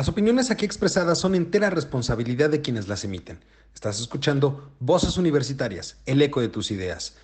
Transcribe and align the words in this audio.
Las 0.00 0.08
opiniones 0.08 0.50
aquí 0.50 0.64
expresadas 0.64 1.18
son 1.18 1.34
entera 1.34 1.68
responsabilidad 1.68 2.48
de 2.48 2.62
quienes 2.62 2.88
las 2.88 3.04
emiten. 3.04 3.38
Estás 3.74 4.00
escuchando 4.00 4.72
Voces 4.80 5.18
Universitarias, 5.18 5.98
el 6.06 6.22
eco 6.22 6.40
de 6.40 6.48
tus 6.48 6.70
ideas. 6.70 7.18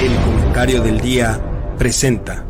El 0.00 0.16
comentario 0.24 0.80
del 0.80 0.98
día 0.98 1.38
presenta. 1.76 2.42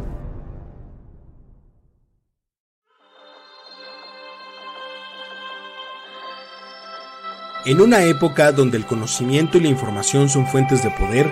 En 7.64 7.80
una 7.80 8.04
época 8.04 8.52
donde 8.52 8.76
el 8.76 8.86
conocimiento 8.86 9.58
y 9.58 9.62
la 9.62 9.68
información 9.68 10.28
son 10.28 10.46
fuentes 10.46 10.84
de 10.84 10.92
poder, 10.92 11.28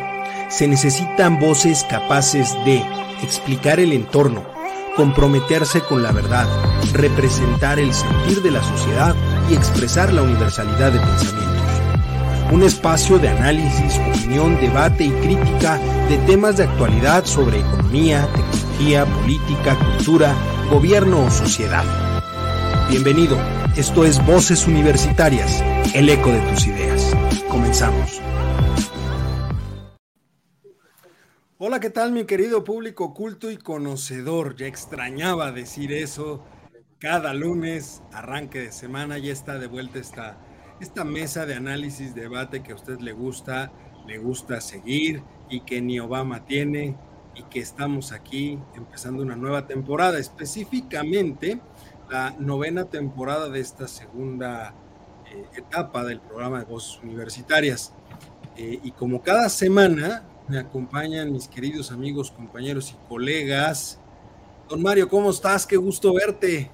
se 0.51 0.67
necesitan 0.67 1.39
voces 1.39 1.85
capaces 1.89 2.53
de 2.65 2.83
explicar 3.23 3.79
el 3.79 3.93
entorno, 3.93 4.54
comprometerse 4.97 5.81
con 5.81 6.03
la 6.03 6.13
verdad, 6.13 6.47
representar 6.93 7.79
el 7.79 7.93
sentir 7.93 8.43
de 8.43 8.51
la 8.51 8.63
sociedad 8.63 9.15
y 9.51 9.55
expresar 9.55 10.13
la 10.13 10.23
universalidad 10.23 10.93
de 10.93 11.01
pensamientos. 11.01 11.55
Un 12.53 12.63
espacio 12.63 13.19
de 13.19 13.29
análisis, 13.29 13.99
opinión, 14.11 14.61
debate 14.61 15.05
y 15.05 15.11
crítica 15.11 15.79
de 16.09 16.19
temas 16.19 16.57
de 16.57 16.65
actualidad 16.65 17.25
sobre 17.25 17.61
economía, 17.61 18.29
tecnología, 18.35 19.07
política, 19.07 19.77
cultura, 19.77 20.35
gobierno 20.71 21.25
o 21.25 21.31
sociedad. 21.31 21.85
Bienvenido, 22.89 23.39
esto 23.77 24.05
es 24.05 24.25
Voces 24.25 24.67
Universitarias, 24.67 25.65
el 25.95 26.09
eco 26.09 26.31
de 26.31 26.41
tus 26.41 26.67
ideas. 26.67 27.17
Comenzamos. 27.49 28.21
Hola, 31.67 31.81
¿qué 31.81 31.89
tal 31.89 32.13
mi 32.13 32.27
querido 32.27 32.63
público 32.63 33.15
culto 33.15 33.51
y 33.51 33.57
conocedor? 33.57 34.55
Ya 34.55 34.67
extrañaba 34.67 35.51
decir 35.51 35.95
eso. 35.95 36.45
Cada 36.99 37.33
lunes, 37.33 38.03
arranque 38.13 38.61
de 38.61 38.71
semana, 38.71 39.17
ya 39.17 39.33
está 39.33 39.59
de 39.59 39.67
vuelta 39.67 39.99
esta, 39.99 40.37
esta 40.83 41.05
mesa 41.05 41.47
de 41.47 41.55
análisis, 41.55 42.15
debate 42.15 42.63
que 42.63 42.73
a 42.73 42.75
usted 42.75 43.01
le 43.01 43.13
gusta, 43.15 43.73
le 44.07 44.19
gusta 44.19 44.61
seguir 44.61 45.23
y 45.49 45.61
que 45.61 45.81
ni 45.81 45.99
Obama 46.01 46.45
tiene 46.45 46.99
y 47.35 47.45
que 47.45 47.61
estamos 47.61 48.13
aquí 48.13 48.59
empezando 48.77 49.23
una 49.23 49.35
nueva 49.35 49.67
temporada, 49.67 50.19
específicamente 50.19 51.63
la 52.11 52.37
novena 52.39 52.91
temporada 52.91 53.49
de 53.49 53.61
esta 53.61 53.89
segunda 53.89 54.75
eh, 55.33 55.47
etapa 55.57 56.05
del 56.05 56.21
programa 56.21 56.59
de 56.59 56.67
voces 56.67 57.01
universitarias. 57.03 57.95
Eh, 58.59 58.81
y 58.83 58.91
como 58.91 59.23
cada 59.23 59.49
semana, 59.49 60.25
me 60.49 60.59
acompañan 60.59 61.33
mis 61.33 61.49
queridos 61.49 61.91
amigos, 61.91 62.31
compañeros 62.31 62.91
y 62.93 63.09
colegas. 63.09 63.99
Don 64.69 64.83
Mario, 64.83 65.09
¿cómo 65.09 65.31
estás? 65.31 65.67
Qué 65.67 65.77
gusto 65.77 66.13
verte. 66.15 66.71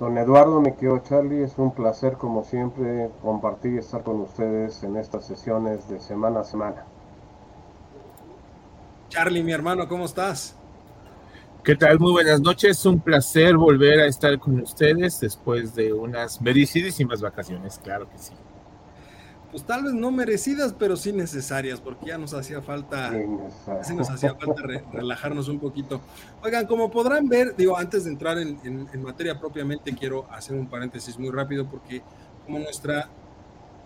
Don 0.00 0.16
Eduardo, 0.18 0.60
me 0.60 0.74
quedo 0.74 0.98
Charlie, 0.98 1.44
es 1.44 1.54
un 1.56 1.72
placer 1.72 2.14
como 2.14 2.42
siempre 2.44 3.10
compartir 3.22 3.74
y 3.74 3.78
estar 3.78 4.02
con 4.02 4.20
ustedes 4.20 4.82
en 4.82 4.96
estas 4.96 5.26
sesiones 5.26 5.88
de 5.88 6.00
semana 6.00 6.40
a 6.40 6.44
semana. 6.44 6.84
Charlie, 9.08 9.42
mi 9.42 9.52
hermano, 9.52 9.86
¿cómo 9.86 10.04
estás? 10.04 10.56
¿Qué 11.62 11.76
tal? 11.76 11.98
Muy 11.98 12.12
buenas 12.12 12.40
noches, 12.40 12.84
un 12.84 13.00
placer 13.00 13.56
volver 13.56 14.00
a 14.00 14.06
estar 14.06 14.38
con 14.38 14.60
ustedes 14.60 15.20
después 15.20 15.74
de 15.74 15.92
unas 15.92 16.40
merecidísimas 16.40 17.22
vacaciones, 17.22 17.80
claro 17.82 18.10
que 18.10 18.18
sí 18.18 18.34
pues 19.54 19.64
tal 19.66 19.84
vez 19.84 19.92
no 19.92 20.10
merecidas, 20.10 20.74
pero 20.76 20.96
sí 20.96 21.12
necesarias, 21.12 21.80
porque 21.80 22.06
ya 22.06 22.18
nos 22.18 22.34
hacía 22.34 22.60
falta, 22.60 23.12
sí, 23.84 23.94
nos 23.94 24.10
hacía 24.10 24.34
falta 24.34 24.62
relajarnos 24.92 25.46
un 25.46 25.60
poquito. 25.60 26.00
Oigan, 26.42 26.66
como 26.66 26.90
podrán 26.90 27.28
ver, 27.28 27.54
digo, 27.54 27.78
antes 27.78 28.02
de 28.02 28.10
entrar 28.10 28.36
en, 28.36 28.88
materia 29.00 29.38
propiamente, 29.38 29.94
quiero 29.94 30.26
hacer 30.32 30.56
un 30.56 30.66
paréntesis 30.66 31.20
muy 31.20 31.30
rápido, 31.30 31.68
porque 31.68 32.02
como 32.44 32.58
nuestra 32.58 33.08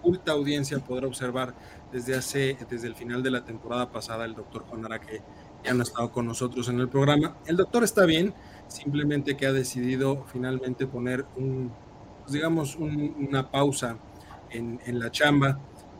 ulta 0.02 0.32
audiencia 0.32 0.78
podrá 0.78 1.06
observar 1.06 1.52
desde 1.92 2.16
hace, 2.16 2.56
desde 2.70 2.86
el 2.86 2.94
final 2.94 3.22
de 3.22 3.30
la 3.30 3.44
temporada 3.44 3.92
pasada, 3.92 4.24
el 4.24 4.34
doctor 4.34 4.62
Juan 4.70 4.86
Araque 4.86 5.20
ya 5.62 5.74
no 5.74 5.80
ha 5.80 5.82
estado 5.82 6.10
con 6.10 6.24
nosotros 6.24 6.66
en 6.70 6.80
el 6.80 6.88
programa. 6.88 7.36
El 7.44 7.58
doctor 7.58 7.84
está 7.84 8.06
bien, 8.06 8.32
simplemente 8.68 9.36
que 9.36 9.44
ha 9.44 9.52
decidido 9.52 10.24
finalmente 10.32 10.86
poner 10.86 11.26
un, 11.36 11.70
pues 12.22 12.32
digamos, 12.32 12.74
una 12.76 13.50
pausa 13.50 13.98
en, 14.50 14.98
la 14.98 15.10
chamba 15.10 15.58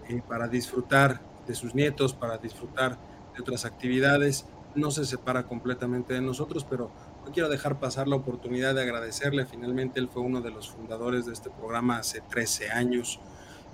eh, 0.09 0.23
para 0.27 0.49
disfrutar 0.49 1.21
de 1.47 1.55
sus 1.55 1.75
nietos, 1.75 2.15
para 2.15 2.39
disfrutar 2.39 2.99
de 3.35 3.43
otras 3.43 3.65
actividades. 3.65 4.47
No 4.75 4.91
se 4.91 5.05
separa 5.05 5.47
completamente 5.47 6.15
de 6.15 6.21
nosotros, 6.21 6.65
pero 6.69 6.91
no 7.25 7.33
quiero 7.33 7.49
dejar 7.49 7.79
pasar 7.79 8.09
la 8.09 8.17
oportunidad 8.17 8.75
de 8.75 8.83
agradecerle. 8.83 9.47
Finalmente, 9.47 10.01
él 10.01 10.09
fue 10.09 10.23
uno 10.23 10.41
de 10.41 10.51
los 10.51 10.69
fundadores 10.71 11.27
de 11.27 11.33
este 11.33 11.51
programa 11.51 11.99
hace 11.99 12.21
13 12.21 12.71
años. 12.71 13.21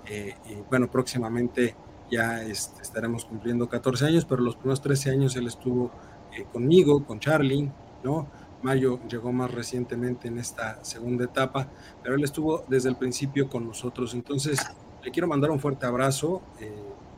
Eh, 0.07 0.35
y 0.49 0.55
bueno, 0.69 0.89
próximamente 0.89 1.75
ya 2.09 2.43
este, 2.43 2.81
estaremos 2.81 3.25
cumpliendo 3.25 3.67
14 3.67 4.05
años, 4.05 4.25
pero 4.25 4.41
los 4.41 4.55
primeros 4.55 4.81
13 4.81 5.11
años 5.11 5.35
él 5.35 5.47
estuvo 5.47 5.91
eh, 6.35 6.45
conmigo, 6.51 7.05
con 7.05 7.19
Charlie, 7.19 7.71
¿no? 8.03 8.27
Mayo 8.61 8.99
llegó 9.07 9.31
más 9.31 9.51
recientemente 9.51 10.27
en 10.27 10.39
esta 10.39 10.83
segunda 10.83 11.25
etapa, 11.25 11.67
pero 12.01 12.15
él 12.15 12.23
estuvo 12.23 12.65
desde 12.67 12.89
el 12.89 12.95
principio 12.95 13.49
con 13.49 13.67
nosotros. 13.67 14.13
Entonces, 14.13 14.59
le 15.03 15.11
quiero 15.11 15.27
mandar 15.27 15.51
un 15.51 15.59
fuerte 15.59 15.85
abrazo. 15.85 16.41
Eh, 16.59 16.71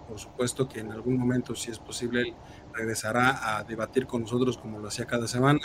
por 0.07 0.19
supuesto 0.19 0.67
que 0.69 0.79
en 0.79 0.91
algún 0.91 1.17
momento, 1.17 1.53
si 1.55 1.69
es 1.71 1.79
posible, 1.79 2.21
él 2.21 2.33
regresará 2.73 3.57
a 3.57 3.63
debatir 3.63 4.07
con 4.07 4.21
nosotros 4.21 4.57
como 4.57 4.79
lo 4.79 4.87
hacía 4.87 5.05
cada 5.05 5.27
semana, 5.27 5.59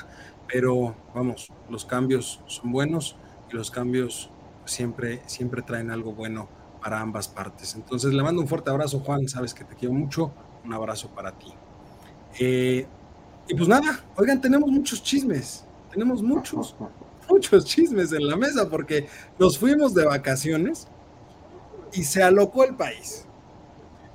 pero 0.50 0.96
vamos, 1.14 1.48
los 1.70 1.84
cambios 1.84 2.40
son 2.46 2.72
buenos 2.72 3.16
y 3.50 3.56
los 3.56 3.70
cambios 3.70 4.30
siempre, 4.64 5.22
siempre 5.26 5.62
traen 5.62 5.90
algo 5.90 6.12
bueno 6.12 6.48
para 6.82 7.00
ambas 7.00 7.28
partes. 7.28 7.74
Entonces, 7.76 8.12
le 8.12 8.22
mando 8.22 8.42
un 8.42 8.48
fuerte 8.48 8.70
abrazo, 8.70 9.00
Juan, 9.00 9.28
sabes 9.28 9.54
que 9.54 9.64
te 9.64 9.76
quiero 9.76 9.94
mucho, 9.94 10.32
un 10.64 10.72
abrazo 10.74 11.08
para 11.10 11.32
ti. 11.32 11.52
Eh, 12.40 12.86
y 13.48 13.54
pues 13.54 13.68
nada, 13.68 14.04
oigan, 14.16 14.40
tenemos 14.40 14.70
muchos 14.70 15.02
chismes 15.02 15.64
tenemos 15.92 16.22
muchos, 16.22 16.74
muchos 17.28 17.64
chismes 17.64 18.12
en 18.12 18.26
la 18.26 18.36
mesa 18.36 18.68
porque 18.68 19.06
nos 19.38 19.58
fuimos 19.58 19.94
de 19.94 20.06
vacaciones 20.06 20.88
y 21.92 22.02
se 22.04 22.22
alocó 22.22 22.64
el 22.64 22.74
país. 22.74 23.26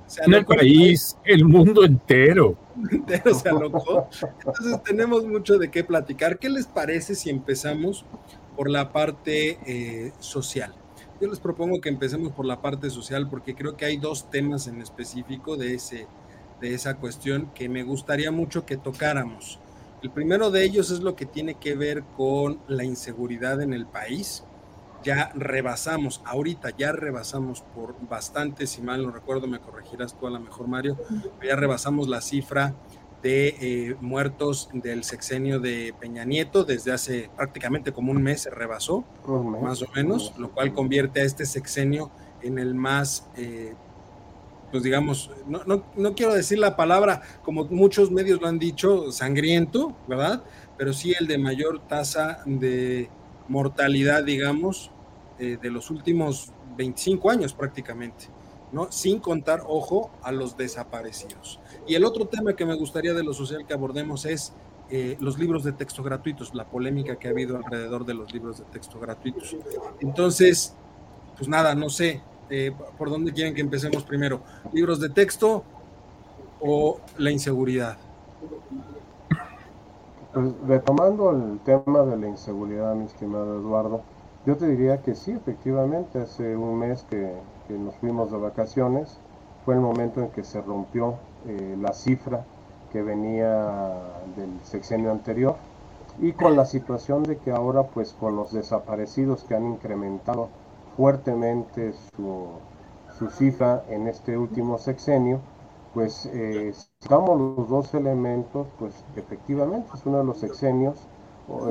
Se 0.06 0.22
el 0.24 0.44
país, 0.44 1.16
el, 1.24 1.44
mundo 1.44 1.84
entero. 1.84 2.56
entero 2.90 3.34
se 3.34 3.48
alocó. 3.48 4.08
Entonces 4.44 4.82
tenemos 4.82 5.26
mucho 5.26 5.58
de 5.58 5.70
qué 5.70 5.84
platicar. 5.84 6.38
¿Qué 6.38 6.48
les 6.48 6.66
parece 6.66 7.14
si 7.14 7.30
empezamos 7.30 8.06
por 8.56 8.70
la 8.70 8.90
parte 8.90 9.58
eh, 9.66 10.12
social? 10.18 10.74
Yo 11.20 11.28
les 11.28 11.38
propongo 11.38 11.80
que 11.80 11.90
empecemos 11.90 12.32
por 12.32 12.46
la 12.46 12.60
parte 12.62 12.90
social 12.90 13.28
porque 13.28 13.54
creo 13.54 13.76
que 13.76 13.84
hay 13.84 13.98
dos 13.98 14.30
temas 14.30 14.66
en 14.66 14.80
específico 14.80 15.56
de, 15.56 15.74
ese, 15.74 16.06
de 16.60 16.74
esa 16.74 16.96
cuestión 16.96 17.50
que 17.54 17.68
me 17.68 17.82
gustaría 17.82 18.30
mucho 18.30 18.66
que 18.66 18.76
tocáramos. 18.76 19.58
El 20.02 20.10
primero 20.10 20.50
de 20.50 20.64
ellos 20.64 20.90
es 20.90 21.00
lo 21.00 21.16
que 21.16 21.26
tiene 21.26 21.54
que 21.54 21.74
ver 21.74 22.04
con 22.16 22.60
la 22.68 22.84
inseguridad 22.84 23.60
en 23.62 23.72
el 23.72 23.86
país. 23.86 24.44
Ya 25.02 25.30
rebasamos, 25.34 26.22
ahorita 26.24 26.70
ya 26.76 26.92
rebasamos 26.92 27.62
por 27.62 27.94
bastante, 28.08 28.66
si 28.66 28.82
mal 28.82 29.02
no 29.02 29.10
recuerdo, 29.10 29.46
me 29.46 29.60
corregirás 29.60 30.18
tú 30.18 30.26
a 30.26 30.30
lo 30.30 30.40
mejor, 30.40 30.66
Mario, 30.66 30.96
ya 31.42 31.54
rebasamos 31.54 32.08
la 32.08 32.20
cifra 32.20 32.74
de 33.22 33.48
eh, 33.60 33.96
muertos 34.00 34.68
del 34.72 35.04
sexenio 35.04 35.60
de 35.60 35.94
Peña 36.00 36.24
Nieto, 36.24 36.64
desde 36.64 36.92
hace 36.92 37.30
prácticamente 37.36 37.92
como 37.92 38.12
un 38.12 38.22
mes 38.22 38.42
se 38.42 38.50
rebasó, 38.50 39.04
más 39.62 39.82
o 39.82 39.86
menos, 39.94 40.34
lo 40.38 40.50
cual 40.50 40.72
convierte 40.72 41.20
a 41.20 41.24
este 41.24 41.46
sexenio 41.46 42.10
en 42.42 42.58
el 42.58 42.74
más 42.74 43.28
eh, 43.36 43.74
pues 44.70 44.82
digamos, 44.82 45.30
no, 45.46 45.64
no, 45.64 45.84
no, 45.96 46.14
quiero 46.14 46.34
decir 46.34 46.58
la 46.58 46.76
palabra, 46.76 47.22
como 47.42 47.64
muchos 47.64 48.10
medios 48.10 48.40
lo 48.40 48.48
han 48.48 48.58
dicho, 48.58 49.10
sangriento, 49.12 49.96
¿verdad? 50.06 50.42
Pero 50.76 50.92
sí 50.92 51.14
el 51.18 51.26
de 51.26 51.38
mayor 51.38 51.80
tasa 51.88 52.42
de 52.44 53.08
mortalidad, 53.48 54.24
digamos, 54.24 54.90
eh, 55.38 55.58
de 55.60 55.70
los 55.70 55.90
últimos 55.90 56.52
25 56.76 57.30
años 57.30 57.54
prácticamente, 57.54 58.26
¿no? 58.72 58.92
Sin 58.92 59.20
contar, 59.20 59.62
ojo, 59.66 60.10
a 60.22 60.32
los 60.32 60.56
desaparecidos. 60.56 61.60
Y 61.86 61.94
el 61.94 62.04
otro 62.04 62.26
tema 62.26 62.54
que 62.54 62.66
me 62.66 62.74
gustaría 62.74 63.14
de 63.14 63.24
lo 63.24 63.32
social 63.32 63.66
que 63.66 63.72
abordemos 63.72 64.26
es 64.26 64.52
eh, 64.90 65.16
los 65.20 65.38
libros 65.38 65.64
de 65.64 65.72
texto 65.72 66.02
gratuitos, 66.02 66.54
la 66.54 66.64
polémica 66.64 67.16
que 67.16 67.28
ha 67.28 67.30
habido 67.30 67.56
alrededor 67.56 68.06
de 68.06 68.14
los 68.14 68.32
libros 68.32 68.58
de 68.58 68.64
texto 68.64 68.98
gratuitos. 68.98 69.56
Entonces, 70.00 70.74
pues 71.36 71.48
nada, 71.48 71.74
no 71.74 71.90
sé, 71.90 72.22
eh, 72.50 72.72
¿por 72.96 73.10
dónde 73.10 73.32
quieren 73.32 73.54
que 73.54 73.60
empecemos 73.60 74.02
primero? 74.04 74.40
¿Libros 74.72 75.00
de 75.00 75.08
texto 75.08 75.64
o 76.60 76.98
la 77.18 77.30
inseguridad? 77.30 77.96
Pues 80.32 80.46
retomando 80.66 81.30
el 81.30 81.58
tema 81.60 82.02
de 82.04 82.16
la 82.16 82.28
inseguridad, 82.28 82.94
mi 82.94 83.06
estimado 83.06 83.58
Eduardo, 83.58 84.02
yo 84.46 84.56
te 84.56 84.66
diría 84.66 85.02
que 85.02 85.14
sí, 85.14 85.32
efectivamente, 85.32 86.20
hace 86.20 86.56
un 86.56 86.78
mes 86.78 87.04
que, 87.10 87.34
nos 87.68 87.94
fuimos 87.96 88.30
de 88.30 88.38
vacaciones, 88.38 89.18
fue 89.64 89.74
el 89.74 89.80
momento 89.80 90.20
en 90.20 90.30
que 90.30 90.42
se 90.42 90.62
rompió 90.62 91.16
eh, 91.46 91.76
la 91.78 91.92
cifra 91.92 92.44
que 92.90 93.02
venía 93.02 93.92
del 94.36 94.48
sexenio 94.64 95.10
anterior. 95.10 95.56
y 96.20 96.32
con 96.32 96.56
la 96.56 96.64
situación 96.64 97.22
de 97.22 97.36
que 97.36 97.52
ahora 97.52 97.84
pues 97.84 98.12
con 98.18 98.34
los 98.34 98.52
desaparecidos 98.52 99.44
que 99.44 99.54
han 99.54 99.66
incrementado 99.66 100.48
fuertemente 100.98 101.92
su, 102.16 102.48
su 103.16 103.30
cifra 103.30 103.84
en 103.88 104.08
este 104.08 104.36
último 104.36 104.78
sexenio, 104.78 105.38
pues 105.94 106.26
eh, 106.32 106.72
los 107.08 107.68
dos 107.68 107.94
elementos, 107.94 108.66
pues 108.80 109.04
efectivamente 109.14 109.88
es 109.94 110.04
uno 110.04 110.18
de 110.18 110.24
los 110.24 110.38
sexenios 110.38 111.06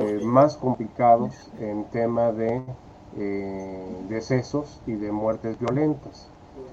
eh, 0.00 0.20
más 0.24 0.56
complicados 0.56 1.52
en 1.60 1.84
tema 1.90 2.32
de 2.32 2.62
eh, 3.18 4.06
decesos 4.08 4.80
y 4.86 4.94
de 4.94 5.12
muertes 5.12 5.58
violentas. 5.58 6.30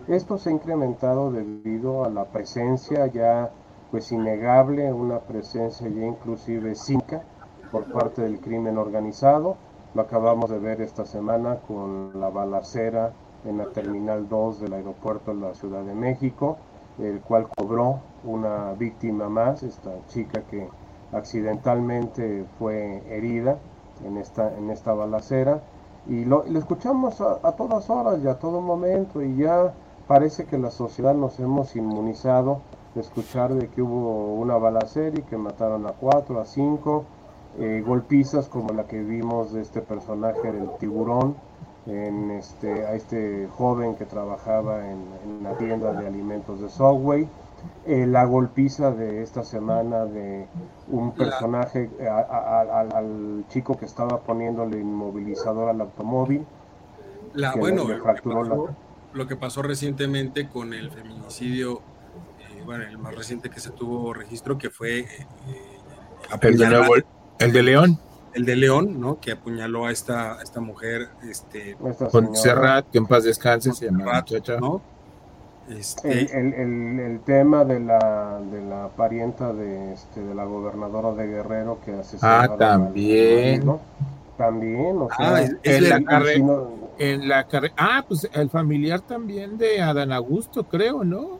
Esto 0.07 0.38
se 0.38 0.50
ha 0.50 0.54
incrementado 0.54 1.31
debido 1.34 2.06
a 2.06 2.10
la 2.10 2.24
presencia 2.24 3.07
ya 3.07 3.52
pues 3.92 4.13
innegable, 4.13 4.94
una 4.94 5.19
presencia 5.19 5.90
ya 5.90 6.06
inclusive 6.06 6.74
cínica 6.75 7.22
por 7.69 7.92
parte 7.92 8.22
del 8.22 8.40
crimen 8.40 8.78
organizado. 8.78 9.57
Lo 9.95 10.01
acabamos 10.01 10.50
de 10.50 10.59
ver 10.59 10.81
esta 10.81 11.06
semana 11.06 11.59
con 11.65 12.19
la 12.19 12.30
balacera 12.30 13.13
en 13.45 13.59
la 13.59 13.68
Terminal 13.68 14.27
2 14.27 14.59
del 14.59 14.74
aeropuerto 14.74 15.33
de 15.33 15.39
la 15.39 15.53
Ciudad 15.53 15.83
de 15.83 15.95
México, 15.95 16.57
el 17.00 17.21
cual 17.21 17.47
cobró 17.56 18.01
una 18.25 18.74
víctima 18.74 19.30
más, 19.30 19.63
esta 19.63 19.92
chica 20.07 20.42
que 20.51 20.68
accidentalmente 21.13 22.44
fue 22.59 23.03
herida 23.07 23.57
en 24.03 24.18
esta, 24.18 24.53
en 24.57 24.69
esta 24.69 24.94
balacera. 24.94 25.62
Y 26.09 26.25
lo, 26.25 26.44
escuchamos 26.44 27.21
a, 27.21 27.39
a, 27.42 27.53
todas 27.53 27.89
horas 27.89 28.19
y 28.21 28.27
a 28.27 28.38
todo 28.38 28.59
momento 28.59 29.21
y 29.21 29.38
ya 29.38 29.74
parece 30.09 30.44
que 30.44 30.57
la 30.57 30.71
sociedad 30.71 31.15
nos 31.15 31.39
hemos 31.39 31.74
inmunizado 31.77 32.59
de 32.95 33.00
escuchar 33.00 33.53
de 33.53 33.69
que 33.69 33.81
hubo 33.81 34.33
una 34.33 34.57
balacera 34.57 35.18
y 35.18 35.21
que 35.21 35.38
mataron 35.38 35.88
a 35.88 35.94
cuatro, 35.94 36.42
a 36.42 36.45
cinco, 36.45 37.06
eh, 37.60 37.84
golpizas 37.86 38.48
como 38.48 38.74
la 38.74 38.86
que 38.86 39.02
vimos 39.02 39.54
de 39.54 39.62
este 39.62 39.81
personaje 39.81 40.52
del 40.52 40.69
tiburón, 40.80 41.36
en 41.88 42.31
este, 42.31 42.86
a 42.86 42.96
este 42.96 43.48
joven 43.57 43.96
que 43.96 44.06
trabajaba 44.06 44.90
en, 44.90 45.44
la 45.44 45.56
tienda 45.57 45.94
de 45.94 46.07
alimentos 46.07 46.60
de 46.60 46.69
Subway, 46.69 47.28
eh, 47.86 48.06
la 48.07 48.25
golpiza 48.25 48.92
de 48.92 49.22
esta 49.22 49.44
semana 49.44 50.06
de 50.06 50.48
un 50.88 51.13
personaje 51.13 51.90
al 52.10 53.46
chico 53.50 53.78
que 53.78 53.86
estaba 53.86 54.22
poniéndole 54.22 54.80
inmovilizador 54.80 55.69
al 55.69 55.81
automóvil. 55.81 56.46
La, 57.34 57.54
bueno, 57.56 57.84
lo, 57.84 57.96
que 57.96 58.02
pasó, 58.02 58.75
lo 59.13 59.28
que 59.28 59.36
pasó 59.36 59.62
recientemente 59.62 60.48
con 60.48 60.74
el 60.74 60.90
feminicidio, 60.90 61.81
eh, 62.40 62.63
bueno, 62.66 62.86
el 62.86 62.98
más 62.98 63.13
reciente 63.13 63.50
que 63.50 63.60
se 63.60 63.72
tuvo 63.72 64.13
registro, 64.13 64.57
que 64.57 64.69
fue 64.69 65.00
eh, 65.00 65.28
el, 66.42 66.57
de 66.57 66.69
nuevo, 66.69 66.96
el 67.39 67.51
de 67.51 67.63
León. 67.63 67.99
El 68.33 68.45
de 68.45 68.55
León, 68.55 68.99
¿no? 68.99 69.19
Que 69.19 69.31
apuñaló 69.31 69.85
a 69.85 69.91
esta, 69.91 70.41
esta 70.43 70.59
mujer, 70.59 71.07
este, 71.29 71.77
con 72.11 72.35
Serrat, 72.35 72.85
que 72.91 72.97
en 72.97 73.05
paz 73.05 73.23
descanse, 73.23 73.71
se 73.71 73.85
llama 73.85 74.25
¿no? 74.59 74.81
Este... 75.69 76.37
El, 76.37 76.53
el, 76.53 76.99
el, 76.99 77.19
tema 77.21 77.63
de 77.65 77.79
la, 77.79 78.39
de 78.51 78.61
la 78.61 78.89
parienta 78.89 79.53
de, 79.53 79.93
este, 79.93 80.21
de 80.21 80.35
la 80.35 80.43
gobernadora 80.43 81.13
de 81.13 81.27
Guerrero 81.27 81.79
que 81.83 81.93
asesinaron 81.93 82.51
Ah, 82.51 82.57
también. 82.57 83.63
También, 84.37 84.97
o 84.97 85.07
sea, 85.15 85.35
ah, 85.35 85.41
en, 85.63 85.89
la 85.89 86.03
carrera, 86.03 86.45
en 86.99 87.27
la 87.29 87.47
carrera. 87.47 87.73
Ah, 87.77 88.05
pues 88.05 88.29
el 88.33 88.49
familiar 88.49 88.99
también 88.99 89.57
de 89.57 89.81
Adán 89.81 90.11
Augusto, 90.11 90.65
creo, 90.65 91.05
¿no? 91.05 91.39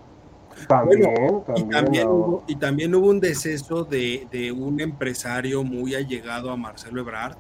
También, 0.68 1.44
también, 1.46 1.68
y, 1.68 1.70
también 1.70 2.08
hubo, 2.08 2.44
y 2.48 2.56
también 2.56 2.96
hubo 2.96 3.08
un 3.08 3.20
deceso 3.20 3.84
de, 3.84 4.28
de, 4.32 4.52
un 4.52 4.80
empresario 4.80 5.64
muy 5.64 5.96
allegado 5.96 6.50
a 6.50 6.56
Marcelo 6.56 7.02
Ebrard. 7.02 7.36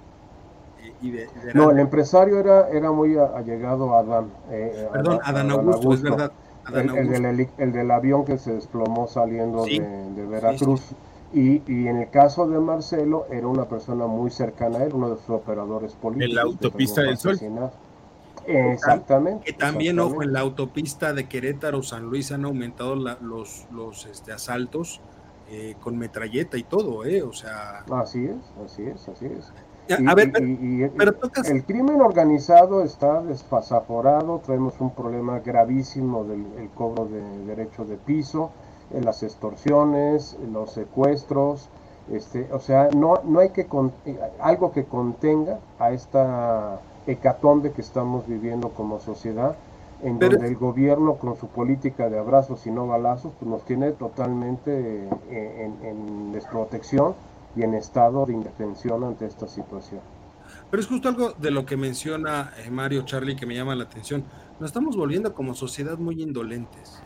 Eh, 0.83 0.93
y 1.01 1.11
de, 1.11 1.27
no, 1.53 1.71
el 1.71 1.79
empresario 1.79 2.39
era, 2.39 2.69
era 2.69 2.91
muy 2.91 3.17
allegado 3.17 3.93
a 3.93 3.99
Adán. 3.99 4.27
Eh, 4.51 4.87
Perdón, 4.91 5.19
Adán, 5.23 5.51
Augusto, 5.51 5.93
es 5.93 6.01
verdad. 6.01 6.31
El, 6.73 7.09
del, 7.09 7.49
el, 7.57 7.71
del, 7.71 7.91
avión 7.91 8.25
que 8.25 8.37
se 8.37 8.53
desplomó 8.53 9.07
saliendo 9.07 9.65
de, 9.65 10.25
Veracruz. 10.27 10.81
Y, 11.31 11.61
y, 11.67 11.87
en 11.87 11.97
el 11.97 12.09
caso 12.09 12.47
de 12.47 12.59
Marcelo, 12.59 13.27
era 13.29 13.47
una 13.47 13.65
persona 13.65 14.07
muy 14.07 14.31
cercana 14.31 14.79
a 14.79 14.83
él, 14.85 14.93
uno 14.93 15.09
de 15.09 15.17
sus 15.17 15.29
operadores 15.29 15.93
políticos. 15.93 16.29
En 16.29 16.35
la 16.35 16.41
autopista 16.41 17.01
del 17.01 17.17
Sol. 17.17 17.37
Exactamente. 18.47 19.45
Que 19.45 19.53
también, 19.53 19.99
ojo, 19.99 20.23
en 20.23 20.33
la 20.33 20.41
autopista 20.41 21.13
de 21.13 21.27
Querétaro, 21.27 21.83
San 21.83 22.03
Luis 22.03 22.31
han 22.31 22.45
aumentado 22.45 22.95
los, 22.95 23.65
los 23.71 24.05
este, 24.05 24.31
asaltos 24.31 25.01
eh, 25.49 25.75
con 25.81 25.97
metralleta 25.97 26.57
y 26.57 26.63
todo, 26.63 27.05
¿eh? 27.05 27.21
O 27.21 27.33
sea. 27.33 27.83
Así 27.91 28.25
es, 28.25 28.37
así 28.65 28.83
es, 28.83 29.07
así 29.07 29.25
es. 29.25 29.53
a 30.07 30.15
ver, 30.15 30.31
pero, 30.31 31.13
el 31.45 31.63
crimen 31.65 32.01
organizado 32.01 32.83
está 32.83 33.21
despasaporado, 33.21 34.41
traemos 34.45 34.79
un 34.79 34.91
problema 34.91 35.39
gravísimo 35.39 36.23
del 36.23 36.69
cobro 36.73 37.05
de 37.05 37.21
derecho 37.45 37.85
de 37.85 37.97
piso, 37.97 38.51
en 38.91 39.05
las 39.05 39.23
extorsiones, 39.23 40.37
los 40.51 40.71
secuestros, 40.71 41.69
este, 42.11 42.47
o 42.51 42.59
sea, 42.59 42.89
no, 42.95 43.21
no 43.23 43.39
hay 43.39 43.49
que 43.49 43.67
algo 44.39 44.71
que 44.71 44.85
contenga 44.85 45.59
a 45.79 45.91
esta 45.91 46.79
hecatombe 47.07 47.71
que 47.71 47.81
estamos 47.81 48.27
viviendo 48.27 48.69
como 48.69 48.99
sociedad, 48.99 49.55
en 50.03 50.19
donde 50.19 50.47
el 50.47 50.55
gobierno 50.55 51.15
con 51.15 51.37
su 51.37 51.47
política 51.47 52.09
de 52.09 52.19
abrazos 52.19 52.65
y 52.67 52.71
no 52.71 52.87
balazos, 52.87 53.31
pues 53.39 53.49
nos 53.49 53.65
tiene 53.65 53.91
totalmente 53.91 55.07
eh, 55.29 55.71
en, 55.83 56.31
desprotección 56.31 57.15
y 57.55 57.63
en 57.63 57.73
estado 57.73 58.25
de 58.25 58.33
indefensión 58.33 59.03
ante 59.03 59.25
esta 59.25 59.47
situación. 59.47 60.01
Pero 60.69 60.81
es 60.81 60.87
justo 60.87 61.09
algo 61.09 61.31
de 61.31 61.51
lo 61.51 61.65
que 61.65 61.77
menciona 61.77 62.51
eh, 62.57 62.69
Mario 62.69 63.03
Charlie 63.03 63.35
que 63.35 63.45
me 63.45 63.55
llama 63.55 63.75
la 63.75 63.85
atención. 63.85 64.23
Nos 64.59 64.69
estamos 64.69 64.95
volviendo 64.95 65.33
como 65.33 65.53
sociedad 65.53 65.97
muy 65.97 66.21
indolentes. 66.21 67.01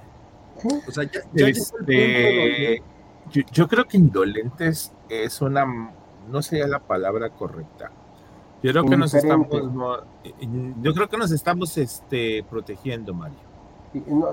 O 0.87 0.91
sea, 0.91 1.09
este, 1.35 2.83
yo, 3.31 3.67
creo 3.67 3.85
que 3.85 3.97
indolentes 3.97 4.91
es 5.07 5.41
una, 5.41 5.65
no 6.29 6.41
sería 6.41 6.67
la 6.67 6.79
palabra 6.79 7.29
correcta. 7.29 7.91
Yo 8.61 8.71
creo 8.71 8.85
que 8.85 8.97
nos 8.97 9.13
estamos, 9.13 9.47
yo 10.81 10.93
creo 10.93 11.09
que 11.09 11.17
nos 11.17 11.31
estamos 11.31 11.77
este, 11.77 12.43
protegiendo, 12.49 13.13
Mario. 13.13 13.37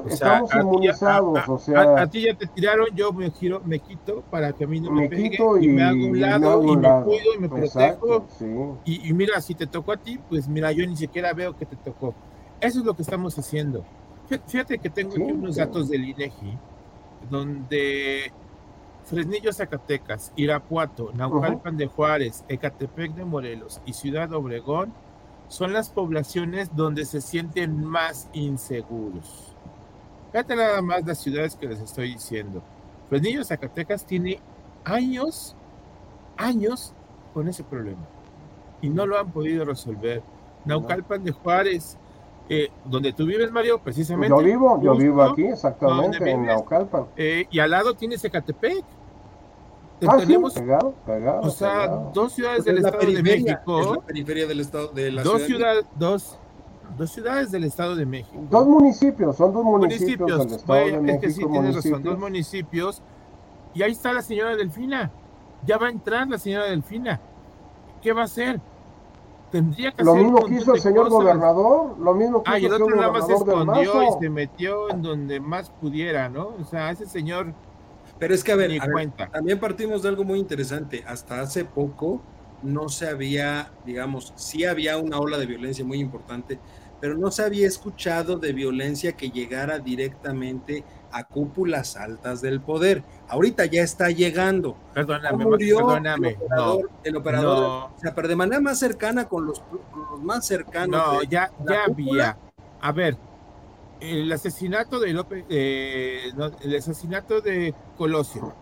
estamos 0.09 0.53
inmunizados, 0.53 1.39
a, 1.39 1.53
o 1.53 1.59
sea. 1.59 2.03
A, 2.03 2.07
ti 2.09 2.23
ya 2.23 2.35
te 2.35 2.47
tiraron, 2.49 2.89
yo 2.95 3.13
me 3.13 3.31
giro, 3.31 3.63
me 3.65 3.79
quito 3.79 4.23
para 4.31 4.53
que 4.53 4.65
a 4.65 4.67
mí 4.67 4.81
no 4.81 4.91
me, 4.91 5.09
pegue, 5.09 5.39
y, 5.61 5.69
me 5.69 5.83
hago 5.83 6.07
un 6.07 6.21
lado, 6.21 6.63
y 6.65 6.77
me 6.77 7.03
cuido 7.05 7.35
y 7.37 7.39
me 7.39 7.49
protejo. 7.49 8.27
Y, 8.85 9.13
mira, 9.13 9.41
si 9.41 9.55
te 9.55 9.67
tocó 9.67 9.93
a 9.93 9.97
ti, 9.97 10.19
pues 10.29 10.49
mira, 10.49 10.73
yo 10.73 10.85
ni 10.87 10.97
siquiera 10.97 11.33
veo 11.33 11.57
que 11.57 11.65
te 11.65 11.77
tocó. 11.77 12.15
Eso 12.61 12.81
es 12.81 12.85
lo 12.85 12.95
que 12.95 13.03
estamos 13.03 13.39
haciendo. 13.39 13.85
Fíjate 14.47 14.79
que 14.79 14.91
tengo 14.91 15.15
unos 15.15 15.55
datos 15.55 15.89
del 15.89 16.05
INEGI, 16.05 16.59
donde 17.31 18.33
Fresnillo, 19.07 19.53
Zacatecas, 19.53 20.33
Irapuato, 20.35 21.13
Naucalpan 21.15 21.77
de 21.77 21.87
Juárez, 21.87 22.45
Ecatepec 22.49 23.15
de 23.15 23.25
Morelos 23.25 23.81
y 23.87 23.93
Ciudad 23.93 24.33
Obregón 24.33 24.93
son 25.49 25.73
las 25.73 25.91
poblaciones 25.91 26.75
donde 26.75 27.05
se 27.05 27.21
sienten 27.21 27.85
más 27.85 28.29
inseguros. 28.33 29.55
Fíjate 30.33 30.57
nada 30.57 30.83
más 30.83 31.07
las 31.07 31.19
ciudades 31.19 31.55
que 31.55 31.69
les 31.69 31.81
estoy 31.81 32.15
diciendo. 32.15 32.65
Fresnillo, 33.09 33.45
Zacatecas 33.45 34.05
tiene 34.05 34.41
años, 34.85 35.57
años 36.37 36.93
con 37.33 37.47
ese 37.47 37.63
problema 37.63 38.05
y 38.83 38.89
no 38.89 39.07
lo 39.07 39.19
han 39.19 39.31
podido 39.31 39.65
resolver. 39.65 40.23
Naucalpan 40.65 41.23
de 41.23 41.31
Juárez, 41.31 41.97
eh, 42.49 42.71
donde 42.85 43.13
tú 43.13 43.25
vives, 43.25 43.53
Mario, 43.53 43.79
precisamente. 43.79 44.29
Yo 44.29 44.43
vivo, 44.43 44.83
yo 44.83 44.97
vivo 44.97 45.23
aquí, 45.23 45.47
exactamente, 45.47 46.29
en 46.29 46.47
Naucalpan. 46.47 47.07
Eh, 47.17 47.47
y 47.51 47.59
al 47.61 47.71
lado 47.71 47.95
tienes 47.95 48.25
Ecatepec. 48.25 48.85
Ah, 50.07 50.19
tenemos, 50.19 50.53
pegado, 50.53 50.95
pegado, 51.07 51.41
o 51.41 51.51
sea, 51.51 51.87
dos 52.13 52.33
ciudades 52.33 52.65
del 52.65 52.79
Estado 52.79 53.07
de 53.07 53.23
México. 53.23 53.81
Es 53.81 53.91
la 53.91 54.01
periferia 54.01 54.47
del 54.47 54.61
Estado 54.61 54.89
de 54.89 55.11
la 55.11 55.23
dos 55.23 55.43
ciudades, 55.43 55.87
dos, 55.99 56.39
dos 56.99 57.11
ciudades 57.11 57.51
del 57.51 57.65
Estado 57.65 57.97
de 57.97 58.05
México. 58.05 58.39
Dos 58.51 58.67
municipios, 58.67 59.37
son 59.37 59.55
dos 59.55 59.65
municipios, 59.65 60.39
del 60.39 60.57
Estado 60.57 60.87
de 60.87 61.01
México. 61.01 61.15
Es 61.15 61.21
que 61.21 61.31
sí, 61.31 61.47
tienes 61.51 61.75
razón, 61.77 62.03
dos 62.03 62.19
municipios. 62.19 63.03
Y 63.73 63.83
ahí 63.83 63.93
está 63.93 64.13
la 64.13 64.23
señora 64.23 64.55
Delfina. 64.55 65.11
Ya 65.65 65.79
va 65.79 65.87
a 65.87 65.91
entrar 65.91 66.29
la 66.29 66.39
señora 66.39 66.67
Delfina. 66.67 67.21
¿Qué 68.03 68.13
va 68.13 68.23
a 68.23 68.25
hacer? 68.25 68.61
Tendría 69.51 69.93
que 69.93 70.05
lo 70.05 70.15
mismo 70.15 70.45
que 70.45 70.55
hizo 70.55 70.75
el 70.75 70.81
señor 70.81 71.09
gobernador, 71.09 71.99
lo 71.99 72.15
mismo 72.15 72.43
que 72.43 72.51
ah, 72.51 72.59
hizo 72.59 72.77
el 72.77 72.83
otro 72.83 72.97
nada 72.97 73.13
más 73.13 73.27
se 73.27 73.35
escondió 73.35 74.03
y 74.03 74.07
se 74.21 74.29
metió 74.29 74.91
en 74.91 75.03
donde 75.03 75.41
más 75.41 75.71
pudiera, 75.71 76.29
¿no? 76.29 76.53
O 76.61 76.65
sea, 76.65 76.91
ese 76.91 77.07
señor 77.07 77.55
pero 78.19 78.35
es 78.35 78.43
que, 78.43 78.53
a 78.53 78.57
ver, 78.57 78.79
también 79.33 79.59
partimos 79.59 80.03
de 80.03 80.09
algo 80.09 80.25
muy 80.25 80.39
interesante. 80.39 81.05
Hasta 81.07 81.41
hace 81.41 81.65
poco 81.65 82.23
no 82.63 82.89
se 82.89 83.09
había, 83.09 83.71
digamos, 83.85 84.33
sí 84.37 84.65
había 84.65 84.97
una 84.99 85.19
ola 85.19 85.39
de 85.39 85.47
violencia 85.47 85.85
muy 85.85 85.99
importante, 85.99 86.59
pero 87.01 87.17
no 87.17 87.31
se 87.31 87.43
había 87.43 87.67
escuchado 87.67 88.39
de 88.39 88.53
violencia 88.53 89.13
que 89.13 89.31
llegara 89.31 89.79
directamente 89.79 90.83
a 91.13 91.25
cúpulas 91.25 91.97
altas 91.97 92.41
del 92.41 92.61
poder. 92.61 93.05
Ahorita 93.29 93.67
ya 93.67 93.83
está 93.83 94.11
llegando. 94.11 94.77
Perdóname, 94.95 95.45
perdóname. 95.45 96.29
El 96.31 96.37
operador, 96.37 96.91
el 97.05 97.17
operador 97.17 97.65
o 97.95 98.01
sea, 98.01 98.15
pero 98.15 98.29
de 98.29 98.37
manera 98.37 98.61
más 98.61 98.79
cercana 98.79 99.29
con 99.29 99.47
los, 99.47 99.63
más 100.23 100.47
cercanos. 100.47 100.91
No, 100.91 101.23
ya, 101.23 101.51
ya 101.69 101.85
había. 101.85 102.39
A 102.81 102.93
ver, 102.93 103.17
el 104.01 104.31
asesinato 104.33 105.01
de 105.01 105.13
López, 105.13 105.45
eh, 105.49 106.33
el 106.63 106.77
asesinato 106.77 107.41
de 107.41 107.75
Colosio. 107.97 108.53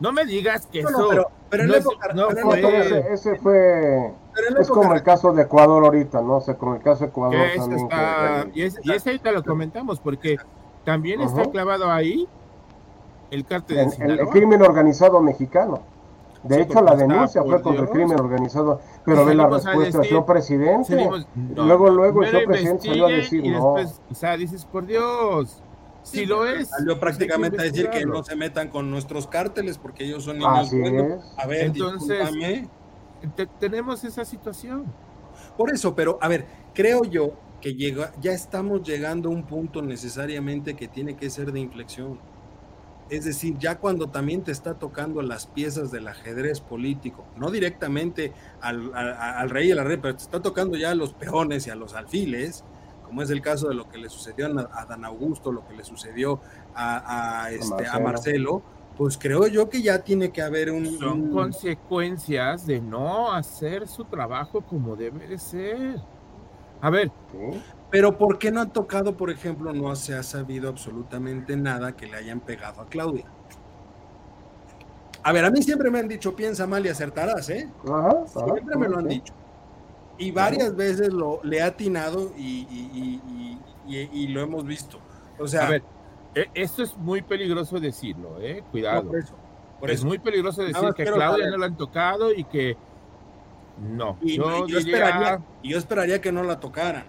No 0.00 0.12
me 0.12 0.24
digas 0.24 0.66
que 0.66 0.80
eso. 0.80 1.08
pero, 1.10 1.26
pero 1.50 1.64
no, 1.64 1.74
época, 1.74 2.12
no 2.14 2.30
fue, 2.30 3.12
ese, 3.12 3.36
fue. 3.36 4.12
Es 4.60 4.68
como 4.68 4.94
el 4.94 5.02
caso 5.02 5.32
de 5.32 5.42
Ecuador 5.42 5.84
ahorita, 5.84 6.22
¿no? 6.22 6.36
O 6.36 6.40
sea, 6.40 6.54
como 6.56 6.76
el 6.76 6.82
caso 6.82 7.04
de 7.04 7.10
Ecuador 7.10 7.40
también. 7.56 8.52
y, 8.54 8.62
es, 8.62 8.78
y 8.84 8.92
ese 8.92 9.10
ahorita 9.10 9.32
lo 9.32 9.42
comentamos, 9.42 9.98
porque 9.98 10.36
también 10.84 11.20
está 11.20 11.50
clavado 11.50 11.90
ahí 11.90 12.28
el 13.30 13.44
cártel 13.44 13.90
de 13.90 14.14
el, 14.14 14.28
crimen 14.28 14.62
organizado 14.62 15.20
mexicano. 15.20 15.82
De 16.42 16.62
hecho, 16.62 16.80
la 16.80 16.94
denuncia 16.94 17.42
fue 17.42 17.60
contra 17.60 17.82
el 17.84 17.90
crimen 17.90 18.18
organizado, 18.18 18.80
pero 19.04 19.24
ve 19.24 19.34
la 19.34 19.48
respuesta 19.48 19.98
del 19.98 20.08
señor 20.08 20.26
presidente. 20.26 21.10
luego, 21.56 21.90
luego 21.90 22.22
el 22.22 22.30
señor 22.30 22.46
presidente 22.46 22.88
salió 22.88 23.06
a 23.06 23.10
decir, 23.10 23.44
no. 23.44 23.74
Después, 23.74 24.00
o 24.10 24.14
sea, 24.14 24.36
dices, 24.36 24.64
por 24.64 24.86
Dios, 24.86 25.62
si 26.02 26.26
lo 26.26 26.46
es. 26.46 26.68
Salió 26.68 26.98
prácticamente 26.98 27.60
a 27.60 27.64
decir 27.64 27.90
que 27.90 28.06
no 28.06 28.22
se 28.22 28.36
metan 28.36 28.68
con 28.68 28.90
nuestros 28.90 29.26
cárteles 29.26 29.78
porque 29.78 30.04
ellos 30.04 30.24
son 30.24 30.38
niños 30.38 30.70
buenos. 30.70 31.24
A 31.36 31.46
ver, 31.46 31.66
entonces, 31.66 32.28
tenemos 33.58 34.04
esa 34.04 34.24
situación. 34.24 34.86
Por 35.56 35.72
eso, 35.72 35.94
pero 35.94 36.18
a 36.20 36.28
ver, 36.28 36.46
creo 36.72 37.04
yo 37.04 37.32
que 37.60 37.74
llega, 37.74 38.12
ya 38.20 38.32
estamos 38.32 38.82
llegando 38.82 39.28
a 39.28 39.32
un 39.32 39.42
punto 39.44 39.82
necesariamente 39.82 40.74
que 40.74 40.88
tiene 40.88 41.16
que 41.16 41.30
ser 41.30 41.52
de 41.52 41.60
inflexión. 41.60 42.20
Es 43.10 43.24
decir, 43.24 43.56
ya 43.58 43.78
cuando 43.78 44.08
también 44.08 44.42
te 44.42 44.52
está 44.52 44.74
tocando 44.74 45.22
las 45.22 45.46
piezas 45.46 45.90
del 45.90 46.08
ajedrez 46.08 46.60
político, 46.60 47.24
no 47.36 47.50
directamente 47.50 48.32
al, 48.60 48.92
al 48.94 49.48
rey 49.50 49.68
y 49.68 49.72
a 49.72 49.76
la 49.76 49.84
reina, 49.84 50.02
pero 50.02 50.16
te 50.16 50.22
está 50.22 50.42
tocando 50.42 50.76
ya 50.76 50.90
a 50.90 50.94
los 50.94 51.14
peones 51.14 51.66
y 51.66 51.70
a 51.70 51.74
los 51.74 51.94
alfiles, 51.94 52.64
como 53.08 53.22
es 53.22 53.30
el 53.30 53.40
caso 53.40 53.68
de 53.68 53.74
lo 53.74 53.88
que 53.88 53.96
le 53.96 54.10
sucedió 54.10 54.46
a, 54.46 54.84
Dan 54.84 55.04
Augusto, 55.06 55.50
lo 55.50 55.66
que 55.66 55.74
le 55.74 55.82
sucedió 55.82 56.40
a, 56.74 57.48
este, 57.50 57.86
a 57.86 57.98
Marcelo. 57.98 58.62
pues 58.98 59.16
creo 59.16 59.46
yo 59.46 59.70
que 59.70 59.80
ya 59.80 60.00
tiene 60.00 60.30
que 60.30 60.42
haber 60.42 60.70
un... 60.70 60.98
Son 60.98 61.30
consecuencias 61.30 62.66
de 62.66 62.82
no 62.82 63.32
hacer 63.32 63.88
su 63.88 64.04
trabajo 64.04 64.60
como 64.60 64.94
debe 64.94 65.26
de 65.26 65.38
ser. 65.38 66.02
A 66.82 66.90
ver. 66.90 67.10
Pero 67.90 68.18
¿por 68.18 68.38
qué 68.38 68.50
no 68.50 68.60
han 68.60 68.72
tocado, 68.72 69.16
por 69.16 69.30
ejemplo, 69.30 69.72
no 69.72 69.94
se 69.96 70.14
ha 70.14 70.22
sabido 70.22 70.68
absolutamente 70.68 71.56
nada 71.56 71.96
que 71.96 72.06
le 72.06 72.16
hayan 72.16 72.40
pegado 72.40 72.82
a 72.82 72.86
Claudia? 72.86 73.24
A 75.22 75.32
ver, 75.32 75.44
a 75.44 75.50
mí 75.50 75.62
siempre 75.62 75.90
me 75.90 75.98
han 75.98 76.08
dicho, 76.08 76.36
piensa 76.36 76.66
mal 76.66 76.84
y 76.84 76.88
acertarás, 76.88 77.48
¿eh? 77.50 77.68
siempre 78.54 78.76
me 78.76 78.88
lo 78.88 78.98
han 78.98 79.08
dicho 79.08 79.34
y 80.18 80.32
varias 80.32 80.74
veces 80.74 81.12
lo 81.12 81.40
le 81.44 81.62
ha 81.62 81.66
atinado 81.66 82.32
y, 82.36 84.26
lo 84.28 84.40
hemos 84.42 84.64
visto. 84.66 84.98
O 85.38 85.46
sea, 85.46 85.66
a 85.66 85.70
ver, 85.70 85.82
e, 86.34 86.46
esto 86.54 86.82
es 86.82 86.96
muy 86.96 87.22
peligroso 87.22 87.78
decirlo, 87.78 88.40
eh, 88.40 88.62
cuidado. 88.70 89.12
Es 89.82 90.04
muy 90.04 90.18
peligroso 90.18 90.62
decir 90.62 90.92
que 90.94 91.04
Claudia 91.04 91.48
no 91.50 91.56
lo 91.56 91.64
han 91.64 91.76
tocado 91.76 92.32
y 92.34 92.44
que 92.44 92.76
no. 93.80 94.18
Yo, 94.20 94.66
esperaría, 94.66 95.40
yo 95.62 95.78
esperaría 95.78 96.20
que 96.20 96.32
no 96.32 96.42
la 96.42 96.58
tocaran, 96.58 97.06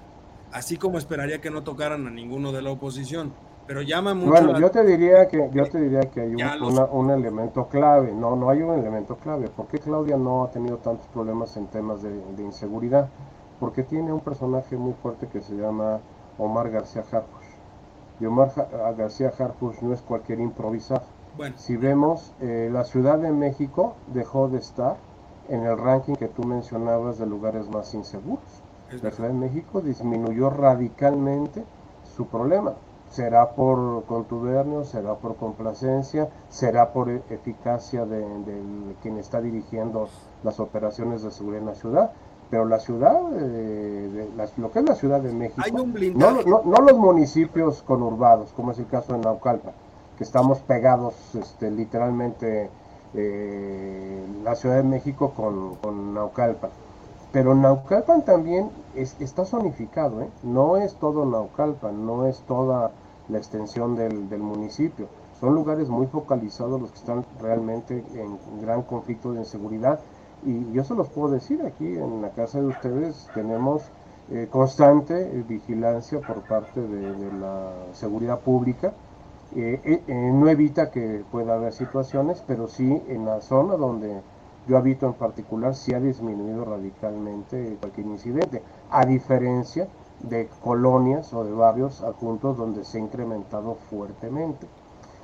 así 0.52 0.78
como 0.78 0.98
esperaría 0.98 1.42
que 1.42 1.50
no 1.50 1.64
tocaran 1.64 2.08
a 2.08 2.10
ninguno 2.10 2.52
de 2.52 2.62
la 2.62 2.72
oposición 2.72 3.34
pero 3.70 3.84
llama 3.84 4.16
mucho. 4.16 4.32
Bueno, 4.32 4.60
yo 4.60 4.72
te 4.72 4.84
diría 4.84 5.28
que 5.28 5.48
yo 5.54 5.64
te 5.70 5.80
diría 5.80 6.02
que 6.10 6.22
hay 6.22 6.34
un, 6.34 6.88
un, 6.92 7.12
elemento 7.12 7.68
clave. 7.68 8.12
No, 8.12 8.36
no 8.36 8.50
hay 8.50 8.64
un 8.64 8.74
elemento 8.74 9.16
clave. 9.18 9.48
¿Por 9.48 9.68
qué 9.68 9.78
Claudia 9.78 10.18
no 10.18 10.44
ha 10.44 10.50
tenido 10.50 10.78
tantos 10.78 11.06
problemas 11.10 11.56
en 11.56 11.68
temas 11.68 12.02
de, 12.02 12.44
inseguridad? 12.44 13.10
Porque 13.60 13.84
tiene 13.84 14.12
un 14.12 14.22
personaje 14.22 14.76
muy 14.76 14.94
fuerte 14.94 15.28
que 15.28 15.42
se 15.42 15.56
llama 15.56 16.00
Omar 16.40 16.72
García 16.72 17.04
Harfuch. 17.12 17.46
Y 18.20 18.26
Omar 18.26 18.52
García 18.98 19.32
Harfuch 19.38 19.84
no 19.84 19.94
es 19.94 20.02
cualquier 20.02 20.40
improvisado. 20.40 21.04
Bueno. 21.38 21.56
Si 21.60 21.78
vemos, 21.78 22.34
eh, 22.42 22.72
la 22.74 22.86
Ciudad 22.86 23.20
de 23.20 23.32
México 23.32 23.94
dejó 24.08 24.48
de 24.48 24.58
estar 24.58 24.98
en 25.48 25.64
el 25.68 25.78
ranking 25.78 26.16
que 26.16 26.28
tú 26.28 26.44
mencionabas 26.44 27.20
de 27.20 27.28
lugares 27.28 27.70
más 27.70 27.94
inseguros. 27.94 28.59
La 29.02 29.12
Ciudad 29.12 29.30
de 29.30 29.36
México 29.36 29.82
disminuyó 29.82 30.50
radicalmente 30.50 31.64
su 32.16 32.28
problema. 32.28 32.74
Será 33.10 33.52
por 33.52 34.04
contubernio, 34.06 34.84
será 34.84 35.16
por 35.16 35.36
complacencia, 35.36 36.30
será 36.50 36.94
por 36.94 37.10
e-, 37.10 37.22
eficacia 37.30 38.06
de, 38.06 38.24
quien 39.02 39.18
está 39.18 39.42
dirigiendo 39.42 40.10
las 40.44 40.60
operaciones 40.60 41.24
de 41.24 41.32
seguridad 41.32 41.62
en 41.62 41.68
la 41.68 41.76
ciudad, 41.76 42.12
pero 42.52 42.66
la 42.66 42.80
ciudad, 42.80 43.20
eh, 43.40 44.28
lo 44.58 44.72
que 44.72 44.80
es 44.80 44.86
la 44.86 44.96
Ciudad 44.96 45.22
de 45.22 45.32
México, 45.32 45.62
no, 46.16 46.62
no, 46.64 46.78
los 46.78 46.98
municipios 46.98 47.82
conurbados, 47.84 48.52
como 48.54 48.72
es 48.72 48.80
el 48.80 48.88
caso 48.88 49.14
de 49.14 49.20
Naucalpan, 49.20 49.74
que 50.18 50.24
estamos 50.24 50.60
pegados 50.60 51.14
este, 51.36 51.72
literalmente 51.72 52.70
eh, 53.14 54.24
la 54.44 54.56
Ciudad 54.56 54.78
de 54.78 54.84
México 54.84 55.32
con, 55.36 55.76
con 55.76 56.14
Naucalpan. 56.14 56.70
Pero 57.32 57.54
Naucalpan 57.54 58.26
también 58.26 58.72
está 58.96 59.46
zonificado, 59.46 60.22
¿eh? 60.22 60.30
no 60.42 60.78
es 60.78 60.96
todo 60.96 61.26
Naucalpan, 61.26 62.06
no 62.06 62.26
es 62.26 62.40
toda 62.42 62.92
la 63.28 63.38
extensión 63.38 63.96
del, 63.96 64.40
municipio. 64.40 65.08
Son 65.40 65.54
lugares 65.54 65.90
muy 65.90 66.08
focalizados 66.08 66.82
los 66.82 66.92
que 66.92 66.98
están 66.98 67.24
realmente 67.40 68.04
en 68.16 68.38
gran 68.62 68.82
conflicto 68.82 69.32
de 69.32 69.40
inseguridad 69.42 70.00
y 70.44 70.72
yo 70.72 70.84
se 70.84 70.96
los 70.96 71.08
puedo 71.10 71.30
decir 71.34 71.62
aquí 71.66 71.86
en 71.86 72.22
la 72.22 72.30
casa 72.30 72.60
de 72.60 72.68
ustedes 72.68 73.28
tenemos 73.34 73.84
eh, 74.32 74.48
constante 74.50 75.26
vigilancia 75.48 76.22
por 76.22 76.42
parte 76.42 76.82
de, 76.82 77.32
la 77.40 77.72
seguridad 77.94 78.40
pública. 78.40 78.94
Eh, 79.56 80.04
no 80.08 80.48
evita 80.50 80.92
que 80.92 81.24
pueda 81.32 81.56
haber 81.56 81.74
situaciones, 81.74 82.44
pero 82.46 82.68
sí 82.68 83.02
en 83.08 83.26
la 83.26 83.42
zona 83.42 83.76
donde 83.76 84.22
yo 84.68 84.78
habito 84.78 85.06
en 85.08 85.14
particular, 85.14 85.76
sí 85.76 85.94
ha 85.94 86.00
disminuido 86.00 86.66
radicalmente 86.66 87.78
cualquier 87.80 88.08
incidente, 88.08 88.62
a 88.92 89.06
diferencia 89.06 89.88
de 90.22 90.50
colonias 90.64 91.34
o 91.34 91.44
de 91.44 91.52
barrios 91.52 92.02
adjuntos 92.02 92.58
donde 92.58 92.84
se 92.84 92.98
ha 92.98 93.02
incrementado 93.02 93.76
fuertemente. 93.90 94.68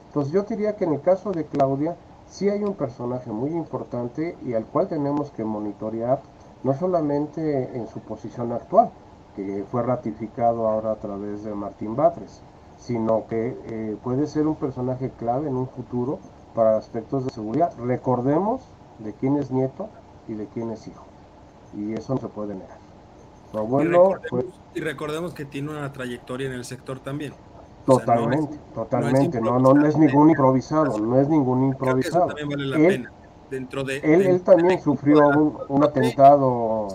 Entonces 0.07 0.33
yo 0.33 0.43
diría 0.43 0.75
que 0.75 0.85
en 0.85 0.93
el 0.93 1.01
caso 1.01 1.31
de 1.31 1.45
Claudia 1.45 1.95
sí 2.27 2.49
hay 2.49 2.63
un 2.63 2.75
personaje 2.75 3.31
muy 3.31 3.51
importante 3.51 4.37
y 4.45 4.53
al 4.53 4.65
cual 4.65 4.87
tenemos 4.87 5.31
que 5.31 5.43
monitorear 5.43 6.21
no 6.63 6.73
solamente 6.73 7.77
en 7.77 7.87
su 7.87 7.99
posición 7.99 8.51
actual, 8.51 8.89
que 9.35 9.65
fue 9.69 9.83
ratificado 9.83 10.67
ahora 10.67 10.91
a 10.91 10.95
través 10.95 11.43
de 11.43 11.53
Martín 11.53 11.95
Batres, 11.95 12.41
sino 12.77 13.27
que 13.27 13.57
eh, 13.65 13.97
puede 14.03 14.27
ser 14.27 14.47
un 14.47 14.55
personaje 14.55 15.11
clave 15.11 15.49
en 15.49 15.55
un 15.55 15.67
futuro 15.67 16.19
para 16.55 16.77
aspectos 16.77 17.25
de 17.25 17.31
seguridad. 17.31 17.73
Recordemos 17.77 18.63
de 18.99 19.13
quién 19.13 19.37
es 19.37 19.51
nieto 19.51 19.89
y 20.27 20.33
de 20.33 20.47
quién 20.47 20.71
es 20.71 20.87
hijo. 20.87 21.05
Y 21.75 21.93
eso 21.93 22.15
no 22.15 22.21
se 22.21 22.27
puede 22.27 22.55
negar. 22.55 22.77
y, 24.73 24.79
recordemos, 24.79 25.33
que 25.33 25.45
tiene 25.45 25.71
una 25.71 25.91
trayectoria 25.91 26.47
en 26.47 26.53
el 26.53 26.65
sector 26.65 26.99
también. 26.99 27.33
Totalmente, 27.85 28.57
totalmente. 28.73 29.39
No, 29.39 29.59
no, 29.59 29.85
es 29.85 29.95
ningún 29.97 30.31
improvisado, 30.31 30.97
no 30.97 31.19
es 31.19 31.29
ningún 31.29 31.65
improvisado. 31.65 32.35
él, 32.37 33.07
Dentro 33.49 33.83
de, 33.83 33.97
él, 33.99 34.41
también 34.41 34.81
sufrió 34.81 35.27
un, 35.69 35.83
atentado. 35.83 36.87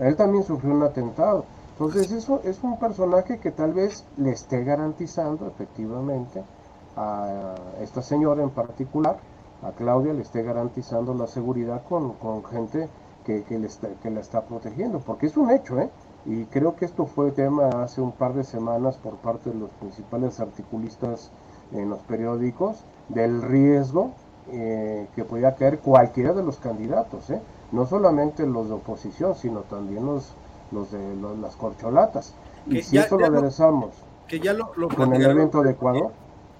Él 0.00 0.16
también 0.16 0.44
sufrió 0.44 0.72
un 0.72 0.82
atentado. 0.82 1.44
Entonces 1.72 2.10
eso 2.10 2.40
es 2.42 2.62
un 2.62 2.78
personaje 2.78 3.38
que 3.38 3.50
tal 3.50 3.74
vez 3.74 4.06
le 4.16 4.30
esté 4.30 4.64
garantizando 4.64 5.46
efectivamente 5.46 6.42
a 6.96 7.54
esta 7.82 8.00
señora 8.00 8.42
en 8.42 8.48
particular 8.48 9.18
a 9.62 9.72
Claudia 9.72 10.12
le 10.12 10.22
esté 10.22 10.42
garantizando 10.42 11.14
la 11.14 11.26
seguridad 11.26 11.82
con, 11.88 12.44
gente 12.44 12.88
que, 13.24 13.42
que, 13.44 13.58
le 13.58 13.66
está, 13.66 13.88
que 14.02 14.10
la 14.10 14.20
está 14.20 14.42
protegiendo, 14.42 15.00
porque 15.00 15.26
es 15.26 15.36
un 15.36 15.50
hecho, 15.50 15.78
¿eh? 15.80 15.90
Y 16.24 16.44
creo 16.46 16.74
que 16.76 16.84
esto 16.84 17.06
fue 17.06 17.30
tema 17.30 17.68
hace 17.82 18.00
un 18.00 18.12
par 18.12 18.34
de 18.34 18.44
semanas 18.44 18.96
por 18.96 19.14
parte 19.16 19.50
de 19.50 19.56
los 19.56 19.70
principales 19.70 20.40
articulistas 20.40 21.30
en 21.72 21.88
los 21.88 22.00
periódicos 22.00 22.84
del 23.08 23.42
riesgo 23.42 24.10
eh, 24.50 25.06
que 25.14 25.24
podía 25.24 25.54
caer 25.54 25.78
cualquiera 25.78 26.32
de 26.32 26.42
los 26.42 26.58
candidatos, 26.58 27.30
¿eh? 27.30 27.40
no 27.72 27.86
solamente 27.86 28.46
los 28.46 28.68
de 28.68 28.74
oposición, 28.74 29.34
sino 29.34 29.60
también 29.60 30.04
los, 30.06 30.34
los 30.72 30.90
de 30.90 31.16
las 31.40 31.56
corcholatas. 31.56 32.34
y 32.66 32.82
si 32.82 32.98
esto 32.98 33.18
lo 33.18 33.26
aderezamos 33.26 33.90
que 34.26 34.40
ya 34.40 34.52
lo, 34.52 34.72
con 34.88 35.14
el 35.14 35.22
evento 35.24 35.62
de 35.62 35.72
Ecuador, 35.72 36.12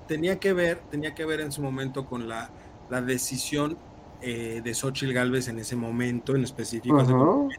tenía 0.06 0.38
que 0.38 0.52
ver, 0.52 0.80
tenía 0.90 1.14
que 1.14 1.24
ver 1.24 1.40
en 1.40 1.52
su 1.52 1.62
momento 1.62 2.06
con 2.06 2.28
la 2.28 2.48
la 2.90 3.02
decisión 3.02 3.76
eh, 4.22 4.60
de 4.64 4.74
Xochitl 4.74 5.12
Galvez 5.12 5.48
en 5.48 5.58
ese 5.58 5.76
momento 5.76 6.34
en 6.34 6.44
específico 6.44 7.50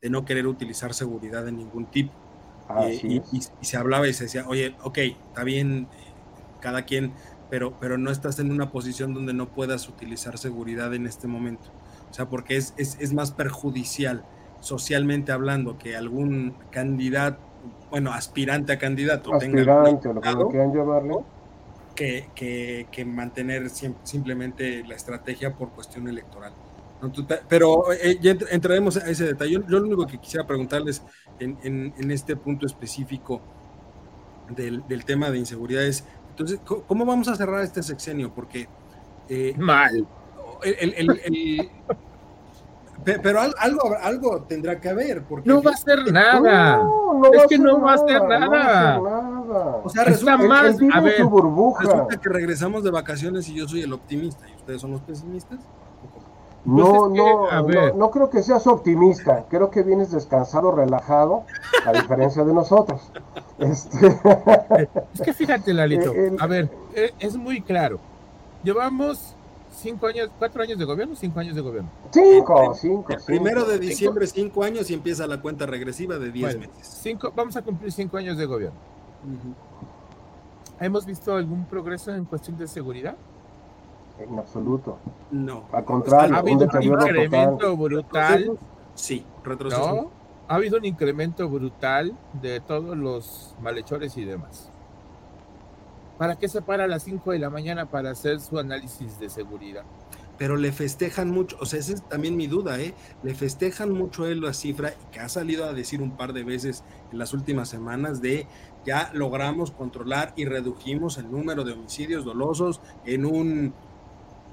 de, 0.00 0.10
no 0.10 0.24
querer 0.24 0.46
utilizar 0.46 0.92
seguridad 0.94 1.44
de 1.44 1.52
ningún 1.52 1.86
tipo. 1.86 2.12
Eh, 2.82 3.22
y, 3.32 3.40
se 3.64 3.76
hablaba 3.76 4.08
y 4.08 4.12
se 4.12 4.24
decía, 4.24 4.44
oye, 4.46 4.74
ok, 4.82 4.98
está 4.98 5.44
bien, 5.44 5.88
cada 6.60 6.82
quien, 6.84 7.12
pero, 7.48 7.74
pero 7.80 7.98
no 7.98 8.10
estás 8.10 8.38
en 8.38 8.50
una 8.52 8.70
posición 8.70 9.14
donde 9.14 9.32
no 9.32 9.48
puedas 9.48 9.88
utilizar 9.88 10.38
seguridad 10.38 10.94
en 10.94 11.06
este 11.06 11.26
momento. 11.26 11.70
O 12.10 12.14
sea, 12.14 12.28
porque 12.28 12.56
es, 12.56 12.74
es, 12.76 13.12
más 13.12 13.32
perjudicial 13.32 14.24
socialmente 14.60 15.32
hablando 15.32 15.78
que 15.78 15.96
algún 15.96 16.54
candidato, 16.70 17.38
bueno, 17.90 18.12
aspirante 18.12 18.72
a 18.72 18.78
candidato 18.78 19.34
aspirante, 19.34 20.08
o 20.08 20.12
lo 20.12 20.20
que 20.20 20.36
quieran 20.50 20.72
llamarle. 20.72 21.14
Que, 21.94 22.30
que, 22.34 22.86
que, 22.90 23.04
mantener 23.04 23.68
simplemente 23.68 24.82
la 24.86 24.94
estrategia 24.94 25.54
por 25.54 25.70
cuestión 25.70 26.08
electoral. 26.08 26.52
Pero 27.48 27.92
eh, 27.92 28.18
ya 28.20 28.36
entraremos 28.50 28.96
a 28.96 29.10
ese 29.10 29.26
detalle. 29.26 29.52
Yo, 29.52 29.60
lo 29.66 29.82
único 29.82 30.06
que 30.06 30.18
quisiera 30.18 30.46
preguntarles 30.46 31.02
en, 31.38 31.92
en, 31.96 32.10
este 32.10 32.36
punto 32.36 32.66
específico 32.66 33.40
del, 34.50 34.86
del, 34.86 35.04
tema 35.04 35.30
de 35.30 35.38
inseguridad 35.38 35.84
es, 35.84 36.04
entonces, 36.30 36.60
¿cómo 36.86 37.04
vamos 37.04 37.28
a 37.28 37.36
cerrar 37.36 37.62
este 37.62 37.82
sexenio? 37.82 38.32
Porque... 38.34 38.68
Eh, 39.28 39.54
Mal. 39.58 40.06
pero 43.22 43.40
algo, 43.40 43.96
algo 44.02 44.42
tendrá 44.42 44.80
que 44.80 44.88
haber. 44.88 45.22
Porque 45.24 45.48
no 45.48 45.62
va 45.62 45.70
a 45.72 45.76
ser 45.76 46.12
nada. 46.12 46.82
es 47.32 47.46
que 47.46 47.58
no 47.58 47.80
va 47.80 47.94
a 47.94 47.98
ser 47.98 48.22
nada. 48.22 49.39
O 49.50 49.88
sea, 49.88 50.04
resulta, 50.04 50.36
más, 50.36 50.76
a 50.92 51.00
ver, 51.00 51.18
resulta 51.18 52.16
que 52.20 52.28
regresamos 52.28 52.84
de 52.84 52.90
vacaciones 52.90 53.48
y 53.48 53.54
yo 53.54 53.68
soy 53.68 53.82
el 53.82 53.92
optimista 53.92 54.48
y 54.48 54.56
ustedes 54.56 54.80
son 54.80 54.92
los 54.92 55.00
pesimistas. 55.00 55.58
Pues 56.64 56.76
no, 56.76 57.08
no, 57.08 57.94
no, 57.94 58.10
creo 58.10 58.28
que 58.28 58.42
seas 58.42 58.66
optimista. 58.66 59.46
Creo 59.48 59.70
que 59.70 59.82
vienes 59.82 60.10
descansado, 60.10 60.70
relajado, 60.70 61.44
a 61.86 61.92
diferencia 61.92 62.44
de 62.44 62.54
nosotros. 62.54 63.00
Este... 63.60 64.06
Es 65.12 65.20
que 65.20 65.34
fíjate, 65.34 65.74
Lalito. 65.74 66.14
A 66.38 66.46
ver, 66.46 66.70
eh, 66.94 67.12
es 67.18 67.36
muy 67.36 67.60
claro. 67.60 68.00
Llevamos 68.64 69.34
cinco 69.70 70.06
años, 70.06 70.30
cuatro 70.38 70.62
años 70.62 70.78
de 70.78 70.86
gobierno, 70.86 71.14
cinco 71.14 71.40
años 71.40 71.54
de 71.54 71.60
gobierno. 71.60 71.90
Cinco, 72.10 72.74
cinco. 72.74 73.14
primero 73.26 73.66
de 73.66 73.78
diciembre, 73.78 74.26
cinco. 74.26 74.64
años 74.64 74.90
y 74.90 74.94
empieza 74.94 75.26
la 75.26 75.42
cuenta 75.42 75.66
regresiva 75.66 76.18
de 76.18 76.32
diez 76.32 76.56
meses. 76.56 76.72
Cinco, 76.80 77.32
vamos 77.36 77.54
a 77.56 77.62
cumplir 77.62 77.92
cinco 77.92 78.16
años 78.16 78.38
de 78.38 78.46
gobierno. 78.46 78.78
¿Hemos 80.80 81.04
visto 81.04 81.34
algún 81.34 81.66
progreso 81.66 82.14
en 82.14 82.24
cuestión 82.24 82.56
de 82.56 82.66
seguridad? 82.66 83.16
En 84.18 84.38
absoluto. 84.38 84.98
No. 85.30 85.64
Al 85.72 85.84
contrario, 85.84 86.36
ha 86.36 86.38
habido 86.38 86.66
un, 86.66 86.82
incremento 86.82 87.76
brutal. 87.76 88.58
Sí, 88.94 89.24
retroceso. 89.44 90.10
Ha 90.48 90.54
habido 90.54 90.78
un 90.78 90.84
incremento 90.84 91.48
brutal 91.48 92.16
de 92.40 92.60
todos 92.60 92.96
los 92.96 93.54
malhechores 93.62 94.16
y 94.16 94.24
demás. 94.24 94.70
¿Para 96.18 96.36
qué 96.36 96.48
se 96.48 96.60
para 96.60 96.84
a 96.84 96.86
las 96.86 97.04
5 97.04 97.30
de 97.30 97.38
la 97.38 97.48
mañana 97.48 97.86
para 97.86 98.10
hacer 98.10 98.40
su 98.40 98.58
análisis 98.58 99.18
de 99.18 99.30
seguridad? 99.30 99.84
Pero 100.40 100.56
le 100.56 100.72
festejan 100.72 101.30
mucho, 101.30 101.58
o 101.60 101.66
sea, 101.66 101.80
esa 101.80 101.92
es 101.92 102.08
también 102.08 102.34
mi 102.34 102.46
duda, 102.46 102.80
¿eh? 102.80 102.94
Le 103.22 103.34
festejan 103.34 103.92
mucho 103.92 104.26
él 104.26 104.40
la 104.40 104.54
cifra 104.54 104.94
que 105.12 105.20
ha 105.20 105.28
salido 105.28 105.66
a 105.66 105.74
decir 105.74 106.00
un 106.00 106.16
par 106.16 106.32
de 106.32 106.44
veces 106.44 106.82
en 107.12 107.18
las 107.18 107.34
últimas 107.34 107.68
semanas 107.68 108.22
de 108.22 108.46
ya 108.86 109.10
logramos 109.12 109.70
controlar 109.70 110.32
y 110.36 110.46
redujimos 110.46 111.18
el 111.18 111.30
número 111.30 111.62
de 111.62 111.74
homicidios 111.74 112.24
dolosos 112.24 112.80
en 113.04 113.26
un 113.26 113.74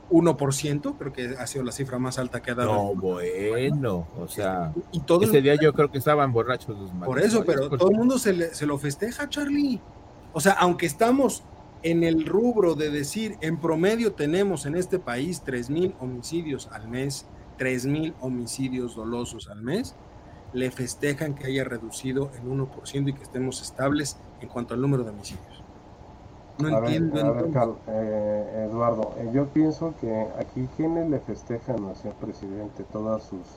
1%, 0.10 0.98
creo 0.98 1.14
que 1.14 1.36
ha 1.40 1.48
sido 1.48 1.64
la 1.64 1.72
cifra 1.72 1.98
más 2.00 2.20
alta 2.20 2.42
que 2.42 2.52
ha 2.52 2.56
dado. 2.56 2.74
No, 2.74 2.94
bueno, 2.94 4.10
o 4.20 4.28
sea, 4.28 4.74
y 4.92 5.00
todo 5.00 5.24
ese 5.24 5.42
día 5.42 5.56
yo 5.56 5.72
creo 5.72 5.90
que 5.90 6.00
estaban 6.00 6.34
borrachos 6.34 6.78
los 6.78 6.92
Por 6.92 7.22
eso, 7.22 7.46
pero 7.46 7.70
todo 7.70 7.90
el 7.92 7.96
mundo 7.96 8.20
se, 8.20 8.54
se 8.54 8.66
lo 8.66 8.78
festeja, 8.78 9.30
Charlie. 9.30 9.80
O 10.34 10.42
sea, 10.42 10.52
aunque 10.60 10.86
estamos 10.86 11.46
en 11.92 12.04
el 12.04 12.26
rubro 12.26 12.76
de 12.76 12.90
decir, 12.90 13.38
en 13.40 13.58
promedio 13.58 14.12
tenemos 14.12 14.66
en 14.66 14.76
este 14.76 15.00
país 15.00 15.42
3 15.46 15.70
mil 15.70 15.96
homicidios 16.02 16.68
al 16.74 16.90
mes, 16.90 17.26
3 17.58 17.86
mil 17.86 18.14
homicidios 18.20 18.96
dolosos 18.96 19.48
al 19.50 19.62
mes, 19.62 19.96
le 20.52 20.70
festejan 20.70 21.34
que 21.34 21.48
haya 21.48 21.64
reducido 21.64 22.30
el 22.36 22.50
1% 22.50 23.10
y 23.10 23.14
que 23.14 23.24
estemos 23.24 23.62
estables 23.62 24.18
en 24.42 24.50
cuanto 24.50 24.74
al 24.74 24.82
número 24.82 25.06
de 25.06 25.12
homicidios. 25.12 25.64
No 26.60 26.78
entiendo. 26.78 27.22
a 27.22 27.32
ver, 27.32 27.46
eh, 27.88 28.68
Eduardo, 28.70 29.14
eh, 29.20 29.30
yo 29.34 29.46
pienso 29.48 29.94
que 30.02 30.28
aquí 30.40 30.68
quienes 30.76 31.10
le 31.10 31.20
festejan 31.20 31.86
al 31.86 31.96
señor 31.96 32.16
presidente 32.16 32.84
todas 32.92 33.24
sus 33.24 33.48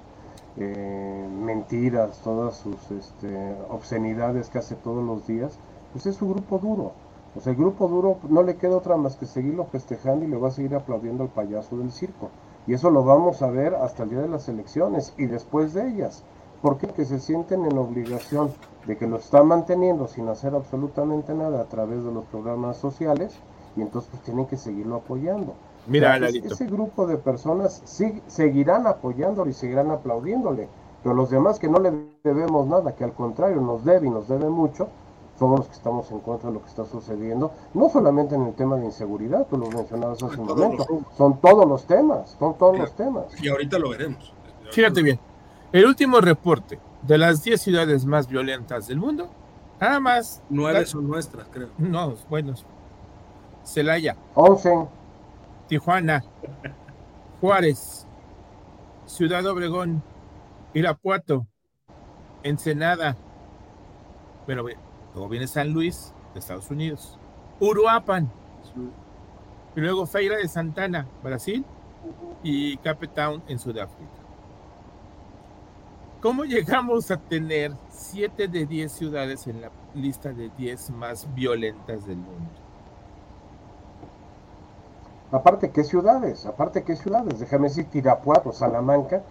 eh, 0.56 1.28
mentiras, 1.42 2.20
todas 2.22 2.58
sus 2.58 2.90
este, 2.92 3.56
obscenidades 3.70 4.50
que 4.50 4.58
hace 4.58 4.76
todos 4.76 5.04
los 5.04 5.26
días, 5.26 5.58
pues 5.92 6.06
es 6.06 6.14
su 6.14 6.28
grupo 6.28 6.58
duro. 6.58 6.92
O 7.36 7.40
sea, 7.40 7.52
el 7.52 7.58
grupo 7.58 7.86
duro 7.88 8.18
no 8.28 8.42
le 8.42 8.56
queda 8.56 8.76
otra 8.76 8.96
más 8.96 9.16
que 9.16 9.26
seguirlo 9.26 9.64
festejando 9.64 10.24
y 10.24 10.28
le 10.28 10.36
va 10.36 10.48
a 10.48 10.52
seguir 10.52 10.74
aplaudiendo 10.74 11.22
al 11.22 11.28
payaso 11.28 11.76
del 11.76 11.92
circo. 11.92 12.30
Y 12.66 12.74
eso 12.74 12.90
lo 12.90 13.04
vamos 13.04 13.42
a 13.42 13.50
ver 13.50 13.74
hasta 13.74 14.02
el 14.02 14.10
día 14.10 14.20
de 14.20 14.28
las 14.28 14.48
elecciones 14.48 15.14
y 15.16 15.26
después 15.26 15.72
de 15.72 15.88
ellas. 15.88 16.24
Porque 16.60 16.88
que 16.88 17.04
se 17.04 17.20
sienten 17.20 17.64
en 17.64 17.78
obligación 17.78 18.52
de 18.86 18.96
que 18.96 19.06
lo 19.06 19.16
están 19.16 19.46
manteniendo 19.46 20.08
sin 20.08 20.28
hacer 20.28 20.54
absolutamente 20.54 21.32
nada 21.34 21.60
a 21.60 21.64
través 21.64 22.04
de 22.04 22.12
los 22.12 22.24
programas 22.26 22.76
sociales 22.76 23.38
y 23.76 23.82
entonces 23.82 24.10
pues 24.10 24.22
tienen 24.24 24.46
que 24.46 24.56
seguirlo 24.56 24.96
apoyando. 24.96 25.54
Mira, 25.86 26.16
ese 26.16 26.66
grupo 26.66 27.06
de 27.06 27.16
personas 27.16 27.80
sí, 27.84 28.20
seguirán 28.26 28.86
apoyándolo 28.86 29.50
y 29.50 29.54
seguirán 29.54 29.90
aplaudiéndole, 29.90 30.68
pero 31.02 31.14
los 31.14 31.30
demás 31.30 31.58
que 31.58 31.68
no 31.68 31.78
le 31.78 31.92
debemos 32.22 32.66
nada, 32.66 32.94
que 32.94 33.04
al 33.04 33.14
contrario 33.14 33.60
nos 33.60 33.84
debe 33.84 34.06
y 34.06 34.10
nos 34.10 34.28
debe 34.28 34.48
mucho, 34.50 34.88
somos 35.40 35.60
los 35.60 35.68
que 35.68 35.74
estamos 35.74 36.10
en 36.10 36.20
contra 36.20 36.50
de 36.50 36.54
lo 36.54 36.62
que 36.62 36.68
está 36.68 36.84
sucediendo, 36.84 37.50
no 37.72 37.88
solamente 37.88 38.34
en 38.34 38.42
el 38.42 38.52
tema 38.52 38.76
de 38.76 38.84
inseguridad, 38.84 39.46
tú 39.48 39.56
lo 39.56 39.70
mencionabas 39.70 40.22
hace 40.22 40.38
un 40.38 40.46
momento, 40.46 40.86
son 41.16 41.40
todos 41.40 41.66
los 41.66 41.86
temas, 41.86 42.36
son 42.38 42.58
todos 42.58 42.78
los 42.78 42.92
temas. 42.92 43.24
Y 43.42 43.48
ahorita 43.48 43.78
lo 43.78 43.88
veremos. 43.88 44.34
Fíjate 44.70 45.02
bien, 45.02 45.18
el 45.72 45.86
último 45.86 46.20
reporte 46.20 46.78
de 47.00 47.16
las 47.16 47.42
10 47.42 47.58
ciudades 47.58 48.04
más 48.04 48.28
violentas 48.28 48.86
del 48.86 48.98
mundo, 48.98 49.30
nada 49.80 49.98
más. 49.98 50.42
Nueve 50.50 50.84
son 50.84 51.08
nuestras, 51.08 51.48
creo. 51.50 51.70
No, 51.78 52.16
bueno. 52.28 52.52
Celaya. 53.64 54.16
11. 54.34 54.88
Tijuana. 55.68 56.22
Juárez. 57.40 58.06
Ciudad 59.06 59.46
Obregón. 59.46 60.02
Irapuato. 60.74 61.46
Ensenada. 62.42 63.16
Pero 64.46 64.64
luego 65.14 65.28
viene 65.28 65.46
San 65.46 65.72
Luis, 65.72 66.12
de 66.32 66.40
Estados 66.40 66.70
Unidos. 66.70 67.18
Uruapan. 67.60 68.30
Y 69.76 69.80
luego 69.80 70.06
Feira 70.06 70.36
de 70.36 70.48
Santana, 70.48 71.06
Brasil. 71.22 71.64
Y 72.42 72.78
Cape 72.78 73.08
Town 73.08 73.42
en 73.48 73.58
Sudáfrica. 73.58 74.20
¿Cómo 76.22 76.44
llegamos 76.44 77.10
a 77.10 77.16
tener 77.16 77.72
7 77.90 78.48
de 78.48 78.66
10 78.66 78.92
ciudades 78.92 79.46
en 79.46 79.62
la 79.62 79.70
lista 79.94 80.32
de 80.32 80.50
10 80.50 80.90
más 80.90 81.26
violentas 81.34 82.06
del 82.06 82.18
mundo? 82.18 82.50
Aparte, 85.32 85.70
¿qué 85.70 85.84
ciudades? 85.84 86.44
Aparte, 86.46 86.82
¿qué 86.82 86.96
ciudades? 86.96 87.38
Déjame 87.38 87.68
decir 87.68 87.86
Tirapuato, 87.86 88.52
Salamanca. 88.52 89.22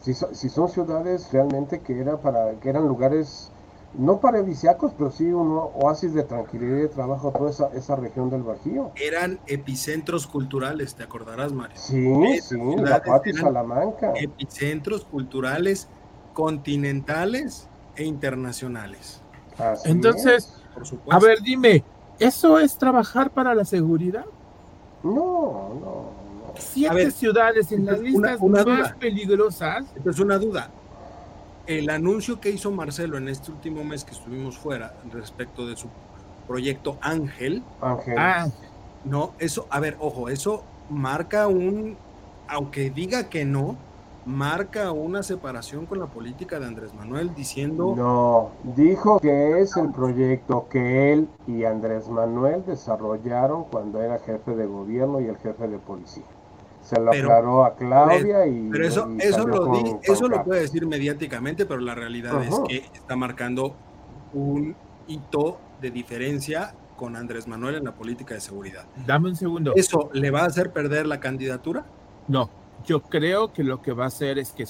Si, 0.00 0.14
si 0.14 0.48
son 0.48 0.68
ciudades 0.68 1.32
realmente 1.32 1.80
que, 1.80 1.98
era 1.98 2.18
para, 2.18 2.52
que 2.60 2.68
eran 2.68 2.86
lugares, 2.86 3.50
no 3.94 4.20
paradisiacos, 4.20 4.92
pero 4.96 5.10
sí 5.10 5.24
un 5.24 5.58
oasis 5.74 6.14
de 6.14 6.22
tranquilidad 6.22 6.78
y 6.78 6.80
de 6.80 6.88
trabajo, 6.88 7.32
toda 7.32 7.50
esa, 7.50 7.68
esa 7.74 7.96
región 7.96 8.30
del 8.30 8.42
Bajío. 8.42 8.92
Eran 8.96 9.38
epicentros 9.46 10.26
culturales, 10.26 10.94
¿te 10.94 11.02
acordarás, 11.02 11.52
Mario? 11.52 11.76
Sí, 11.76 12.40
sí, 12.40 12.56
Tirapuato 12.76 13.28
y 13.28 13.34
Salamanca. 13.34 14.12
Epicentros 14.16 15.04
culturales 15.04 15.88
continentales 16.32 17.68
e 17.96 18.04
internacionales. 18.04 19.20
Entonces, 19.84 20.54
a 21.10 21.18
ver, 21.18 21.40
dime, 21.42 21.84
¿eso 22.18 22.58
es 22.58 22.76
trabajar 22.78 23.30
para 23.30 23.54
la 23.54 23.64
seguridad? 23.64 24.24
No, 25.02 25.74
no. 25.80 26.22
Siete 26.58 27.10
ciudades 27.10 27.72
en 27.72 27.86
las 27.86 27.98
listas 27.98 28.40
más 28.40 28.92
peligrosas. 28.94 29.84
Esto 29.96 30.10
es 30.10 30.18
una 30.20 30.38
duda. 30.38 30.70
El 31.78 31.88
anuncio 31.88 32.38
que 32.38 32.50
hizo 32.50 32.70
Marcelo 32.70 33.16
en 33.16 33.28
este 33.28 33.50
último 33.50 33.82
mes 33.82 34.04
que 34.04 34.12
estuvimos 34.12 34.58
fuera 34.58 34.94
respecto 35.10 35.66
de 35.66 35.74
su 35.74 35.88
proyecto 36.46 36.98
Ángel. 37.00 37.62
Ángel. 37.80 38.14
Ah. 38.18 38.46
No, 39.04 39.32
eso, 39.38 39.66
a 39.70 39.80
ver, 39.80 39.96
ojo, 39.98 40.28
eso 40.28 40.64
marca 40.90 41.48
un, 41.48 41.96
aunque 42.46 42.90
diga 42.90 43.30
que 43.30 43.46
no, 43.46 43.76
marca 44.26 44.92
una 44.92 45.22
separación 45.22 45.86
con 45.86 45.98
la 45.98 46.06
política 46.06 46.60
de 46.60 46.66
Andrés 46.66 46.94
Manuel 46.94 47.34
diciendo... 47.34 47.94
No, 47.96 48.50
dijo 48.76 49.18
que 49.18 49.60
es 49.60 49.76
el 49.76 49.90
proyecto 49.92 50.68
que 50.68 51.12
él 51.12 51.28
y 51.46 51.64
Andrés 51.64 52.08
Manuel 52.08 52.64
desarrollaron 52.66 53.64
cuando 53.64 54.02
era 54.02 54.18
jefe 54.18 54.54
de 54.54 54.66
gobierno 54.66 55.20
y 55.20 55.26
el 55.26 55.38
jefe 55.38 55.66
de 55.66 55.78
policía. 55.78 56.24
Se 56.82 57.00
lo 57.00 57.10
aclaró 57.10 57.64
a 57.64 57.76
Claudia 57.76 58.46
y... 58.46 58.68
Pero 58.70 58.86
eso, 58.86 59.08
eso, 59.18 59.46
lo, 59.46 60.00
eso 60.02 60.28
lo 60.28 60.44
puede 60.44 60.62
decir 60.62 60.86
mediáticamente, 60.86 61.64
pero 61.64 61.80
la 61.80 61.94
realidad 61.94 62.42
es 62.42 62.54
que 62.68 62.76
está 62.92 63.16
marcando 63.16 63.74
un 64.32 64.74
hito 65.06 65.58
de 65.80 65.90
diferencia 65.90 66.74
con 66.96 67.16
Andrés 67.16 67.46
Manuel 67.48 67.76
en 67.76 67.84
la 67.84 67.92
política 67.92 68.34
de 68.34 68.40
seguridad. 68.40 68.84
Dame 69.06 69.30
un 69.30 69.36
segundo. 69.36 69.72
¿Eso 69.74 70.10
le 70.12 70.30
va 70.30 70.42
a 70.42 70.46
hacer 70.46 70.72
perder 70.72 71.06
la 71.06 71.20
candidatura? 71.20 71.84
No, 72.28 72.50
yo 72.84 73.00
creo 73.02 73.52
que 73.52 73.64
lo 73.64 73.82
que 73.82 73.92
va 73.92 74.04
a 74.04 74.08
hacer 74.08 74.38
es 74.38 74.52
que, 74.52 74.64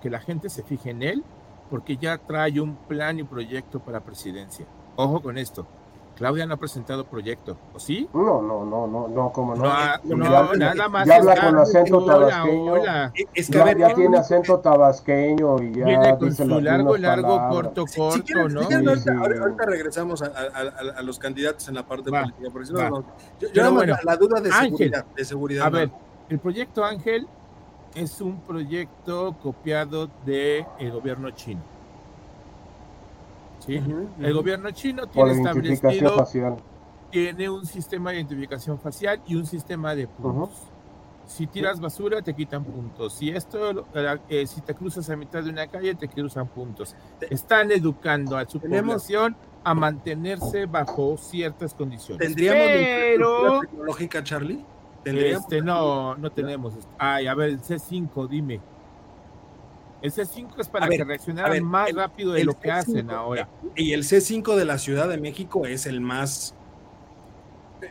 que 0.00 0.10
la 0.10 0.20
gente 0.20 0.48
se 0.48 0.62
fije 0.62 0.90
en 0.90 1.02
él 1.02 1.24
porque 1.70 1.96
ya 1.96 2.18
trae 2.18 2.60
un 2.60 2.76
plan 2.76 3.18
y 3.18 3.24
proyecto 3.24 3.80
para 3.80 4.00
presidencia. 4.00 4.66
Ojo 4.96 5.20
con 5.20 5.38
esto. 5.38 5.66
Claudia 6.18 6.46
no 6.46 6.54
ha 6.54 6.56
presentado 6.56 7.04
proyecto, 7.04 7.56
¿o 7.72 7.78
sí? 7.78 8.08
No, 8.12 8.42
no, 8.42 8.64
no, 8.64 8.88
no, 8.88 9.06
no, 9.06 9.30
como 9.30 9.54
no. 9.54 9.62
No, 10.02 10.54
nada 10.56 10.88
más. 10.88 11.06
Ya 11.06 11.14
habla 11.14 11.36
con 11.40 11.58
acento 11.58 12.04
tabasqueño. 12.04 12.74
Es 13.34 13.48
que 13.48 13.58
ya, 13.78 13.94
tiene 13.94 14.18
acento 14.18 14.58
tabasqueño 14.58 15.62
y 15.62 15.74
ya 15.74 15.84
viene 15.84 16.18
con 16.18 16.34
su 16.34 16.60
largo, 16.60 16.96
largo, 16.96 17.48
corto, 17.50 17.84
corto, 17.96 18.48
¿no? 18.48 18.62
ahorita, 18.62 19.64
regresamos 19.64 20.20
a, 20.22 21.02
los 21.02 21.20
candidatos 21.20 21.68
en 21.68 21.76
la 21.76 21.86
parte 21.86 22.10
política, 22.10 22.48
porque 22.52 22.66
si 22.66 22.72
no, 22.72 23.04
yo, 23.38 23.48
yo 23.54 23.72
bueno, 23.72 23.96
la, 24.02 24.16
duda 24.16 24.40
de 24.40 24.50
seguridad, 24.50 25.06
de 25.14 25.24
seguridad. 25.24 25.66
A 25.66 25.70
ver, 25.70 25.90
el 26.28 26.40
proyecto 26.40 26.84
Ángel 26.84 27.28
es 27.94 28.20
un 28.20 28.40
proyecto 28.40 29.36
copiado 29.40 30.08
del 30.26 30.66
el 30.80 30.90
gobierno 30.90 31.30
chino 31.30 31.77
el 33.76 34.34
gobierno 34.34 34.70
chino 34.70 35.06
tiene 35.06 35.32
establecido, 35.32 36.26
tiene 37.10 37.48
un 37.50 37.64
sistema 37.66 38.10
de 38.10 38.16
identificación 38.16 38.78
facial 38.78 39.20
y 39.26 39.34
un 39.34 39.46
sistema 39.46 39.94
de 39.94 40.06
puntos. 40.06 40.50
Si 41.26 41.46
tiras 41.46 41.78
basura, 41.78 42.22
te 42.22 42.34
quitan 42.34 42.64
puntos. 42.64 43.12
Si 43.12 43.28
esto, 43.28 43.86
eh, 44.30 44.46
si 44.46 44.62
te 44.62 44.74
cruzas 44.74 45.10
a 45.10 45.16
mitad 45.16 45.42
de 45.42 45.50
una 45.50 45.66
calle, 45.66 45.94
te 45.94 46.08
cruzan 46.08 46.48
puntos. 46.48 46.96
Están 47.28 47.70
educando 47.70 48.38
a 48.38 48.48
su 48.48 48.58
población 48.58 49.36
a 49.62 49.74
mantenerse 49.74 50.64
bajo 50.64 51.18
ciertas 51.18 51.74
condiciones. 51.74 52.26
¿Tendríamos 52.26 52.66
Pero, 52.66 53.60
tecnológica, 53.60 54.24
Charlie? 54.24 54.64
Este, 55.04 55.60
no, 55.60 56.14
no 56.16 56.30
tenemos. 56.30 56.74
Ay, 56.98 57.26
a 57.26 57.34
ver, 57.34 57.58
C5, 57.58 58.28
dime. 58.28 58.60
El 60.00 60.12
C5 60.12 60.50
es 60.58 60.68
para 60.68 60.88
que 60.88 61.02
reaccionaran 61.02 61.64
más 61.64 61.92
rápido 61.92 62.32
de 62.32 62.44
lo 62.44 62.58
que 62.58 62.70
hacen 62.70 63.10
ahora. 63.10 63.48
Y 63.74 63.92
el 63.92 64.04
C5 64.04 64.54
de 64.54 64.64
la 64.64 64.78
Ciudad 64.78 65.08
de 65.08 65.18
México 65.18 65.66
es 65.66 65.86
el 65.86 66.00
más, 66.00 66.54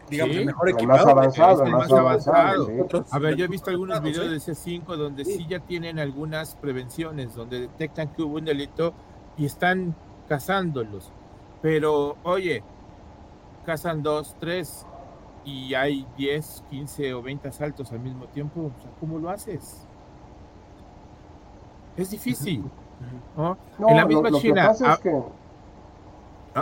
digamos, 0.10 0.38
el 0.38 0.46
mejor 0.46 0.70
equipado. 0.70 1.06
Más 1.06 1.08
avanzado, 1.08 1.64
el 1.66 1.72
más, 1.72 1.92
avanzado. 1.92 2.70
A 3.12 3.20
ver, 3.20 3.36
yo 3.36 3.46
he 3.46 3.48
visto 3.50 3.70
algunos 3.70 4.02
videos 4.02 4.30
de 4.30 4.54
C5 4.54 4.96
donde 4.96 5.26
sí. 5.26 5.46
ya 5.50 5.60
tienen 5.60 6.00
algunas 6.00 6.56
prevenciones, 6.56 7.36
donde 7.36 7.62
detectan 7.62 8.14
que 8.14 8.22
hubo 8.22 8.38
un 8.38 8.46
delito 8.46 8.94
y 9.38 9.46
están 9.46 9.94
cazándolos. 10.30 11.12
Pero, 11.62 12.18
oye, 12.24 12.64
cazan 13.66 14.02
dos, 14.02 14.36
tres 14.40 14.86
y 15.44 15.74
hay 15.74 16.08
10, 16.18 16.64
15 16.70 17.14
o 17.16 17.22
20 17.22 17.48
asaltos 17.50 17.92
al 17.92 18.00
mismo 18.00 18.28
tiempo. 18.28 18.72
¿Cómo 19.00 19.20
lo 19.20 19.30
haces? 19.30 19.87
Es 21.98 22.12
difícil. 22.12 22.64
en 23.90 23.98
la 23.98 24.06
misma 24.06 24.32
China. 24.40 24.74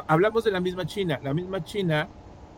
Hablamos 0.08 0.44
de 0.44 0.52
la 0.52 0.60
misma 0.60 0.86
China. 0.86 1.20
La 1.22 1.34
misma 1.34 1.64
China, 1.64 2.08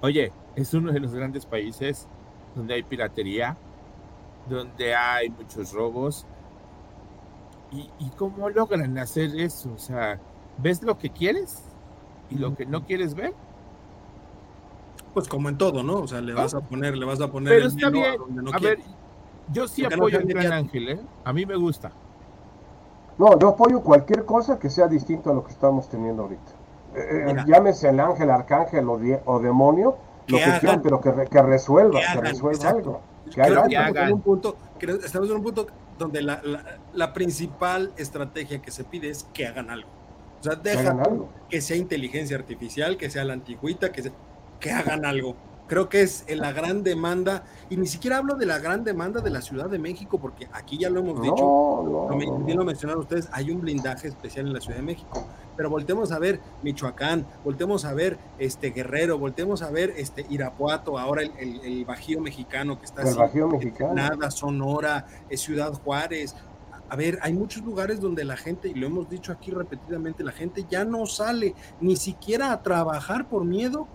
oye, 0.01 0.31
es 0.55 0.73
uno 0.73 0.91
de 0.91 0.99
los 0.99 1.13
grandes 1.13 1.45
países 1.45 2.07
donde 2.55 2.75
hay 2.75 2.83
piratería, 2.83 3.57
donde 4.47 4.95
hay 4.95 5.29
muchos 5.29 5.73
robos. 5.73 6.25
¿Y, 7.71 7.89
y 7.99 8.09
cómo 8.11 8.49
logran 8.49 8.97
hacer 8.97 9.35
eso? 9.35 9.73
O 9.73 9.77
sea, 9.77 10.19
¿ves 10.57 10.81
lo 10.83 10.97
que 10.97 11.09
quieres 11.09 11.63
y 12.29 12.35
lo 12.35 12.55
que 12.55 12.65
no 12.65 12.85
quieres 12.85 13.13
ver? 13.13 13.33
Pues 15.13 15.27
como 15.27 15.49
en 15.49 15.57
todo, 15.57 15.83
¿no? 15.83 15.99
O 15.99 16.07
sea, 16.07 16.21
le 16.21 16.33
vas 16.33 16.53
a 16.53 16.61
poner, 16.61 16.95
le 16.95 17.05
vas 17.05 17.21
a 17.21 17.31
poner. 17.31 17.53
Pero 17.53 17.67
está 17.67 17.89
bien. 17.89 18.15
A, 18.53 18.59
ver, 18.59 18.79
yo 19.51 19.67
sí 19.67 19.83
apoyo 19.83 20.19
el 20.19 20.27
Plan 20.27 20.53
Ángel, 20.53 20.89
¿eh? 20.89 20.99
A 21.23 21.33
mí 21.33 21.45
me 21.45 21.55
gusta. 21.55 21.91
No, 23.17 23.37
yo 23.39 23.49
apoyo 23.49 23.81
cualquier 23.81 24.25
cosa 24.25 24.59
que 24.59 24.69
sea 24.69 24.87
distinto 24.87 25.31
a 25.31 25.33
lo 25.33 25.43
que 25.43 25.51
estamos 25.51 25.89
teniendo 25.89 26.23
ahorita. 26.23 26.51
Eh, 26.95 27.25
eh, 27.29 27.35
llámese 27.47 27.89
el 27.89 27.99
ángel, 27.99 28.29
arcángel 28.29 28.87
o, 28.89 29.39
demonio, 29.39 29.97
lo 30.27 30.37
que 30.37 30.59
quieran, 30.59 30.81
pero 30.81 31.01
que, 31.01 31.11
resuelva, 31.11 31.99
que, 31.99 32.21
resuelva 32.21 32.69
algo. 32.69 33.01
Que 33.25 33.41
creo 33.41 33.63
que 33.63 33.75
estamos, 33.75 33.97
en 33.97 34.13
un 34.13 34.21
punto, 34.21 34.57
estamos 35.03 35.29
en 35.29 35.35
un 35.35 35.43
punto 35.43 35.67
donde 35.97 36.21
la, 36.21 36.41
la, 36.93 37.13
principal 37.13 37.91
estrategia 37.97 38.61
que 38.61 38.71
se 38.71 38.83
pide 38.83 39.09
es 39.09 39.27
que 39.33 39.47
hagan 39.47 39.69
algo. 39.69 39.89
O 40.39 40.43
sea, 40.43 40.55
deja 40.55 40.95
que, 41.49 41.61
sea 41.61 41.75
inteligencia 41.75 42.37
artificial, 42.37 42.97
que 42.97 43.09
sea 43.09 43.23
la 43.25 43.33
antigüita, 43.33 43.91
que, 43.91 44.11
que 44.59 44.71
hagan 44.71 45.05
algo. 45.05 45.35
Creo 45.67 45.89
que 45.89 46.01
es 46.01 46.25
la 46.29 46.53
gran 46.53 46.81
demanda, 46.83 47.43
y 47.69 47.77
ni 47.77 47.87
siquiera 47.87 48.17
hablo 48.17 48.35
de 48.35 48.45
la 48.45 48.59
gran 48.59 48.83
demanda 48.83 49.19
de 49.19 49.29
la 49.29 49.41
Ciudad 49.41 49.69
de 49.69 49.77
México, 49.77 50.17
porque 50.17 50.47
aquí 50.53 50.77
ya 50.77 50.89
lo 50.89 51.01
hemos 51.01 51.21
dicho, 51.21 51.35
no, 51.35 52.17
bien 52.45 52.57
lo 52.57 52.63
mencionaron 52.63 53.01
ustedes, 53.01 53.27
hay 53.33 53.51
un 53.51 53.59
blindaje 53.59 54.07
especial 54.07 54.47
en 54.47 54.53
la 54.53 54.61
Ciudad 54.61 54.77
de 54.77 54.83
México. 54.83 55.27
Pero 55.57 55.69
voltemos 55.71 56.11
a 56.11 56.19
ver 56.19 56.39
Michoacán, 56.61 57.25
voltemos 57.43 57.83
a 57.83 57.93
ver 57.93 58.17
este 58.37 58.69
Guerrero, 58.69 59.17
voltemos 59.17 59.63
a 59.63 59.71
ver 59.71 59.93
este 59.97 60.25
Irapuato, 60.29 60.99
ahora 60.99 61.23
el, 61.23 61.59
el, 61.63 61.83
Bajío 61.83 62.21
mexicano 62.21 62.79
que 62.79 62.85
está 62.85 63.01
el 63.01 63.15
Bajío 63.15 63.47
mexicano. 63.47 63.95
Nada, 63.95 64.29
Sonora, 64.29 65.07
Ciudad 65.31 65.73
Juárez. 65.73 66.35
A 66.89 66.95
ver, 66.95 67.19
hay 67.21 67.33
muchos 67.33 67.63
lugares 67.63 67.99
donde 67.99 68.23
la 68.23 68.37
gente, 68.37 68.69
y 68.69 68.73
lo 68.73 68.87
hemos 68.87 69.09
dicho 69.09 69.31
aquí 69.31 69.51
repetidamente, 69.51 70.23
la 70.23 70.31
gente 70.31 70.65
ya 70.69 70.85
no 70.85 71.05
sale 71.05 71.53
ni 71.81 71.97
siquiera 71.97 72.51
a 72.51 72.61
trabajar 72.61 73.27
por 73.27 73.43
miedo 73.43 73.87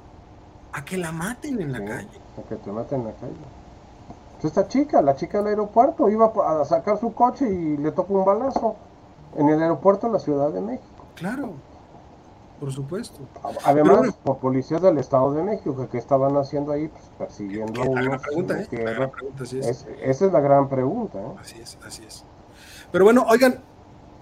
a 0.72 0.84
que 0.84 0.96
la 0.96 1.12
maten 1.12 1.60
en 1.60 1.72
la 1.72 1.84
calle. 1.84 2.20
A 2.38 2.48
que 2.48 2.56
te 2.56 2.72
maten 2.72 3.00
en 3.00 3.06
la 3.06 3.12
calle. 3.12 3.32
esta 4.42 4.66
chica, 4.68 5.02
la 5.02 5.14
chica 5.14 5.38
del 5.38 5.48
aeropuerto, 5.48 6.08
iba 6.08 6.32
a 6.46 6.64
sacar 6.64 6.98
su 6.98 7.14
coche 7.14 7.48
y 7.48 7.76
le 7.76 7.92
tocó 7.92 8.14
un 8.14 8.24
balazo 8.24 8.76
en 9.36 9.48
el 9.48 9.62
aeropuerto 9.62 10.06
de 10.06 10.14
la 10.14 10.18
Ciudad 10.18 10.50
de 10.50 10.60
México. 10.60 11.04
Claro, 11.14 11.52
por 12.62 12.72
supuesto. 12.72 13.18
Además, 13.64 14.14
por 14.22 14.38
policías 14.38 14.80
del 14.82 14.98
Estado 14.98 15.32
de 15.32 15.42
México, 15.42 15.88
que, 15.90 15.98
estaban 15.98 16.36
haciendo 16.36 16.70
ahí, 16.70 16.86
pues, 16.86 17.04
persiguiendo 17.18 17.82
a 17.82 17.86
unos. 17.86 18.22
¿eh? 19.52 19.88
esa 20.02 20.26
es 20.26 20.32
la 20.32 20.40
gran 20.40 20.68
pregunta. 20.68 21.18
¿eh? 21.18 21.34
Así 21.40 21.60
es, 21.60 21.76
así 21.84 22.04
es. 22.04 22.24
Pero 22.92 23.04
bueno, 23.04 23.26
oigan, 23.28 23.60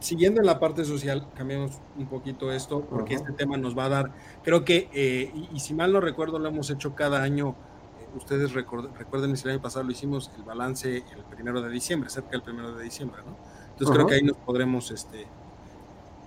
siguiendo 0.00 0.40
en 0.40 0.46
la 0.46 0.58
parte 0.58 0.84
social, 0.84 1.28
cambiamos 1.34 1.78
un 1.96 2.06
poquito 2.06 2.50
esto, 2.52 2.80
porque 2.82 3.14
este 3.14 3.32
tema 3.32 3.56
nos 3.56 3.76
va 3.76 3.84
a 3.84 3.88
dar, 3.88 4.12
creo 4.42 4.64
que, 4.64 4.88
eh, 4.92 5.32
y, 5.52 5.60
si 5.60 5.74
mal 5.74 5.92
no 5.92 6.00
recuerdo, 6.00 6.38
lo 6.38 6.48
hemos 6.48 6.70
hecho 6.70 6.94
cada 6.94 7.22
año, 7.22 7.54
eh, 8.00 8.16
ustedes 8.16 8.52
recuerden, 8.52 8.94
recuerden 8.94 9.36
si 9.36 9.44
el 9.44 9.54
año 9.54 9.62
pasado 9.62 9.84
lo 9.84 9.92
hicimos, 9.92 10.30
el 10.36 10.42
balance 10.42 10.96
el 10.96 11.24
primero 11.30 11.60
de 11.62 11.70
diciembre, 11.70 12.10
cerca 12.10 12.30
del 12.30 12.42
primero 12.42 12.74
de 12.74 12.82
diciembre, 12.82 13.22
¿no? 13.24 13.36
Entonces 13.70 13.94
creo 13.94 14.06
que 14.06 14.14
ahí 14.14 14.22
nos 14.22 14.36
podremos 14.38 14.90
este, 14.90 15.26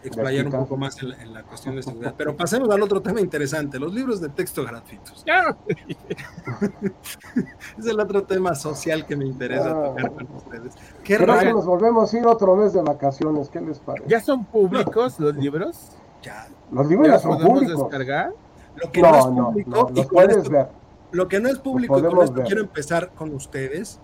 explayar 0.04 0.46
un 0.46 0.52
poco 0.52 0.78
más 0.78 1.02
en 1.02 1.34
la, 1.34 1.44
cuestión 1.44 1.76
de 1.76 1.84
seguridad. 1.84 2.14
Pero 2.18 2.36
pasemos 2.36 2.70
al 2.70 2.82
otro 2.82 3.02
tema 3.02 3.22
interesante, 3.22 3.80
los 3.80 3.94
libros 3.94 4.22
de 4.22 4.30
texto 4.30 4.64
gratuitos. 4.64 5.24
es 7.78 7.86
el 7.86 8.00
otro 8.00 8.24
tema 8.24 8.56
social 8.56 9.06
que 9.06 9.16
me 9.16 9.26
interesa 9.26 9.72
ah. 9.72 9.90
tocar 9.90 10.14
con 10.14 10.36
ustedes. 10.36 10.74
¿Qué 11.04 11.18
Creo 11.18 11.40
que 11.40 11.54
nos 11.54 11.66
volvemos 11.66 12.14
a 12.14 12.18
ir 12.18 12.28
otro 12.28 12.56
mes 12.56 12.74
de 12.74 12.82
vacaciones, 12.82 13.50
¿qué 13.50 13.62
les 13.62 13.80
parece? 13.80 14.10
¿Ya 14.10 14.20
son 14.20 14.46
públicos 14.46 15.20
los 15.20 15.36
libros? 15.36 15.92
Ya. 16.22 16.48
Los 16.72 16.88
libros 16.88 17.08
ya 17.08 17.20
son 17.20 17.40
públicos. 17.40 17.80
descargar? 17.80 18.34
Lo 18.76 18.92
que 18.92 19.02
no, 19.02 19.16
es 19.16 19.26
público, 19.26 19.92
y 19.94 20.04
puedes 20.06 20.50
ver. 20.50 20.68
Lo 21.12 21.28
que 21.28 21.40
no 21.40 21.50
es 21.50 21.60
público, 21.60 22.02
con 22.02 22.24
esto 22.24 22.44
quiero 22.44 22.62
empezar 22.62 23.12
con 23.12 23.34
ustedes, 23.36 24.00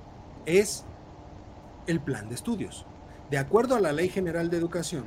es 0.45 0.85
el 1.88 1.99
plan 1.99 2.29
de 2.29 2.35
estudios. 2.35 2.85
De 3.31 3.38
acuerdo 3.38 3.75
a 3.75 3.79
la 3.79 3.91
Ley 3.91 4.09
General 4.09 4.49
de 4.49 4.57
Educación, 4.57 5.05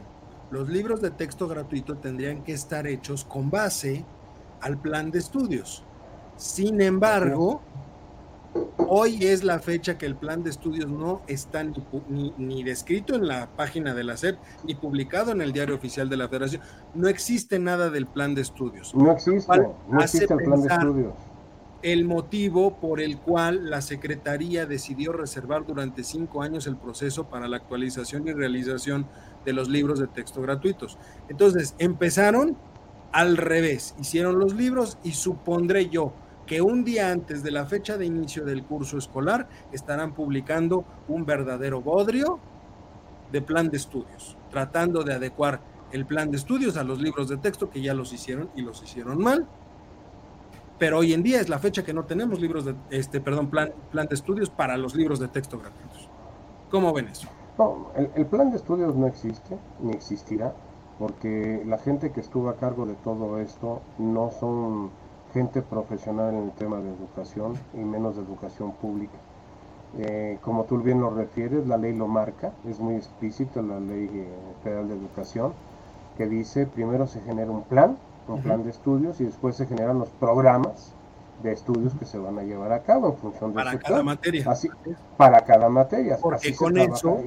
los 0.53 0.69
libros 0.69 1.01
de 1.01 1.11
texto 1.11 1.49
gratuito 1.49 1.97
tendrían 1.97 2.45
que 2.45 2.53
estar 2.53 2.87
hechos 2.87 3.25
con 3.25 3.51
base 3.51 4.05
al 4.61 4.79
plan 4.79 5.11
de 5.11 5.19
estudios. 5.19 5.83
Sin 6.37 6.83
embargo, 6.83 7.63
hoy 8.77 9.25
es 9.25 9.45
la 9.45 9.61
fecha 9.61 9.97
que 9.97 10.05
el 10.05 10.15
plan 10.15 10.43
de 10.45 10.51
estudios 10.51 10.91
no 10.91 11.23
está 11.27 11.65
ni, 11.65 12.63
descrito 12.65 13.15
en 13.15 13.27
la 13.27 13.49
página 13.57 13.95
de 13.95 14.05
la 14.05 14.19
SEP, 14.19 14.39
ni 14.65 14.75
publicado 14.75 15.33
en 15.33 15.41
el 15.41 15.53
diario 15.53 15.75
oficial 15.75 16.11
de 16.11 16.19
la 16.19 16.29
Federación. 16.29 16.61
No 16.95 17.09
existe 17.09 17.59
nada 17.59 17.89
del 17.89 18.07
plan 18.07 18.35
de 18.35 18.43
estudios. 18.43 18.95
No 18.95 19.11
existe, 19.11 19.59
no 19.89 20.01
existe 20.03 20.35
el 20.35 20.45
plan 20.45 20.61
de 20.61 20.69
estudios. 20.69 21.15
El 21.81 22.05
motivo 22.05 22.77
por 22.79 23.01
el 23.01 23.19
cual 23.19 23.71
la 23.71 23.81
Secretaría 23.81 24.67
decidió 24.67 25.13
reservar 25.13 25.67
durante 25.67 26.05
cinco 26.05 26.43
años 26.43 26.67
el 26.67 26.77
proceso 26.77 27.29
para 27.29 27.49
la 27.49 27.57
actualización 27.57 28.29
y 28.29 28.33
realización 28.33 29.09
de 29.45 29.53
los 29.53 29.69
libros 29.69 29.99
de 29.99 30.07
texto 30.07 30.41
gratuitos. 30.43 30.99
Entonces, 31.29 31.75
empezaron 31.79 32.57
al 33.13 33.37
revés, 33.37 33.95
hicieron 34.01 34.39
los 34.39 34.55
libros 34.55 34.99
y 35.05 35.13
supondré 35.13 35.89
yo 35.89 36.13
que 36.47 36.61
un 36.61 36.85
día 36.85 37.11
antes 37.11 37.43
de 37.43 37.51
la 37.51 37.67
fecha 37.67 37.97
de 37.97 38.07
inicio 38.07 38.45
del 38.45 38.65
curso 38.65 38.99
escolar 38.99 39.49
estarán 39.71 40.15
publicando 40.15 40.85
un 41.09 41.25
verdadero 41.25 41.81
bodrio 41.81 42.41
de 43.31 43.41
plan 43.41 43.71
de 43.71 43.77
estudios, 43.77 44.37
tratando 44.51 45.03
de 45.05 45.15
adecuar 45.15 45.61
el 45.93 46.07
plan 46.07 46.31
de 46.31 46.39
estudios 46.39 46.77
a 46.77 46.85
los 46.85 47.01
libros 47.01 47.29
de 47.29 47.37
texto 47.37 47.71
que 47.71 47.81
ya 47.81 47.95
los 47.95 48.13
hicieron 48.13 48.51
y 48.57 48.63
los 48.63 48.83
hicieron 48.83 49.19
mal. 49.19 49.47
pero 50.79 50.99
hoy 50.99 51.13
en 51.13 51.23
día 51.23 51.41
es 51.41 51.49
la 51.49 51.61
fecha 51.61 51.85
que 51.85 51.93
no 51.93 52.05
tenemos 52.07 52.41
libros 52.41 52.65
de, 52.65 52.75
este, 52.91 53.21
perdón, 53.21 53.51
plan, 53.51 53.73
plan 53.93 54.09
de 54.09 54.17
estudios 54.17 54.51
para 54.51 54.77
los 54.77 54.97
libros 54.97 55.21
de 55.21 55.29
texto 55.29 55.57
gratuitos. 55.59 56.09
¿Cómo 56.71 56.93
ven 56.93 57.07
eso? 57.07 57.29
No, 57.59 57.89
el, 57.95 58.27
plan 58.27 58.51
de 58.51 58.57
estudios 58.57 58.95
no 58.97 59.07
existe, 59.07 59.57
ni 59.81 59.93
existirá, 59.93 60.53
porque 60.99 61.63
la 61.67 61.79
gente 61.79 62.11
que 62.11 62.21
estuvo 62.21 62.49
a 62.49 62.57
cargo 62.57 62.87
de 62.87 62.95
todo 62.95 63.39
esto 63.39 63.81
no 63.99 64.31
son 64.31 64.91
gente 65.35 65.63
profesional 65.63 66.35
en 66.35 66.45
el 66.45 66.53
tema 66.53 66.79
de 66.79 66.89
educación 66.89 67.55
y 67.75 67.79
menos 67.79 68.17
de 68.17 68.23
educación 68.23 68.73
pública. 68.73 69.19
Eh, 69.99 70.39
como 70.41 70.65
tú 70.65 70.79
bien 70.79 71.01
lo 71.01 71.11
refieres, 71.11 71.67
la 71.67 71.77
ley 71.77 71.95
lo 71.95 72.09
marca, 72.09 72.53
es 72.67 72.81
muy 72.81 72.95
explícita 72.95 73.61
la 73.61 73.79
ley 73.79 74.09
eh, 74.13 74.29
federal 74.65 74.89
de 74.89 74.95
educación, 74.95 75.53
que 76.17 76.27
dice 76.27 76.67
primero 76.67 77.07
se 77.07 77.21
genera 77.21 77.51
un 77.51 77.63
plan 77.63 77.99
un 78.29 78.41
plan 78.43 78.63
de 78.63 78.71
estudios 78.71 79.21
y 79.21 79.25
después 79.25 79.57
se 79.57 79.67
generan 79.67 79.99
los 79.99 80.09
programas 80.11 80.95
de 81.43 81.53
estudios 81.53 81.95
que 81.95 82.05
se 82.05 82.19
van 82.19 82.39
a 82.39 82.43
llevar 82.43 82.73
a 82.73 82.83
cabo 82.83 83.09
en 83.09 83.17
función 83.17 83.51
de 83.51 83.55
para 83.55 83.79
cada 83.79 84.03
materia. 84.03 84.45
Así, 84.51 84.69
para 85.17 85.41
cada 85.43 85.69
materia. 85.69 86.19
Porque 86.21 86.55
con 86.55 86.77
eso 86.79 87.21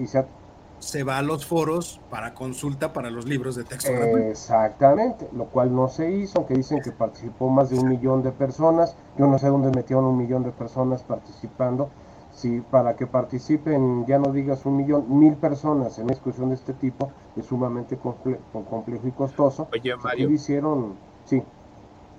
se, 0.79 1.03
va 1.03 1.17
a 1.17 1.21
los 1.21 1.45
foros 1.45 1.99
para 2.09 2.33
consulta 2.33 2.93
para 2.93 3.09
los 3.09 3.25
libros 3.25 3.55
de 3.55 3.63
texto. 3.63 3.91
Exactamente, 3.91 5.27
lo 5.33 5.45
cual 5.45 5.75
no 5.75 5.87
se 5.87 6.11
hizo, 6.11 6.39
aunque 6.39 6.55
dicen 6.55 6.81
que 6.81 6.91
participó 6.91 7.49
más 7.49 7.69
de 7.69 7.79
un 7.79 7.89
millón 7.89 8.23
de 8.23 8.31
personas. 8.31 8.95
Yo 9.17 9.27
no 9.27 9.37
sé 9.39 9.47
dónde 9.47 9.71
metieron 9.71 10.05
un 10.05 10.17
millón 10.17 10.43
de 10.43 10.51
personas 10.51 11.03
participando 11.03 11.89
si 12.35 12.59
para 12.59 12.95
que 12.95 13.07
participen, 13.07 14.05
ya 14.05 14.19
no 14.19 14.31
digas 14.31 14.65
un 14.65 14.75
millón, 14.75 15.05
mil 15.07 15.35
personas 15.35 15.97
en 15.97 16.05
una 16.05 16.13
discusión 16.13 16.49
de 16.49 16.55
este 16.55 16.73
tipo, 16.73 17.11
es 17.35 17.45
sumamente 17.45 17.97
complejo 17.97 19.07
y 19.07 19.11
costoso. 19.11 19.69
Oye, 19.71 19.95
Mario. 19.95 20.29
hicieron? 20.29 20.95
Sí. 21.23 21.41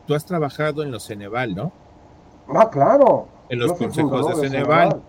Tú 0.06 0.14
has 0.14 0.24
trabajado 0.24 0.82
en 0.82 0.90
los 0.90 1.06
Ceneval, 1.06 1.54
¿no? 1.54 1.72
Ah, 2.48 2.70
claro. 2.70 3.28
En 3.48 3.58
los 3.58 3.72
consejos 3.74 4.40
de 4.40 4.48
Ceneval. 4.48 5.02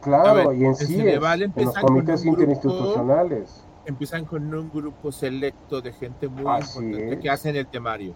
Claro, 0.00 0.52
y 0.52 0.64
en 0.64 0.74
sí, 0.74 1.00
en 1.00 1.52
los 1.54 1.78
comités 1.78 2.24
interinstitucionales. 2.24 3.64
empiezan 3.84 4.24
con 4.24 4.52
un 4.52 4.70
grupo 4.70 5.12
selecto 5.12 5.80
de 5.80 5.92
gente 5.92 6.28
muy 6.28 6.42
importante 6.42 7.18
que 7.20 7.30
hacen 7.30 7.54
el 7.56 7.66
temario. 7.66 8.14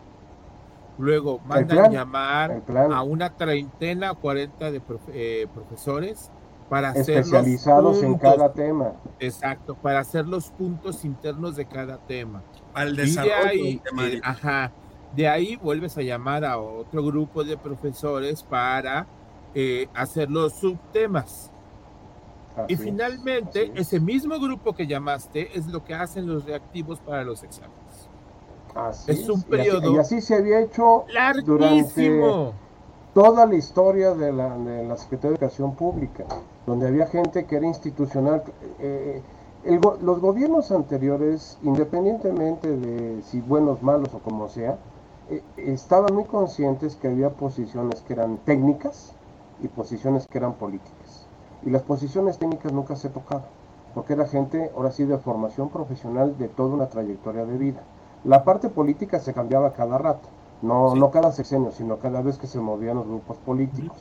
Luego 0.99 1.41
mandan 1.47 1.93
llamar 1.93 2.63
a 2.91 3.03
una 3.03 3.37
treintena, 3.37 4.15
cuarenta 4.15 4.71
de 4.71 4.81
eh, 5.13 5.47
profesores 5.55 6.31
para 6.69 6.89
hacer 6.89 7.19
especializados 7.19 8.03
en 8.03 8.17
cada 8.17 8.53
tema. 8.53 8.95
Exacto, 9.21 9.75
para 9.75 10.01
hacer 10.01 10.27
los 10.27 10.51
puntos 10.51 11.05
internos 11.05 11.55
de 11.55 11.67
cada 11.67 11.99
tema. 11.99 12.43
Al 12.75 12.97
desarrollo 12.97 13.35
de 13.35 13.49
ahí, 13.49 13.83
ajá, 14.23 14.73
de 15.15 15.29
ahí 15.29 15.57
vuelves 15.57 15.97
a 15.99 16.03
llamar 16.03 16.45
a 16.45 16.59
otro 16.59 17.05
grupo 17.05 17.45
de 17.45 17.57
profesores 17.57 18.43
para 18.43 19.07
eh, 19.55 19.89
hacer 19.95 20.31
los 20.31 20.55
subtemas. 20.55 21.51
y 22.69 22.77
finalmente, 22.77 23.71
ese 23.75 24.01
mismo 24.01 24.39
grupo 24.39 24.75
que 24.75 24.87
llamaste 24.87 25.57
es 25.57 25.67
lo 25.67 25.85
que 25.85 25.95
hacen 25.95 26.27
los 26.27 26.45
reactivos 26.45 27.01
para 27.01 27.23
los 27.25 27.43
exámenes. 27.43 28.09
es 29.07 29.29
un 29.29 29.43
periodo. 29.43 29.95
Y 29.95 29.99
así, 29.99 30.21
se 30.21 30.35
había 30.35 30.61
hecho 30.61 31.05
larguísimo. 31.13 32.53
toda 33.15 33.47
la 33.47 33.55
historia 33.55 34.15
de 34.15 34.33
la, 34.33 34.57
de 34.59 34.85
la 34.85 34.97
Secretaría 34.97 35.39
de 35.39 35.45
Educación 35.45 35.75
Pública 35.75 36.25
donde 36.67 36.89
había 36.89 37.07
gente 37.07 37.47
que 37.47 37.57
era 37.57 37.67
institucional. 37.67 38.43
Eh, 38.81 39.23
los 39.65 40.21
gobiernos 40.21 40.71
anteriores, 40.71 41.59
independientemente 41.63 42.69
de 42.69 43.23
si 43.23 43.41
buenos, 43.41 43.83
malos 43.83 44.15
o 44.15 44.21
como 44.21 44.49
sea, 44.49 44.73
eh, 44.73 44.77
estaban 45.57 46.15
muy 46.15 46.25
conscientes 46.25 46.97
que 46.97 47.09
había 47.09 47.31
posiciones 47.31 48.03
que 48.03 48.13
eran 48.13 48.39
técnicas 48.39 49.13
y 49.63 49.69
posiciones 49.69 50.27
que 50.27 50.39
eran 50.39 50.55
políticas. 50.55 51.27
Y 51.65 51.71
las 51.71 51.83
posiciones 51.83 52.39
técnicas 52.39 52.73
nunca 52.73 52.97
se 52.97 53.09
tocaban, 53.09 53.49
porque 53.95 54.13
era 54.13 54.27
gente, 54.27 54.71
ahora 54.77 54.93
sí, 54.93 55.05
de 55.05 55.19
formación 55.19 55.69
profesional 55.69 56.39
de 56.39 56.49
toda 56.49 56.75
una 56.75 56.89
trayectoria 56.89 57.45
de 57.45 57.59
vida. 57.59 57.83
La 58.25 58.45
parte 58.45 58.69
política 58.69 59.19
se 59.19 59.35
cambiaba 59.35 59.73
cada 59.73 59.99
rato, 59.99 60.29
no, 60.63 60.95
no 60.95 61.11
cada 61.11 61.33
sexenio, 61.33 61.73
sino 61.73 61.99
cada 61.99 62.23
vez 62.23 62.39
que 62.39 62.47
se 62.47 62.61
movían 62.61 62.97
los 62.97 63.07
grupos 63.07 63.37
políticos. 63.39 63.97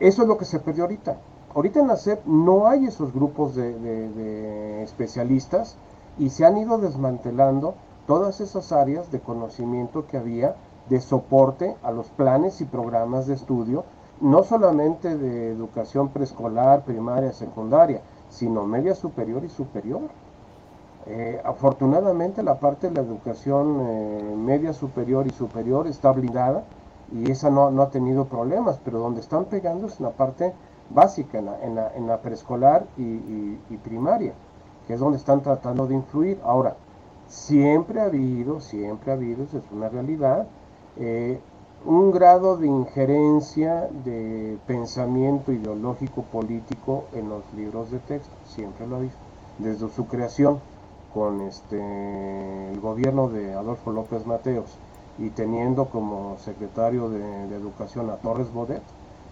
Eso 0.00 0.22
es 0.22 0.28
lo 0.28 0.38
que 0.38 0.44
se 0.44 0.58
perdió 0.58 0.84
ahorita. 0.84 1.18
Ahorita 1.54 1.80
en 1.80 1.88
la 1.88 1.96
SEP 1.96 2.24
no 2.24 2.66
hay 2.66 2.86
esos 2.86 3.12
grupos 3.12 3.54
de, 3.54 4.82
especialistas 4.82 5.76
y 6.18 6.30
se 6.30 6.46
han 6.46 6.56
ido 6.56 6.78
desmantelando 6.78 7.74
todas 8.06 8.40
esas 8.40 8.72
áreas 8.72 9.10
de 9.10 9.20
conocimiento 9.20 10.06
que 10.06 10.16
había 10.16 10.56
de 10.88 11.00
soporte 11.00 11.76
a 11.82 11.92
los 11.92 12.08
planes 12.08 12.60
y 12.60 12.64
programas 12.64 13.26
de 13.26 13.34
estudio, 13.34 13.84
no 14.20 14.42
solamente 14.42 15.16
de 15.16 15.50
educación 15.50 16.08
preescolar, 16.08 16.84
primaria, 16.84 17.32
secundaria, 17.32 18.02
sino 18.28 18.64
media 18.66 18.94
superior 18.94 19.44
y 19.44 19.48
superior. 19.48 20.02
Eh, 21.06 21.40
afortunadamente 21.44 22.42
la 22.44 22.60
parte 22.60 22.88
de 22.88 22.94
la 22.94 23.00
educación 23.00 23.80
eh, 23.80 24.34
media 24.36 24.72
superior 24.72 25.26
y 25.26 25.30
superior 25.30 25.88
está 25.88 26.12
blindada 26.12 26.62
y 27.12 27.28
esa 27.28 27.50
no, 27.50 27.72
no 27.72 27.82
ha 27.82 27.90
tenido 27.90 28.26
problemas, 28.26 28.78
pero 28.84 29.00
donde 29.00 29.20
están 29.20 29.46
pegando 29.46 29.88
es 29.88 29.98
en 29.98 30.06
la 30.06 30.12
parte 30.12 30.52
básica, 30.90 31.38
en 31.38 31.46
la, 31.46 31.60
en 31.62 31.74
la, 31.74 31.92
en 31.94 32.06
la 32.06 32.20
preescolar 32.20 32.86
y, 32.96 33.76
primaria, 33.82 34.32
que 34.86 34.94
es 34.94 35.00
donde 35.00 35.18
están 35.18 35.42
tratando 35.42 35.86
de 35.86 35.94
influir. 35.94 36.40
Ahora, 36.44 36.76
siempre 37.32 38.00
ha 38.00 38.04
habido, 38.04 38.60
siempre 38.60 39.10
ha 39.10 39.14
habido, 39.14 39.44
es 39.44 39.54
una 39.72 39.88
realidad, 39.88 40.46
eh, 40.98 41.40
un 41.86 42.12
grado 42.12 42.58
de 42.58 42.66
injerencia 42.66 43.88
de 44.04 44.58
pensamiento 44.66 45.50
ideológico 45.50 46.22
político 46.24 47.04
en 47.14 47.30
los 47.30 47.42
libros 47.56 47.90
de 47.90 48.00
texto, 48.00 48.30
siempre 48.44 48.86
lo 48.86 48.96
ha 48.96 48.98
habido, 48.98 49.14
desde 49.58 49.88
su 49.88 50.06
creación 50.06 50.60
con 51.14 51.40
este 51.40 52.70
el 52.70 52.80
gobierno 52.80 53.28
de 53.28 53.54
Adolfo 53.54 53.92
López 53.92 54.26
Mateos 54.26 54.76
y 55.18 55.30
teniendo 55.30 55.86
como 55.86 56.36
secretario 56.38 57.08
de, 57.08 57.22
Educación 57.56 58.10
a 58.10 58.16
Torres 58.16 58.52
Bodet, 58.52 58.82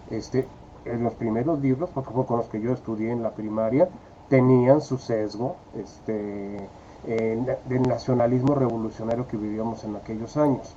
este, 0.09 0.47
en 0.85 1.03
los 1.03 1.13
primeros 1.13 1.59
libros, 1.59 1.89
porque 1.93 2.11
fue 2.11 2.25
con 2.25 2.37
los 2.37 2.47
que 2.47 2.61
yo 2.61 2.73
estudié 2.73 3.11
en 3.11 3.21
la 3.21 3.31
primaria, 3.31 3.89
tenían 4.29 4.81
su 4.81 4.97
sesgo 4.97 5.55
este, 5.75 6.67
del 7.05 7.81
nacionalismo 7.83 8.55
revolucionario 8.55 9.27
que 9.27 9.37
vivíamos 9.37 9.83
en 9.83 9.95
aquellos 9.95 10.37
años. 10.37 10.75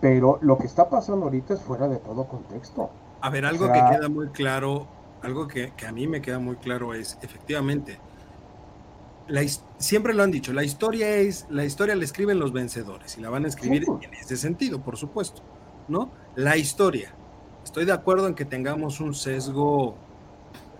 Pero 0.00 0.38
lo 0.42 0.58
que 0.58 0.66
está 0.66 0.90
pasando 0.90 1.26
ahorita 1.26 1.54
es 1.54 1.60
fuera 1.60 1.88
de 1.88 1.96
todo 1.96 2.24
contexto. 2.24 2.90
A 3.20 3.30
ver, 3.30 3.46
algo 3.46 3.66
que 3.72 3.80
queda 3.90 4.08
muy 4.08 4.28
claro, 4.28 4.86
algo 5.22 5.48
que, 5.48 5.72
a 5.86 5.92
mí 5.92 6.06
me 6.06 6.20
queda 6.20 6.38
muy 6.38 6.56
claro 6.56 6.92
es, 6.92 7.18
efectivamente, 7.22 7.98
la, 9.28 9.42
siempre 9.78 10.12
lo 10.12 10.22
han 10.22 10.30
dicho, 10.30 10.52
la 10.52 10.64
historia 10.64 11.08
es, 11.16 11.46
la 11.48 11.64
historia 11.64 11.94
la 11.94 12.04
escriben 12.04 12.38
los 12.38 12.52
vencedores 12.52 13.16
y 13.16 13.22
la 13.22 13.30
van 13.30 13.46
a 13.46 13.48
escribir 13.48 13.86
en 14.02 14.12
ese 14.12 14.36
sentido, 14.36 14.82
por 14.82 14.98
supuesto, 14.98 15.40
¿no? 15.88 16.10
La 16.34 16.58
historia, 16.58 17.14
estoy 17.64 17.86
de 17.86 17.92
acuerdo 17.92 18.28
en 18.28 18.34
que 18.34 18.44
tengamos 18.44 19.00
un 19.00 19.14
sesgo, 19.14 19.96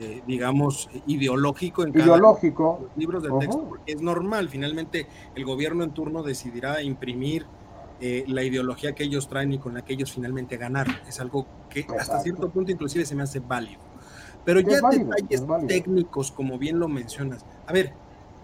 eh, 0.00 0.22
digamos, 0.26 0.88
ideológico 1.06 1.84
en 1.84 1.92
cada 1.92 2.04
ideológico. 2.04 2.80
los 2.82 2.96
libros 2.96 3.22
de 3.22 3.30
texto, 3.38 3.64
porque 3.68 3.92
es 3.92 4.00
normal, 4.00 4.48
finalmente 4.48 5.06
el 5.34 5.44
gobierno 5.44 5.84
en 5.84 5.92
turno 5.92 6.22
decidirá 6.22 6.82
imprimir 6.82 7.46
eh, 8.00 8.24
la 8.26 8.42
ideología 8.42 8.94
que 8.94 9.04
ellos 9.04 9.28
traen 9.28 9.52
y 9.52 9.58
con 9.58 9.74
la 9.74 9.84
que 9.84 9.94
ellos 9.94 10.12
finalmente 10.12 10.56
ganaron. 10.56 10.96
Es 11.08 11.20
algo 11.20 11.46
que 11.70 11.86
hasta 11.98 12.20
cierto 12.20 12.50
punto 12.50 12.72
inclusive 12.72 13.04
se 13.06 13.14
me 13.14 13.22
hace 13.22 13.40
válido. 13.40 13.80
Pero 14.44 14.60
ya 14.60 14.80
detalles 14.90 15.42
técnicos, 15.68 16.30
como 16.30 16.58
bien 16.58 16.78
lo 16.78 16.88
mencionas. 16.88 17.46
A 17.66 17.72
ver, 17.72 17.92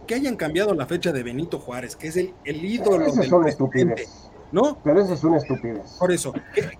que 0.06 0.14
hayan 0.14 0.36
cambiado 0.36 0.72
la 0.74 0.86
fecha 0.86 1.12
de 1.12 1.22
Benito 1.22 1.58
Juárez, 1.58 1.96
que 1.96 2.08
es 2.08 2.16
el, 2.16 2.32
el 2.44 2.64
ídolo 2.64 3.12
del 3.12 3.28
presidente. 3.28 4.06
¿No? 4.52 4.78
Pero 4.82 5.00
eso 5.00 5.14
es 5.14 5.24
una 5.24 5.38
estupidez. 5.38 5.96
Por 5.98 6.12
eso, 6.12 6.32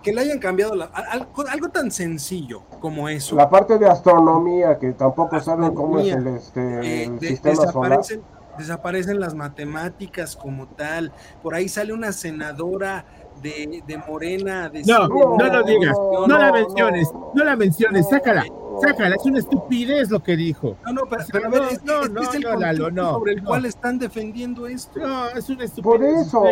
que, 0.02 0.12
le 0.12 0.20
hayan 0.20 0.38
cambiado 0.38 0.72
algo, 0.92 1.68
tan 1.68 1.90
sencillo 1.90 2.62
como 2.80 3.08
eso. 3.08 3.36
La 3.36 3.48
parte 3.48 3.78
de 3.78 3.88
astronomía, 3.88 4.78
que 4.78 4.92
tampoco 4.92 5.40
saben 5.40 5.74
cómo 5.74 5.98
es 6.00 6.12
el, 6.14 6.26
este, 6.28 7.04
eh, 7.04 7.18
sistema 7.20 7.60
desaparecen, 7.60 8.20
solar. 8.22 8.58
Desaparecen 8.58 9.20
las 9.20 9.34
matemáticas 9.34 10.36
como 10.36 10.66
tal. 10.66 11.12
Por 11.42 11.54
ahí 11.54 11.68
sale 11.68 11.92
una 11.92 12.12
senadora 12.12 13.04
de, 13.42 13.82
de 13.86 13.98
Morena. 13.98 14.70
no, 14.86 15.08
no, 15.08 15.46
lo 15.46 15.62
digas, 15.62 15.96
no, 15.96 16.26
la 16.26 16.52
menciones, 16.52 17.08
no, 17.34 17.44
la 17.44 17.56
menciones, 17.56 18.08
sácala. 18.08 18.44
Sácala, 18.80 19.16
es 19.16 19.24
una 19.24 19.38
estupidez 19.38 20.10
lo 20.10 20.22
que 20.22 20.36
dijo. 20.36 20.76
No, 20.84 20.92
no, 20.92 21.02
pero, 21.08 21.46
a 21.46 21.50
ver, 21.50 21.62
es, 21.70 21.84
no, 21.84 22.06
no, 22.06 22.22
es 22.22 22.34
el 22.34 22.94
no, 22.94 23.12
sobre 23.12 23.32
el 23.32 23.44
cual 23.44 23.66
están 23.66 23.98
defendiendo 23.98 24.66
esto. 24.66 24.98
No, 25.00 25.28
es 25.28 25.48
una 25.48 25.64
estupidez. 25.64 25.82
Por 25.82 26.04
eso, 26.04 26.46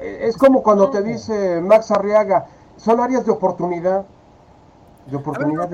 eh, 0.00 0.18
es 0.22 0.36
como 0.36 0.62
cuando 0.62 0.90
te 0.90 1.02
dice 1.02 1.60
Max 1.60 1.90
Arriaga, 1.90 2.46
son 2.76 3.00
áreas 3.00 3.24
de 3.24 3.32
oportunidad. 3.32 4.04
de 5.06 5.16
oportunidad. 5.16 5.70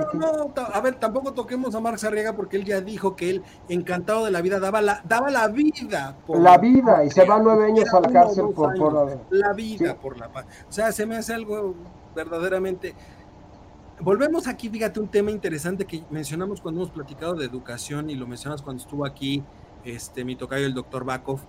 A 0.73 0.81
ver, 0.81 0.97
tampoco 0.97 1.33
toquemos 1.33 1.75
a 1.75 1.81
Marx 1.81 2.05
Arriaga 2.05 2.35
porque 2.35 2.57
él 2.57 2.65
ya 2.65 2.81
dijo 2.81 3.17
que 3.17 3.31
él, 3.31 3.43
encantado 3.69 4.25
de 4.25 4.31
la 4.31 4.41
vida, 4.41 4.61
daba 4.61 4.81
la, 4.81 5.01
daba 5.05 5.31
la 5.31 5.49
vida. 5.49 6.17
Por 6.27 6.41
la 6.41 6.59
vida, 6.59 7.05
y 7.05 7.11
se 7.11 7.25
va 7.25 7.39
nueve 7.39 7.67
años 7.67 7.93
a 7.93 8.01
la 8.01 8.11
cárcel 8.11 8.47
por, 8.55 8.77
por, 8.79 9.19
la 9.31 9.53
vida 9.53 9.95
por 9.95 10.19
la 10.19 10.29
paz. 10.29 10.47
O 10.69 10.73
sea, 10.73 10.93
se 10.93 11.07
me 11.07 11.17
hace 11.17 11.35
algo 11.35 11.75
verdaderamente. 12.15 12.95
Volvemos 14.01 14.47
aquí, 14.47 14.69
fíjate, 14.69 15.01
un 15.01 15.09
tema 15.09 15.31
interesante 15.33 15.85
que 15.85 16.05
mencionamos 16.11 16.61
cuando 16.61 16.81
hemos 16.83 16.93
platicado 16.93 17.35
de 17.35 17.45
educación 17.45 18.11
y 18.11 18.15
lo 18.15 18.29
mencionas 18.29 18.63
cuando 18.63 18.83
estuvo 18.83 19.05
aquí 19.05 19.43
este, 19.85 20.25
mi 20.25 20.37
tocayo, 20.37 20.67
el 20.67 20.75
doctor 20.75 21.05
Bakov. 21.05 21.41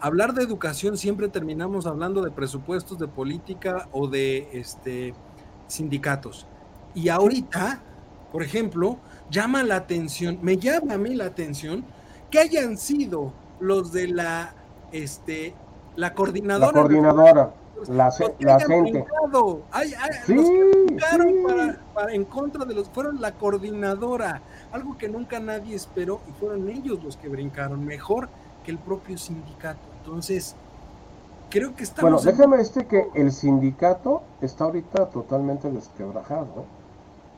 Hablar 0.00 0.32
de 0.32 0.42
educación 0.42 0.96
siempre 0.96 1.28
terminamos 1.28 1.86
hablando 1.86 2.22
de 2.22 2.30
presupuestos, 2.30 2.98
de 2.98 3.08
política 3.08 3.88
o 3.92 4.08
de 4.08 4.48
este, 4.52 5.14
sindicatos. 5.66 6.46
Y 6.94 7.10
ahorita, 7.10 7.82
por 8.32 8.42
ejemplo, 8.42 8.98
llama 9.30 9.62
la 9.62 9.76
atención, 9.76 10.38
me 10.40 10.56
llama 10.56 10.94
a 10.94 10.98
mí 10.98 11.14
la 11.14 11.26
atención 11.26 11.84
que 12.30 12.38
hayan 12.38 12.78
sido 12.78 13.34
los 13.60 13.92
de 13.92 14.08
la, 14.08 14.54
este, 14.92 15.54
la 15.96 16.14
coordinadora. 16.14 16.66
La 16.68 16.72
coordinadora, 16.72 17.54
la, 17.88 18.12
la 18.38 18.60
gente. 18.60 19.04
Para, 21.94 22.12
en 22.12 22.24
contra 22.24 22.64
de 22.64 22.74
los, 22.74 22.88
fueron 22.88 23.20
la 23.20 23.32
coordinadora, 23.32 24.42
algo 24.72 24.96
que 24.96 25.08
nunca 25.08 25.40
nadie 25.40 25.74
esperó 25.74 26.20
y 26.28 26.32
fueron 26.32 26.68
ellos 26.68 27.02
los 27.02 27.16
que 27.16 27.28
brincaron, 27.28 27.84
mejor 27.84 28.28
que 28.64 28.70
el 28.70 28.78
propio 28.78 29.18
sindicato. 29.18 29.80
Entonces, 29.98 30.54
creo 31.50 31.74
que 31.74 31.84
estamos... 31.84 32.24
Bueno, 32.24 32.36
déjame 32.36 32.56
decirte 32.58 32.86
que 32.86 33.20
el 33.20 33.32
sindicato 33.32 34.22
está 34.40 34.64
ahorita 34.64 35.06
totalmente 35.10 35.70
desquebrajado. 35.70 36.64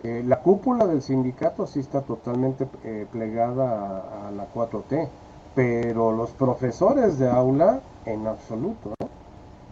Eh, 0.03 0.23
la 0.27 0.40
cúpula 0.40 0.87
del 0.87 1.03
sindicato 1.03 1.66
sí 1.66 1.81
está 1.81 2.03
totalmente 2.03 2.68
eh, 2.85 3.07
plegada 3.11 4.29
a, 4.29 4.31
la 4.31 4.47
4T, 4.53 5.09
pero 5.55 6.12
los 6.12 6.31
profesores 6.31 7.18
de 7.18 7.31
aula 7.31 7.81
en 8.05 8.27
absoluto. 8.27 8.94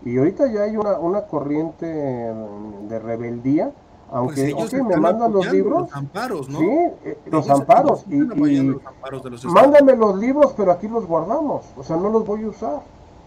Y 0.05 0.19
ahorita 0.19 0.51
ya 0.53 0.62
hay 0.62 0.77
una, 0.77 0.99
una 0.99 1.23
corriente 1.23 1.87
de 1.87 2.99
rebeldía, 2.99 3.73
aunque 4.11 4.53
pues 4.55 4.73
me 4.75 4.97
mandan 4.97 5.33
los 5.33 5.51
libros. 5.51 5.83
Los 5.83 5.97
amparos, 5.97 6.49
¿no? 6.49 6.59
Sí, 6.59 6.69
eh, 7.05 7.19
los 7.31 7.49
amparos. 7.49 8.05
Y, 8.09 8.19
los 8.19 9.45
mándame 9.47 9.97
los 9.97 10.19
libros, 10.19 10.53
pero 10.57 10.73
aquí 10.73 10.88
los 10.88 11.07
guardamos. 11.07 11.67
O 11.77 11.83
sea, 11.83 11.97
no 11.97 12.11
los 12.11 12.27
voy 12.27 12.45
a 12.45 12.49
usar. 12.49 12.81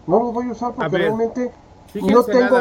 No 0.06 0.20
los 0.20 0.32
voy 0.32 0.48
a 0.48 0.52
usar 0.52 0.72
porque 0.74 0.96
realmente 0.96 1.50
no 1.94 2.22
tengo 2.22 2.58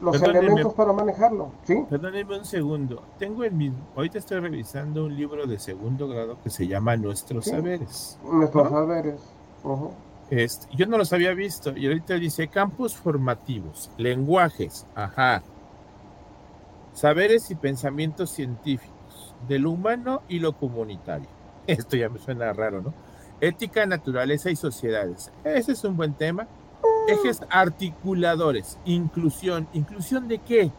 los 0.00 0.22
elementos 0.22 0.74
para 0.74 0.92
manejarlo, 0.92 1.48
¿sí? 1.64 1.84
Perdónenme 1.90 2.38
un 2.38 2.44
segundo. 2.44 3.02
Tengo 3.18 3.42
el 3.42 3.52
mismo. 3.52 3.78
Ahorita 3.96 4.18
estoy 4.18 4.38
revisando 4.38 5.04
un 5.06 5.16
libro 5.16 5.46
de 5.46 5.58
segundo 5.58 6.06
grado 6.08 6.36
que 6.44 6.50
se 6.50 6.68
llama 6.68 6.96
Nuestros 6.96 7.46
Saberes. 7.46 8.18
Nuestros 8.24 8.68
Saberes. 8.70 9.20
Este, 10.30 10.66
yo 10.74 10.86
no 10.86 10.98
los 10.98 11.12
había 11.12 11.34
visto. 11.34 11.76
Y 11.76 11.86
ahorita 11.86 12.14
dice 12.14 12.48
campos 12.48 12.96
formativos, 12.96 13.90
lenguajes, 13.96 14.86
ajá. 14.94 15.42
Saberes 16.92 17.50
y 17.50 17.54
pensamientos 17.54 18.30
científicos, 18.30 19.34
de 19.48 19.58
lo 19.58 19.70
humano 19.70 20.22
y 20.28 20.38
lo 20.40 20.52
comunitario. 20.56 21.28
Esto 21.66 21.96
ya 21.96 22.08
me 22.08 22.18
suena 22.18 22.52
raro, 22.52 22.82
¿no? 22.82 22.94
Ética, 23.40 23.86
naturaleza 23.86 24.50
y 24.50 24.56
sociedades. 24.56 25.30
Ese 25.44 25.72
es 25.72 25.84
un 25.84 25.96
buen 25.96 26.14
tema 26.14 26.48
Ejes 27.08 27.40
articuladores, 27.48 28.78
inclusión. 28.84 29.66
¿Inclusión 29.72 30.28
de 30.28 30.38
qué? 30.40 30.70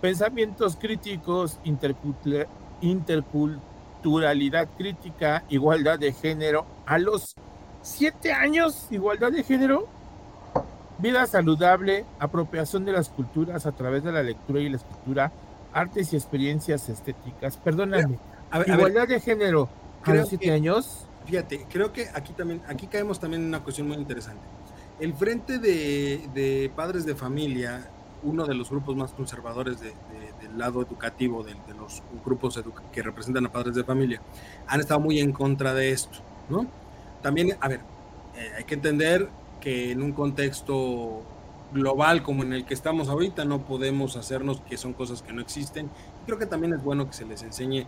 Pensamientos 0.00 0.76
críticos, 0.76 1.58
interculturalidad 2.80 4.68
crítica, 4.78 5.44
igualdad 5.50 5.98
de 5.98 6.14
género. 6.14 6.64
A 6.86 6.96
los 6.96 7.36
siete 7.82 8.32
años, 8.32 8.86
igualdad 8.90 9.32
de 9.32 9.42
género. 9.42 9.88
Vida 10.98 11.26
saludable, 11.26 12.04
apropiación 12.18 12.84
de 12.84 12.92
las 12.92 13.08
culturas 13.08 13.64
a 13.64 13.72
través 13.72 14.04
de 14.04 14.12
la 14.12 14.22
lectura 14.22 14.60
y 14.60 14.68
la 14.68 14.76
escritura, 14.76 15.32
artes 15.72 16.12
y 16.12 16.16
experiencias 16.16 16.88
estéticas. 16.88 17.56
Perdóname. 17.56 18.18
igualdad 18.66 19.08
de 19.08 19.20
género. 19.20 19.68
A 20.04 20.14
los 20.14 20.28
siete 20.28 20.50
años. 20.50 21.06
Fíjate, 21.26 21.66
creo 21.70 21.92
que 21.92 22.08
aquí 22.14 22.32
también, 22.32 22.62
aquí 22.66 22.86
caemos 22.86 23.20
también 23.20 23.42
en 23.42 23.48
una 23.48 23.60
cuestión 23.60 23.88
muy 23.88 23.96
interesante 23.96 24.40
el 25.00 25.14
Frente 25.14 25.58
de, 25.58 26.70
Padres 26.76 27.06
de 27.06 27.14
Familia, 27.14 27.88
uno 28.22 28.46
de 28.46 28.54
los 28.54 28.68
grupos 28.70 28.94
más 28.94 29.12
conservadores 29.12 29.80
del 29.80 30.58
lado 30.58 30.82
educativo, 30.82 31.42
de, 31.42 31.56
los 31.76 32.02
grupos 32.24 32.62
que 32.92 33.02
representan 33.02 33.46
a 33.46 33.52
padres 33.52 33.74
de 33.74 33.82
familia, 33.82 34.20
han 34.66 34.80
estado 34.80 35.00
muy 35.00 35.18
en 35.18 35.32
contra 35.32 35.72
de 35.72 35.90
esto, 35.90 36.18
¿no? 36.50 36.66
También, 37.22 37.56
a 37.60 37.68
ver, 37.68 37.80
eh, 38.36 38.50
hay 38.58 38.64
que 38.64 38.74
entender 38.74 39.28
que 39.60 39.92
en 39.92 40.02
un 40.02 40.12
contexto 40.12 41.22
global 41.72 42.22
como 42.22 42.42
en 42.42 42.52
el 42.52 42.64
que 42.64 42.74
estamos 42.74 43.08
ahorita 43.08 43.44
no 43.44 43.64
podemos 43.64 44.16
hacernos 44.16 44.60
que 44.62 44.76
son 44.76 44.92
cosas 44.92 45.22
que 45.22 45.32
no 45.32 45.40
existen. 45.40 45.90
Creo 46.26 46.38
que 46.38 46.46
también 46.46 46.72
es 46.72 46.82
bueno 46.82 47.06
que 47.06 47.12
se 47.12 47.24
les 47.24 47.42
enseñe, 47.42 47.86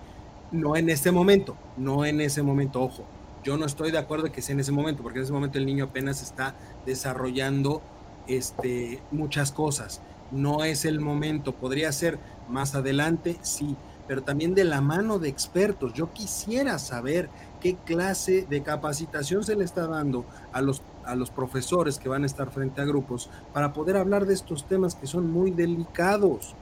no 0.52 0.76
en 0.76 0.88
este 0.90 1.10
momento, 1.10 1.56
no 1.76 2.04
en 2.04 2.20
ese 2.20 2.42
momento, 2.42 2.82
ojo, 2.82 3.04
yo 3.42 3.56
no 3.56 3.66
estoy 3.66 3.90
de 3.90 3.98
acuerdo 3.98 4.30
que 4.30 4.42
sea 4.42 4.52
en 4.52 4.60
ese 4.60 4.72
momento, 4.72 5.02
porque 5.02 5.18
en 5.18 5.24
ese 5.24 5.32
momento 5.32 5.58
el 5.58 5.66
niño 5.66 5.86
apenas 5.86 6.22
está 6.22 6.54
desarrollando 6.86 7.82
este, 8.28 9.02
muchas 9.10 9.50
cosas. 9.50 10.00
No 10.30 10.64
es 10.64 10.84
el 10.84 11.00
momento, 11.00 11.52
podría 11.52 11.90
ser 11.92 12.18
más 12.48 12.74
adelante, 12.74 13.36
sí, 13.42 13.76
pero 14.06 14.22
también 14.22 14.54
de 14.54 14.64
la 14.64 14.80
mano 14.80 15.18
de 15.18 15.28
expertos. 15.28 15.92
Yo 15.94 16.12
quisiera 16.12 16.78
saber 16.78 17.28
qué 17.60 17.76
clase 17.76 18.46
de 18.48 18.62
capacitación 18.62 19.44
se 19.44 19.56
le 19.56 19.64
está 19.64 19.86
dando 19.86 20.24
a 20.52 20.60
los, 20.60 20.82
a 21.04 21.14
los 21.14 21.30
profesores 21.30 21.98
que 21.98 22.08
van 22.08 22.24
a 22.24 22.26
estar 22.26 22.50
frente 22.50 22.80
a 22.80 22.84
grupos 22.84 23.30
para 23.52 23.72
poder 23.72 23.96
hablar 23.96 24.26
de 24.26 24.34
estos 24.34 24.66
temas 24.66 24.94
que 24.94 25.06
son 25.06 25.30
muy 25.30 25.50
delicados 25.50 26.54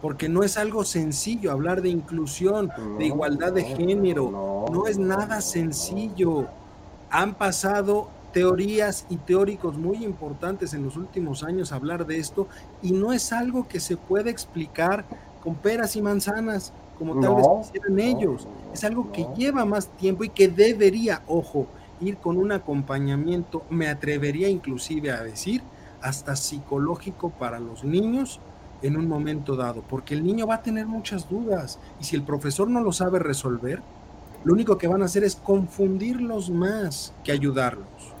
porque 0.00 0.28
no 0.28 0.42
es 0.42 0.56
algo 0.56 0.84
sencillo 0.84 1.50
hablar 1.50 1.82
de 1.82 1.88
inclusión, 1.88 2.70
de 2.98 3.06
igualdad 3.06 3.52
de 3.52 3.64
género, 3.64 4.66
no, 4.70 4.86
es 4.86 4.98
nada 4.98 5.40
sencillo. 5.40 6.46
Han 7.10 7.34
pasado 7.34 8.08
teorías 8.32 9.06
y 9.08 9.16
teóricos 9.16 9.78
muy 9.78 10.04
importantes 10.04 10.74
en 10.74 10.84
los 10.84 10.96
últimos 10.96 11.42
años 11.42 11.72
hablar 11.72 12.06
de 12.06 12.18
esto 12.18 12.46
y 12.82 12.92
no 12.92 13.12
es 13.12 13.32
algo 13.32 13.66
que 13.66 13.80
se 13.80 13.96
pueda 13.96 14.30
explicar 14.30 15.06
con 15.46 15.54
peras 15.54 15.94
y 15.94 16.02
manzanas 16.02 16.72
como 16.98 17.20
tal 17.20 17.36
vez 17.36 17.46
quisieran 17.62 18.00
ellos. 18.00 18.48
Es 18.74 18.82
algo 18.82 19.12
que 19.12 19.28
lleva 19.36 19.64
más 19.64 19.86
tiempo 19.90 20.24
y 20.24 20.28
que 20.28 20.48
debería, 20.48 21.22
ojo, 21.28 21.68
ir 22.00 22.16
con 22.16 22.36
un 22.36 22.50
acompañamiento, 22.50 23.62
me 23.70 23.86
atrevería 23.86 24.48
inclusive 24.48 25.12
a 25.12 25.22
decir, 25.22 25.62
hasta 26.02 26.34
psicológico 26.34 27.30
para 27.30 27.60
los 27.60 27.84
niños 27.84 28.40
en 28.82 28.96
un 28.96 29.06
momento 29.06 29.54
dado, 29.54 29.84
porque 29.88 30.14
el 30.14 30.24
niño 30.24 30.48
va 30.48 30.56
a 30.56 30.62
tener 30.62 30.86
muchas 30.86 31.28
dudas 31.28 31.78
y 32.00 32.04
si 32.04 32.16
el 32.16 32.24
profesor 32.24 32.68
no 32.68 32.80
lo 32.80 32.90
sabe 32.90 33.20
resolver, 33.20 33.80
lo 34.42 34.52
único 34.52 34.76
que 34.76 34.88
van 34.88 35.02
a 35.02 35.04
hacer 35.04 35.22
es 35.22 35.36
confundirlos 35.36 36.50
más 36.50 37.14
que 37.22 37.30
ayudarlos. 37.30 38.15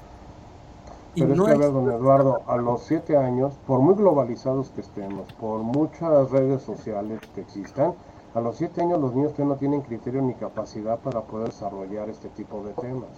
Pero 1.16 1.32
es 1.32 1.40
que, 1.40 1.50
a 1.50 1.56
ver, 1.56 1.72
don 1.72 1.90
Eduardo, 1.90 2.42
a 2.46 2.56
los 2.56 2.82
siete 2.82 3.16
años, 3.16 3.54
por 3.66 3.80
muy 3.80 3.94
globalizados 3.94 4.70
que 4.70 4.82
estemos, 4.82 5.32
por 5.34 5.60
muchas 5.60 6.30
redes 6.30 6.62
sociales 6.62 7.20
que 7.34 7.40
existan, 7.40 7.94
a 8.34 8.40
los 8.40 8.56
siete 8.56 8.82
años 8.82 9.00
los 9.00 9.14
niños 9.14 9.32
que 9.32 9.44
no 9.44 9.56
tienen 9.56 9.80
criterio 9.80 10.20
ni 10.20 10.34
capacidad 10.34 10.98
para 10.98 11.22
poder 11.22 11.48
desarrollar 11.48 12.10
este 12.10 12.28
tipo 12.28 12.62
de 12.62 12.74
temas. 12.74 13.08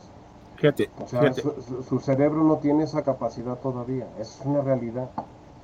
Fíjate, 0.57 0.91
o 1.03 1.09
sea, 1.09 1.33
su, 1.33 1.99
cerebro 2.01 2.45
no 2.45 2.57
tiene 2.59 2.85
esa 2.85 3.03
capacidad 3.03 3.57
todavía, 3.59 4.07
es 4.19 4.41
una 4.45 4.61
realidad. 4.61 5.09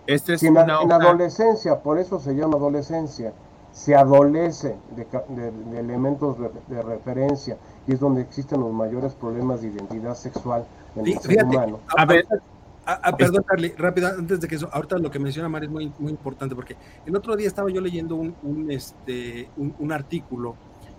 Este 0.07 0.35
es 0.35 0.42
en, 0.42 0.57
adolescencia, 0.59 1.81
por 1.81 1.99
eso 1.99 2.18
se 2.18 2.35
llama 2.35 2.57
adolescencia, 2.57 3.33
se 3.73 3.94
adolece 3.94 4.77
de, 4.97 5.79
elementos 5.79 6.37
de, 6.68 6.83
referencia 6.83 7.57
y 7.87 7.94
es 7.94 8.01
donde 8.01 8.23
existen 8.23 8.61
los 8.61 8.73
mayores 8.73 9.14
problemas 9.14 9.62
de 9.62 9.68
identidad 9.68 10.14
sexual 10.14 10.64
en 10.96 11.07
el 11.07 11.18
ser 11.18 11.44
humano. 11.44 11.80
A, 11.96 12.04
ver, 12.04 12.26
perdón, 13.16 13.44
Carly, 13.46 13.70
rápido, 13.76 14.09
antes 14.09 14.40
de 14.40 14.48
que 14.48 14.57
eso, 14.57 14.68
ahorita 14.72 14.98
lo 14.98 15.11
que 15.11 15.18
menciona 15.18 15.48
Mari 15.48 15.66
es 15.66 15.72
muy, 15.72 15.92
muy 15.98 16.11
importante, 16.11 16.54
porque 16.54 16.76
el 17.07 17.16
otro 17.16 17.35
día 17.37 17.48
estaba 17.48 17.70
yo 17.70 17.80
leyendo 17.80 18.16
un, 18.16 18.35
un 18.42 18.70
este, 18.70 19.48
un 19.57 19.92
artículo 19.92 20.57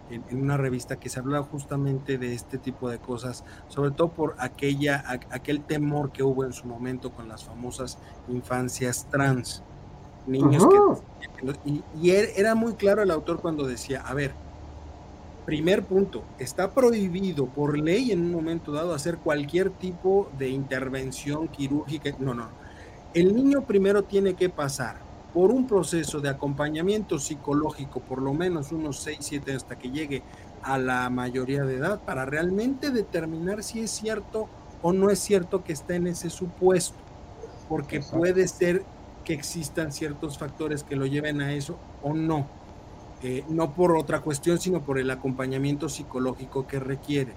en, 0.09 0.23
una 0.41 0.57
revista 0.57 0.97
que 0.97 1.09
se 1.09 1.19
hablaba 1.19 1.45
justamente 1.45 2.17
de 2.17 2.33
este 2.33 2.57
tipo 2.57 2.89
de 2.89 2.99
cosas, 2.99 3.43
sobre 3.67 3.91
todo 3.91 4.09
por 4.09 4.35
aquella, 4.39 5.03
aquel 5.31 5.61
temor 5.61 6.11
que 6.11 6.23
hubo 6.23 6.43
en 6.43 6.53
su 6.53 6.67
momento 6.67 7.11
con 7.11 7.27
las 7.27 7.43
famosas 7.43 7.97
infancias 8.27 9.07
trans, 9.09 9.63
niños 10.27 10.67
que... 10.67 10.77
Y, 11.65 11.83
y 12.01 12.11
er, 12.11 12.29
era 12.35 12.55
muy 12.55 12.73
claro 12.73 13.01
el 13.01 13.11
autor 13.11 13.39
cuando 13.41 13.65
decía, 13.67 14.01
a 14.01 14.13
ver, 14.13 14.33
primer 15.45 15.83
punto, 15.83 16.23
está 16.39 16.71
prohibido 16.71 17.45
por 17.45 17.77
ley 17.77 18.11
en 18.11 18.21
un 18.21 18.31
momento 18.31 18.71
dado 18.71 18.93
hacer 18.93 19.17
cualquier 19.17 19.69
tipo 19.69 20.29
de 20.37 20.49
intervención 20.49 21.47
quirúrgica. 21.47 22.15
No, 22.19 22.33
no. 22.33 22.49
El 23.13 23.35
niño 23.35 23.61
primero 23.61 24.03
tiene 24.03 24.33
que 24.33 24.49
pasar 24.49 24.97
por 25.33 25.51
un 25.51 25.67
proceso 25.67 26.19
de 26.19 26.29
acompañamiento 26.29 27.19
psicológico, 27.19 27.99
por 27.99 28.21
lo 28.21 28.33
menos 28.33 28.71
unos 28.71 28.99
6, 29.01 29.17
7 29.21 29.53
hasta 29.53 29.77
que 29.77 29.91
llegue 29.91 30.23
a 30.63 30.77
la 30.77 31.09
mayoría 31.09 31.63
de 31.63 31.75
edad, 31.75 32.01
para 32.01 32.25
realmente 32.25 32.89
determinar 32.89 33.61
si 33.61 33.81
es 33.81 33.91
cierto 33.91 34.47
o 34.81 34.93
no 34.93 35.09
es 35.09 35.19
cierto 35.19 35.63
que 35.63 35.73
está 35.73 35.95
en 35.95 36.07
ese 36.07 36.29
supuesto, 36.29 36.97
porque 37.69 37.99
puede 37.99 38.47
ser 38.47 38.83
que 39.23 39.33
existan 39.33 39.91
ciertos 39.91 40.37
factores 40.37 40.83
que 40.83 40.95
lo 40.95 41.05
lleven 41.05 41.41
a 41.41 41.53
eso 41.53 41.77
o 42.01 42.13
no, 42.13 42.47
eh, 43.27 43.43
no 43.49 43.73
por 43.73 43.97
otra 43.97 44.21
cuestión, 44.21 44.59
sino 44.59 44.81
por 44.81 44.99
el 44.99 45.09
acompañamiento 45.09 45.89
psicológico 45.89 46.67
que 46.67 46.79
requiere. 46.79 47.33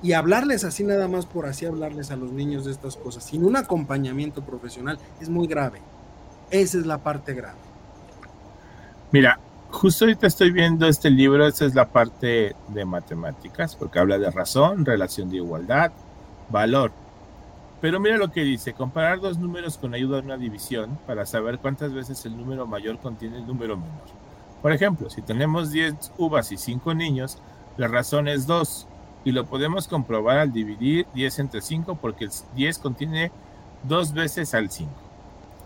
Y 0.00 0.12
hablarles 0.12 0.62
así 0.62 0.84
nada 0.84 1.08
más 1.08 1.26
por 1.26 1.46
así 1.46 1.66
hablarles 1.66 2.12
a 2.12 2.16
los 2.16 2.30
niños 2.30 2.64
de 2.64 2.70
estas 2.70 2.96
cosas, 2.96 3.24
sin 3.24 3.44
un 3.44 3.56
acompañamiento 3.56 4.42
profesional, 4.42 4.96
es 5.20 5.28
muy 5.28 5.48
grave. 5.48 5.80
Esa 6.52 6.78
es 6.78 6.86
la 6.86 6.98
parte 6.98 7.34
grave. 7.34 7.58
Mira, 9.10 9.40
justo 9.72 10.04
ahorita 10.04 10.28
estoy 10.28 10.52
viendo 10.52 10.86
este 10.86 11.10
libro, 11.10 11.48
esa 11.48 11.64
es 11.64 11.74
la 11.74 11.88
parte 11.88 12.54
de 12.68 12.84
matemáticas, 12.84 13.74
porque 13.74 13.98
habla 13.98 14.18
de 14.18 14.30
razón, 14.30 14.84
relación 14.84 15.30
de 15.30 15.38
igualdad, 15.38 15.90
valor. 16.48 16.92
Pero 17.80 17.98
mira 17.98 18.18
lo 18.18 18.30
que 18.30 18.44
dice, 18.44 18.72
comparar 18.72 19.18
dos 19.18 19.36
números 19.40 19.78
con 19.78 19.94
ayuda 19.94 20.18
de 20.18 20.26
una 20.26 20.36
división 20.36 20.96
para 21.08 21.26
saber 21.26 21.58
cuántas 21.58 21.92
veces 21.92 22.24
el 22.24 22.36
número 22.36 22.68
mayor 22.68 23.00
contiene 23.00 23.38
el 23.38 23.46
número 23.48 23.76
menor. 23.76 24.23
Por 24.64 24.72
ejemplo, 24.72 25.10
si 25.10 25.20
tenemos 25.20 25.72
10 25.72 26.12
uvas 26.16 26.50
y 26.50 26.56
5 26.56 26.94
niños, 26.94 27.36
la 27.76 27.86
razón 27.86 28.28
es 28.28 28.46
2 28.46 28.86
y 29.26 29.32
lo 29.32 29.44
podemos 29.44 29.86
comprobar 29.86 30.38
al 30.38 30.54
dividir 30.54 31.06
10 31.12 31.38
entre 31.40 31.60
5 31.60 31.98
porque 32.00 32.24
el 32.24 32.30
10 32.54 32.78
contiene 32.78 33.30
dos 33.82 34.14
veces 34.14 34.54
al 34.54 34.70
5. 34.70 34.90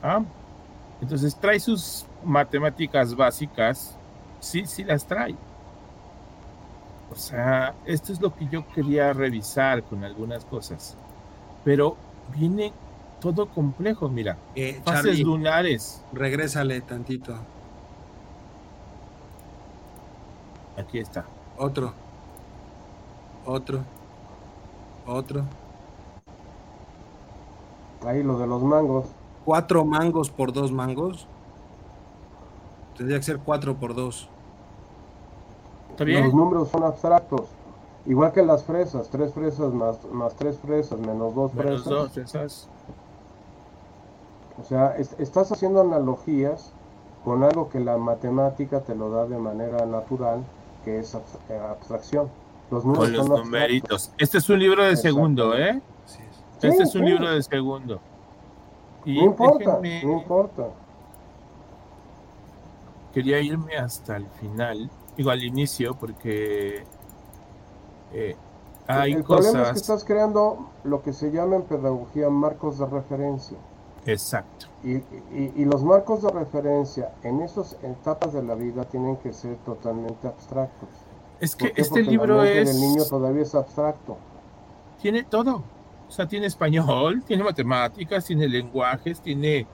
¿Ah? 0.02 0.24
Entonces 1.00 1.36
trae 1.36 1.60
sus 1.60 2.06
matemáticas 2.24 3.14
básicas, 3.14 3.96
sí, 4.40 4.66
sí 4.66 4.82
las 4.82 5.06
trae. 5.06 5.36
O 7.12 7.14
sea, 7.14 7.76
esto 7.84 8.12
es 8.12 8.20
lo 8.20 8.34
que 8.34 8.48
yo 8.48 8.66
quería 8.66 9.12
revisar 9.12 9.84
con 9.84 10.02
algunas 10.02 10.44
cosas. 10.44 10.96
Pero 11.64 11.96
viene 12.36 12.72
todo 13.20 13.46
complejo, 13.46 14.08
mira. 14.08 14.36
Eh, 14.56 14.82
fases 14.84 15.20
lunares. 15.20 16.02
Regrésale 16.12 16.80
tantito. 16.80 17.38
Aquí 20.78 20.98
está. 20.98 21.24
Otro. 21.58 21.92
Otro. 23.44 23.80
Otro. 25.06 25.42
Ahí 28.06 28.22
lo 28.22 28.38
de 28.38 28.46
los 28.46 28.62
mangos. 28.62 29.06
Cuatro 29.44 29.84
mangos 29.84 30.30
por 30.30 30.52
dos 30.52 30.70
mangos. 30.70 31.26
Tendría 32.96 33.18
que 33.18 33.24
ser 33.24 33.38
cuatro 33.38 33.74
por 33.74 33.94
dos. 33.94 34.28
Los 35.98 36.34
números 36.34 36.68
son 36.68 36.84
abstractos. 36.84 37.48
Igual 38.06 38.32
que 38.32 38.42
las 38.44 38.62
fresas, 38.62 39.08
tres 39.08 39.34
fresas 39.34 39.72
más, 39.74 40.04
más 40.12 40.34
tres 40.36 40.58
fresas, 40.58 40.98
menos 41.00 41.34
dos 41.34 41.52
menos 41.54 41.82
fresas. 41.82 41.84
Dos 41.84 42.12
fresas. 42.12 42.68
O 44.60 44.64
sea, 44.64 44.96
estás 44.96 45.50
haciendo 45.50 45.80
analogías 45.80 46.72
con 47.24 47.42
algo 47.42 47.68
que 47.68 47.80
la 47.80 47.98
matemática 47.98 48.80
te 48.80 48.94
lo 48.94 49.10
da 49.10 49.26
de 49.26 49.38
manera 49.38 49.84
natural, 49.86 50.44
que 50.88 51.00
es 51.00 51.14
eh, 51.14 51.58
abstracción. 51.70 52.30
Los 52.70 52.84
números 52.84 53.04
con 53.04 53.28
los 53.28 53.44
numeritos. 53.44 54.10
Este 54.16 54.38
es 54.38 54.48
un 54.48 54.58
libro 54.58 54.84
de 54.84 54.96
segundo, 54.96 55.56
¿eh? 55.56 55.80
Este 56.62 56.82
es 56.82 56.94
un 56.94 57.04
libro 57.04 57.30
de 57.30 57.42
segundo. 57.42 58.00
no 59.04 59.24
importa, 59.24 59.80
no 59.82 60.12
importa. 60.12 60.68
Quería 63.12 63.40
irme 63.40 63.76
hasta 63.76 64.16
el 64.16 64.26
final, 64.40 64.90
digo 65.16 65.30
al 65.30 65.42
inicio, 65.42 65.94
porque 65.94 66.84
eh, 68.12 68.36
hay 68.86 69.12
el 69.12 69.24
problema 69.24 69.62
es 69.62 69.72
que 69.72 69.78
estás 69.78 70.04
creando 70.04 70.70
lo 70.84 71.02
que 71.02 71.12
se 71.12 71.30
llama 71.30 71.56
en 71.56 71.62
pedagogía 71.62 72.30
marcos 72.30 72.78
de 72.78 72.86
referencia. 72.86 73.58
Exacto. 74.12 74.66
Y, 74.82 75.02
y, 75.32 75.64
los 75.64 75.82
marcos 75.82 76.22
de 76.22 76.30
referencia 76.30 77.12
en 77.22 77.40
esas 77.40 77.76
etapas 77.82 78.32
de 78.32 78.42
la 78.42 78.54
vida 78.54 78.84
tienen 78.84 79.16
que 79.16 79.32
ser 79.32 79.56
totalmente 79.58 80.26
abstractos. 80.26 80.88
Es 81.40 81.54
que 81.54 81.72
este 81.76 82.02
libro 82.02 82.42
es... 82.42 82.70
El 82.70 82.80
niño 82.80 83.04
todavía 83.04 83.42
es 83.42 83.54
abstracto. 83.54 84.16
Tiene 85.00 85.24
todo. 85.24 85.62
O 86.08 86.10
sea, 86.10 86.26
tiene 86.26 86.46
español, 86.46 87.22
tiene 87.26 87.44
matemáticas, 87.44 88.24
tiene 88.24 88.48
lenguajes, 88.48 89.20
tiene... 89.20 89.66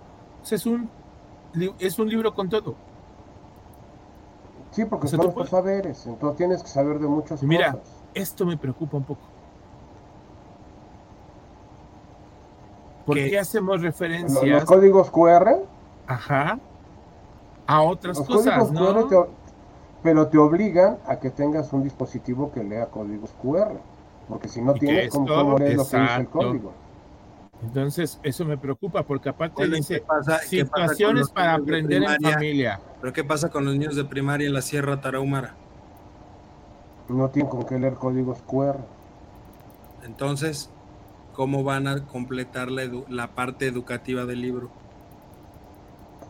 O 0.42 0.44
sea, 0.44 0.56
es 0.56 0.66
un, 0.66 0.90
es 1.78 1.98
un 1.98 2.08
libro 2.08 2.34
con 2.34 2.48
todo. 2.48 2.74
Sí, 4.72 4.84
porque 4.84 5.06
son 5.06 5.32
los 5.36 5.48
saberes, 5.48 6.04
entonces 6.06 6.36
tienes 6.36 6.62
que 6.62 6.68
saber 6.68 6.98
de 6.98 7.06
muchas 7.06 7.40
Mira, 7.44 7.72
cosas. 7.72 7.86
Mira, 7.86 8.10
esto 8.14 8.44
me 8.44 8.56
preocupa 8.56 8.96
un 8.96 9.04
poco. 9.04 9.22
¿Por 13.04 13.16
qué 13.16 13.38
hacemos 13.38 13.82
referencias? 13.82 14.44
¿Los, 14.44 14.64
códigos 14.64 15.10
QR? 15.10 15.56
Ajá. 16.06 16.58
A 17.66 17.82
otras 17.82 18.20
cosas, 18.20 18.70
¿no? 18.72 19.08
pero 20.02 20.28
te 20.28 20.36
obligan 20.36 20.98
a 21.06 21.18
que 21.18 21.30
tengas 21.30 21.72
un 21.72 21.82
dispositivo 21.82 22.52
que 22.52 22.62
lea 22.62 22.86
códigos 22.86 23.30
QR. 23.42 23.72
Porque 24.28 24.48
si 24.48 24.60
no 24.60 24.74
tienes, 24.74 25.10
¿cómo, 25.10 25.58
leer 25.58 25.76
lo 25.76 25.88
que 25.88 25.96
dice 25.96 26.16
el 26.18 26.28
código? 26.28 26.72
Entonces, 27.62 28.20
eso 28.22 28.44
me 28.44 28.58
preocupa, 28.58 29.02
porque 29.02 29.30
aparte 29.30 29.66
dice 29.66 30.04
situaciones 30.46 31.30
para 31.30 31.54
aprender 31.54 32.02
en 32.02 32.20
familia. 32.20 32.80
Pero 33.00 33.12
¿qué 33.14 33.24
pasa 33.24 33.48
con 33.48 33.64
los 33.64 33.74
niños 33.74 33.96
de 33.96 34.04
primaria 34.04 34.46
en 34.46 34.52
la 34.52 34.60
Sierra 34.60 35.00
Tarahumara? 35.00 35.54
No 37.08 37.30
tienen 37.30 37.50
con 37.50 37.64
qué 37.64 37.78
leer 37.78 37.94
códigos 37.94 38.42
QR. 38.42 38.76
Entonces, 40.04 40.70
¿cómo 41.34 41.64
van 41.64 41.86
a 41.86 42.06
completar 42.06 42.70
la, 42.70 42.84
la 43.08 43.34
parte 43.34 43.66
educativa 43.66 44.24
del 44.24 44.40
libro? 44.40 44.70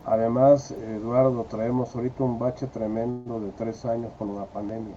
Además, 0.04 0.70
Eduardo, 0.70 1.44
traemos 1.44 1.94
ahorita 1.94 2.24
un 2.24 2.38
bache 2.38 2.66
tremendo 2.66 3.40
de 3.40 3.52
tres 3.52 3.84
años 3.84 4.12
con 4.18 4.34
la 4.34 4.44
pandemia. 4.46 4.96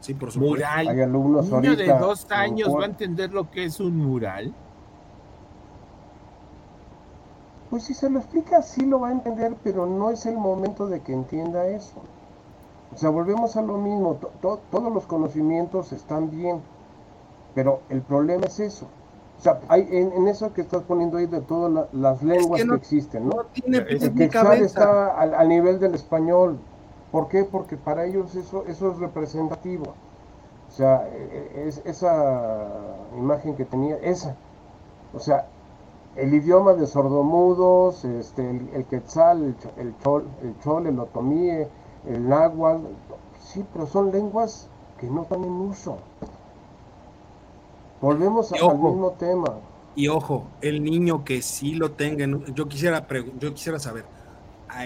Sí, 0.00 0.14
por 0.14 0.30
supuesto. 0.30 0.56
Mural. 0.56 0.88
Hay 0.88 1.00
alumnos 1.00 1.50
¿Un 1.50 1.62
niño 1.62 1.76
de 1.76 1.86
dos 1.86 2.30
años 2.30 2.68
va 2.76 2.82
a 2.82 2.86
entender 2.86 3.32
lo 3.32 3.50
que 3.50 3.64
es 3.64 3.80
un 3.80 3.96
mural? 3.96 4.54
Pues 7.70 7.84
si 7.84 7.94
se 7.94 8.08
lo 8.10 8.18
explica, 8.18 8.62
sí 8.62 8.86
lo 8.86 9.00
va 9.00 9.08
a 9.08 9.12
entender, 9.12 9.56
pero 9.64 9.86
no 9.86 10.10
es 10.10 10.26
el 10.26 10.36
momento 10.36 10.86
de 10.86 11.00
que 11.00 11.12
entienda 11.12 11.66
eso. 11.66 12.02
O 12.94 12.96
sea, 12.96 13.10
volvemos 13.10 13.56
a 13.56 13.62
lo 13.62 13.78
mismo, 13.78 14.18
todos 14.40 14.92
los 14.92 15.06
conocimientos 15.06 15.92
están 15.92 16.30
bien, 16.30 16.62
pero 17.54 17.82
el 17.88 18.02
problema 18.02 18.46
es 18.46 18.60
eso. 18.60 18.86
O 19.38 19.40
sea, 19.40 19.60
hay 19.68 19.86
en, 19.90 20.28
eso 20.28 20.52
que 20.52 20.62
estás 20.62 20.82
poniendo 20.82 21.18
ahí 21.18 21.26
de 21.26 21.40
todas 21.40 21.88
las 21.92 22.22
lenguas 22.22 22.62
que, 22.62 22.74
existen, 22.74 23.28
¿no? 23.28 23.44
tiene 23.52 23.78
el 23.78 24.14
quechua 24.14 24.56
está 24.56 25.18
al, 25.18 25.48
nivel 25.48 25.78
del 25.78 25.94
español. 25.94 26.58
¿Por 27.12 27.28
qué? 27.28 27.44
Porque 27.44 27.76
para 27.76 28.04
ellos 28.04 28.34
eso, 28.34 28.64
eso 28.66 28.92
es 28.92 28.98
representativo. 28.98 29.94
O 30.68 30.72
sea, 30.72 31.08
e, 31.08 31.50
e, 31.54 31.68
es, 31.68 31.82
esa 31.84 32.66
imagen 33.16 33.54
que 33.56 33.64
tenía, 33.64 33.96
esa. 33.98 34.34
O 35.14 35.20
sea, 35.20 35.46
el 36.16 36.34
idioma 36.34 36.72
de 36.72 36.86
sordomudos, 36.86 38.04
este, 38.04 38.48
el, 38.50 38.84
quetzal, 38.86 39.44
el, 39.44 39.56
el, 39.76 39.98
chol, 39.98 40.24
el 40.42 40.58
chol, 40.60 40.86
el 40.86 40.98
otomíe, 40.98 41.68
el 42.06 42.28
náhuatl, 42.28 42.86
sí, 43.40 43.64
pero 43.72 43.86
son 43.86 44.10
lenguas 44.10 44.68
que 44.98 45.08
no 45.08 45.22
están 45.22 45.44
en 45.44 45.52
uso. 45.52 45.98
Volvemos 48.00 48.52
al 48.52 48.78
mismo 48.78 49.12
tema. 49.18 49.54
Y 49.94 50.08
ojo, 50.08 50.46
el 50.60 50.84
niño 50.84 51.24
que 51.24 51.40
sí 51.40 51.74
lo 51.74 51.92
tenga, 51.92 52.26
yo 52.54 52.68
quisiera, 52.68 53.06
yo 53.38 53.54
quisiera 53.54 53.78
saber, 53.78 54.04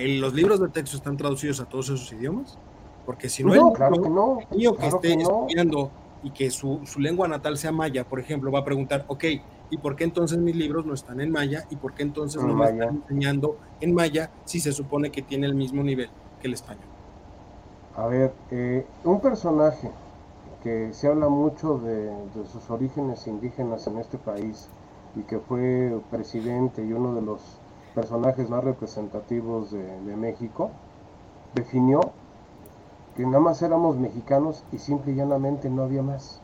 ¿los 0.00 0.32
libros 0.34 0.60
de 0.60 0.68
texto 0.68 0.96
están 0.96 1.16
traducidos 1.16 1.60
a 1.60 1.64
todos 1.64 1.86
esos 1.86 2.12
idiomas? 2.12 2.56
Porque 3.04 3.28
si 3.28 3.42
no, 3.42 3.54
el, 3.54 3.72
claro 3.74 4.38
niño 4.52 4.76
que 4.76 4.86
esté 4.86 5.14
estudiando 5.14 5.90
y 6.22 6.30
que 6.30 6.50
su, 6.50 6.80
su, 6.84 7.00
lengua 7.00 7.26
natal 7.26 7.58
sea 7.58 7.72
maya, 7.72 8.04
por 8.04 8.20
ejemplo, 8.20 8.52
va 8.52 8.60
a 8.60 8.64
preguntar, 8.64 9.04
ok, 9.08 9.24
¿y 9.70 9.78
por 9.78 9.96
qué 9.96 10.04
entonces 10.04 10.38
mis 10.38 10.54
libros 10.54 10.86
no 10.86 10.94
están 10.94 11.20
en 11.20 11.32
maya? 11.32 11.66
¿Y 11.70 11.76
por 11.76 11.94
qué 11.94 12.04
entonces 12.04 12.40
no 12.40 12.54
me 12.54 12.66
están 12.66 13.02
enseñando 13.02 13.56
en 13.80 13.94
maya 13.94 14.30
si 14.44 14.60
se 14.60 14.72
supone 14.72 15.10
que 15.10 15.22
tiene 15.22 15.48
el 15.48 15.56
mismo 15.56 15.82
nivel 15.82 16.10
que 16.40 16.46
el 16.46 16.54
español? 16.54 16.84
A 17.96 18.06
ver, 18.06 18.32
eh, 18.52 18.86
un 19.02 19.20
personaje 19.20 19.90
que 20.62 20.92
se 20.92 21.08
habla 21.08 21.28
mucho 21.28 21.78
de, 21.78 22.12
sus 22.52 22.70
orígenes 22.70 23.26
indígenas 23.26 23.86
en 23.86 23.98
este 23.98 24.18
país 24.18 24.68
y 25.16 25.22
que 25.22 25.38
fue 25.38 25.98
presidente 26.10 26.84
y 26.84 26.92
uno 26.92 27.14
de 27.14 27.22
los 27.22 27.40
personajes 27.94 28.48
más 28.48 28.62
representativos 28.62 29.70
de, 29.70 30.16
México, 30.16 30.70
definió 31.54 32.00
que 33.16 33.24
nada 33.24 33.40
más 33.40 33.62
éramos 33.62 33.96
mexicanos 33.96 34.64
y 34.70 34.78
simple 34.78 35.12
y 35.12 35.16
llanamente 35.16 35.68
no 35.68 35.82
había 35.82 36.02
más, 36.02 36.40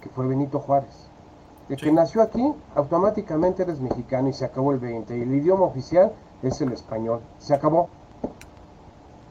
que 0.00 0.08
fue 0.10 0.26
Benito 0.26 0.60
Juárez. 0.60 1.08
De 1.68 1.76
que 1.76 1.90
nació 1.90 2.22
aquí, 2.22 2.52
automáticamente 2.74 3.62
eres 3.62 3.80
mexicano 3.80 4.28
y 4.28 4.34
se 4.34 4.44
acabó 4.44 4.72
el 4.72 4.78
20. 4.78 5.16
Y 5.16 5.22
el 5.22 5.34
idioma 5.34 5.64
oficial 5.64 6.12
es 6.42 6.60
el 6.60 6.72
español. 6.72 7.20
Se 7.38 7.54
acabó. 7.54 7.88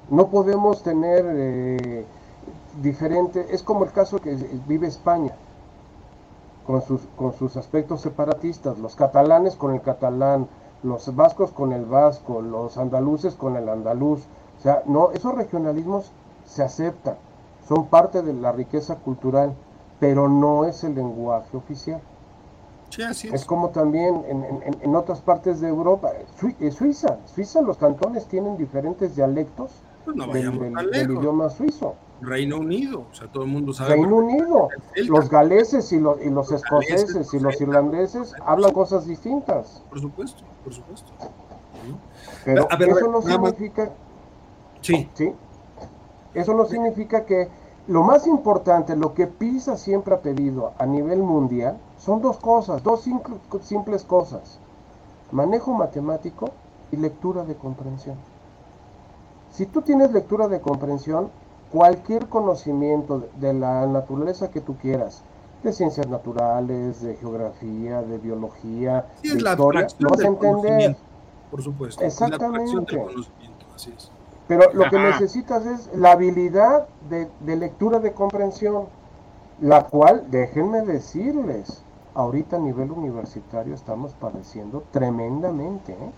No 0.09 0.27
podemos 0.29 0.81
tener 0.81 1.23
eh, 1.27 2.05
diferente, 2.81 3.47
es 3.51 3.63
como 3.63 3.83
el 3.85 3.91
caso 3.91 4.19
que 4.19 4.35
vive 4.67 4.87
España, 4.87 5.35
con 6.65 6.81
sus, 6.81 7.01
con 7.17 7.33
sus 7.33 7.57
aspectos 7.57 8.01
separatistas, 8.01 8.79
los 8.79 8.95
catalanes 8.95 9.55
con 9.55 9.73
el 9.73 9.81
catalán, 9.81 10.47
los 10.81 11.13
vascos 11.15 11.51
con 11.51 11.71
el 11.73 11.85
vasco, 11.85 12.41
los 12.41 12.77
andaluces 12.77 13.35
con 13.35 13.55
el 13.55 13.69
andaluz. 13.69 14.21
O 14.59 14.61
sea, 14.61 14.83
no, 14.85 15.11
esos 15.11 15.35
regionalismos 15.35 16.11
se 16.45 16.63
aceptan, 16.63 17.15
son 17.67 17.87
parte 17.87 18.21
de 18.21 18.33
la 18.33 18.51
riqueza 18.51 18.95
cultural, 18.95 19.53
pero 19.99 20.27
no 20.27 20.65
es 20.65 20.83
el 20.83 20.95
lenguaje 20.95 21.55
oficial. 21.55 22.01
es. 22.97 23.45
como 23.45 23.69
también 23.69 24.23
en, 24.81 24.95
otras 24.95 25.21
partes 25.21 25.61
de 25.61 25.69
Europa, 25.69 26.11
eh, 26.59 26.71
Suiza, 26.71 27.17
Suiza 27.25 27.61
los 27.61 27.77
cantones 27.77 28.27
tienen 28.27 28.57
diferentes 28.57 29.15
dialectos 29.15 29.71
pues 30.05 30.15
del, 30.91 31.11
idioma 31.11 31.49
suizo. 31.49 31.95
Reino 32.25 32.57
Unido, 32.57 33.05
o 33.11 33.15
sea, 33.15 33.27
todo 33.27 33.43
el 33.43 33.49
mundo 33.49 33.73
sabe. 33.73 33.91
Reino 33.91 34.15
Unido, 34.17 34.69
los 35.07 35.29
galeses 35.29 35.91
y 35.91 35.99
los, 35.99 36.21
y 36.21 36.29
los 36.29 36.51
escoceses 36.51 37.33
y 37.33 37.39
los 37.39 37.59
irlandeses 37.61 38.33
hablan 38.45 38.71
cosas 38.71 39.05
distintas. 39.05 39.83
Por 39.89 39.99
supuesto, 39.99 40.43
por 40.63 40.73
supuesto. 40.73 41.11
Pero 42.45 42.67
eso 42.69 43.07
no 43.07 43.21
significa... 43.21 43.91
Sí. 44.81 45.09
sí. 45.13 45.33
Eso 46.33 46.53
no 46.53 46.65
significa 46.65 47.25
que 47.25 47.47
lo 47.87 48.03
más 48.03 48.27
importante, 48.27 48.95
lo 48.95 49.13
que 49.13 49.27
PISA 49.27 49.77
siempre 49.77 50.15
ha 50.15 50.21
pedido 50.21 50.73
a 50.77 50.85
nivel 50.85 51.19
mundial, 51.19 51.77
son 51.97 52.21
dos 52.21 52.37
cosas, 52.37 52.81
dos 52.83 53.07
simples 53.61 54.03
cosas. 54.03 54.59
Manejo 55.31 55.73
matemático 55.73 56.51
y 56.91 56.97
lectura 56.97 57.43
de 57.43 57.55
comprensión. 57.55 58.17
Si 59.51 59.65
tú 59.65 59.81
tienes 59.81 60.11
lectura 60.11 60.47
de 60.47 60.61
comprensión, 60.61 61.29
cualquier 61.73 62.27
conocimiento 62.27 63.27
de 63.37 63.51
la 63.51 63.87
naturaleza 63.87 64.51
que 64.51 64.61
tú 64.61 64.77
quieras, 64.77 65.23
de 65.63 65.73
ciencias 65.73 66.07
naturales, 66.07 67.01
de 67.01 67.15
geografía, 67.15 68.03
de 68.03 68.19
biología, 68.19 69.07
de 69.23 69.29
historia, 69.29 69.87
lo 69.97 70.09
vas 70.09 70.19
a 70.19 70.27
entender. 70.27 70.95
Por 71.49 71.63
supuesto. 71.63 72.03
Exactamente. 72.03 72.95
Pero 74.47 74.71
lo 74.73 74.87
que 74.87 74.99
necesitas 74.99 75.65
es 75.65 75.89
la 75.95 76.11
habilidad 76.11 76.87
de, 77.09 77.55
lectura 77.55 77.97
de 77.97 78.13
comprensión, 78.13 78.85
la 79.59 79.87
cual, 79.87 80.27
déjenme 80.29 80.83
decirles, 80.83 81.83
ahorita 82.13 82.57
a 82.57 82.59
nivel 82.59 82.91
universitario 82.91 83.73
estamos 83.73 84.13
padeciendo 84.13 84.83
tremendamente. 84.91 85.93
¿eh? 85.93 86.11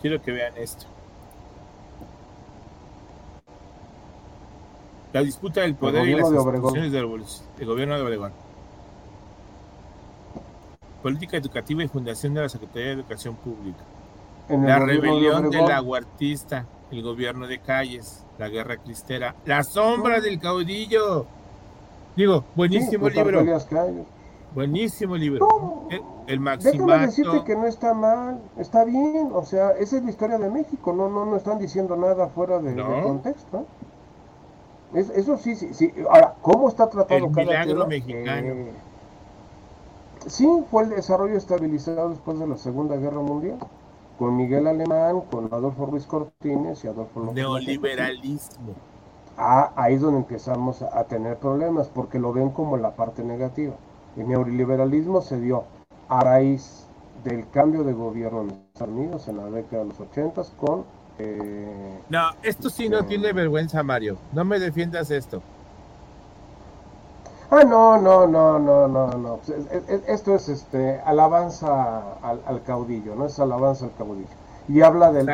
Quiero 0.00 0.20
que 0.20 0.32
vean 0.32 0.56
esto. 0.56 0.86
La 5.12 5.22
disputa 5.22 5.60
del 5.60 5.74
poder 5.74 6.08
y 6.08 6.14
las 6.14 6.30
instituciones 6.30 6.90
del, 6.90 7.06
gobierno 7.66 7.96
de 7.96 8.02
Obregón. 8.02 8.32
Política 11.02 11.36
educativa 11.36 11.84
y 11.84 11.88
fundación 11.88 12.32
de 12.32 12.40
la 12.40 12.48
Secretaría 12.48 12.88
de 12.88 12.92
Educación 12.94 13.34
Pública. 13.36 13.84
la 14.48 14.78
rebelión 14.78 15.50
de 15.50 15.58
del 15.58 15.70
aguartista, 15.70 16.64
el 16.90 17.02
gobierno 17.02 17.46
de 17.46 17.58
calles, 17.58 18.24
la 18.38 18.48
guerra 18.48 18.78
cristera, 18.78 19.34
la 19.44 19.62
sombra 19.64 20.20
del 20.20 20.38
caudillo. 20.38 21.26
Digo, 22.16 22.44
buenísimo 22.54 23.08
libro. 23.08 23.44
Buenísimo 24.54 25.16
libro. 25.16 25.88
El, 25.90 26.02
el 26.26 26.40
maximato. 26.40 26.86
Déjame 26.86 27.06
decirte 27.06 27.44
que 27.44 27.56
no 27.56 27.66
está 27.66 27.92
mal, 27.92 28.40
está 28.56 28.84
bien. 28.84 29.30
O 29.32 29.44
sea, 29.44 29.72
esa 29.72 29.96
es 29.98 30.04
la 30.04 30.10
historia 30.10 30.38
de 30.38 30.48
México. 30.48 30.92
No, 30.92 31.08
no, 31.10 31.26
no 31.26 31.36
están 31.36 31.58
diciendo 31.58 31.96
nada 31.96 32.28
fuera 32.28 32.58
de, 32.58 32.74
de 32.74 33.02
contexto 33.02 33.66
eso 34.94 35.38
sí, 35.38 35.56
sí, 35.56 35.72
sí. 35.72 35.92
Ahora, 36.08 36.34
¿cómo 36.42 36.68
está 36.68 36.88
tratado 36.88 37.26
el 37.26 37.30
milagro 37.30 37.86
mexicano? 37.86 38.46
Eh, 38.46 38.72
sí, 40.26 40.46
fue 40.70 40.84
el 40.84 40.90
desarrollo 40.90 41.36
estabilizado 41.36 42.10
después 42.10 42.38
de 42.38 42.46
la 42.46 42.56
Segunda 42.56 42.96
Guerra 42.96 43.20
Mundial, 43.20 43.58
con 44.18 44.36
Miguel 44.36 44.66
Alemán, 44.66 45.22
con 45.30 45.52
Adolfo 45.52 45.86
Ruiz 45.86 46.06
Cortines 46.06 46.84
y 46.84 46.88
Adolfo 46.88 47.20
López. 47.20 47.34
Neoliberalismo. 47.36 48.74
Ah, 49.38 49.72
ahí 49.76 49.94
es 49.94 50.02
donde 50.02 50.18
empezamos 50.18 50.82
a, 50.82 51.04
tener 51.04 51.38
problemas, 51.38 51.88
porque 51.88 52.18
lo 52.18 52.32
ven 52.32 52.50
como 52.50 52.76
la 52.76 52.94
parte 52.94 53.24
negativa. 53.24 53.74
El 54.16 54.28
neoliberalismo 54.28 55.22
se 55.22 55.40
dio 55.40 55.64
a 56.08 56.20
raíz 56.20 56.86
del 57.24 57.48
cambio 57.48 57.82
de 57.82 57.94
gobierno 57.94 58.42
en 58.42 58.50
Estados 58.50 58.94
Unidos 58.94 59.28
en 59.28 59.38
la 59.38 59.44
década 59.46 59.84
de 59.84 59.88
los 59.88 60.00
80 60.00 60.42
con 60.60 60.84
no, 62.08 62.30
esto 62.42 62.70
sí 62.70 62.88
no 62.88 63.04
tiene 63.04 63.32
vergüenza, 63.32 63.82
Mario. 63.82 64.18
No 64.32 64.44
me 64.44 64.58
defiendas 64.58 65.10
esto. 65.10 65.42
Ah, 67.50 67.64
no, 67.64 67.98
no, 68.00 68.26
no, 68.26 68.58
no, 68.58 68.88
no, 68.88 69.08
no. 69.08 69.40
Esto 70.06 70.34
es 70.34 70.48
este 70.48 71.00
alabanza 71.00 72.14
al, 72.22 72.62
caudillo, 72.62 73.14
no 73.14 73.26
es 73.26 73.38
alabanza 73.38 73.84
al 73.84 73.94
caudillo. 73.94 74.28
Y 74.68 74.80
habla 74.80 75.12
del, 75.12 75.26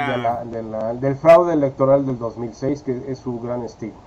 del 1.01 1.17
fraude 1.17 1.53
electoral 1.53 2.07
del 2.07 2.19
2006, 2.19 2.83
que 2.83 3.05
es 3.07 3.19
su 3.21 3.39
gran 3.39 3.63
estigma. 3.63 4.01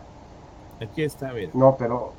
Aquí 0.82 1.04
está, 1.04 1.32
bien. 1.32 1.52
No, 1.54 1.76
pero... 1.78 2.12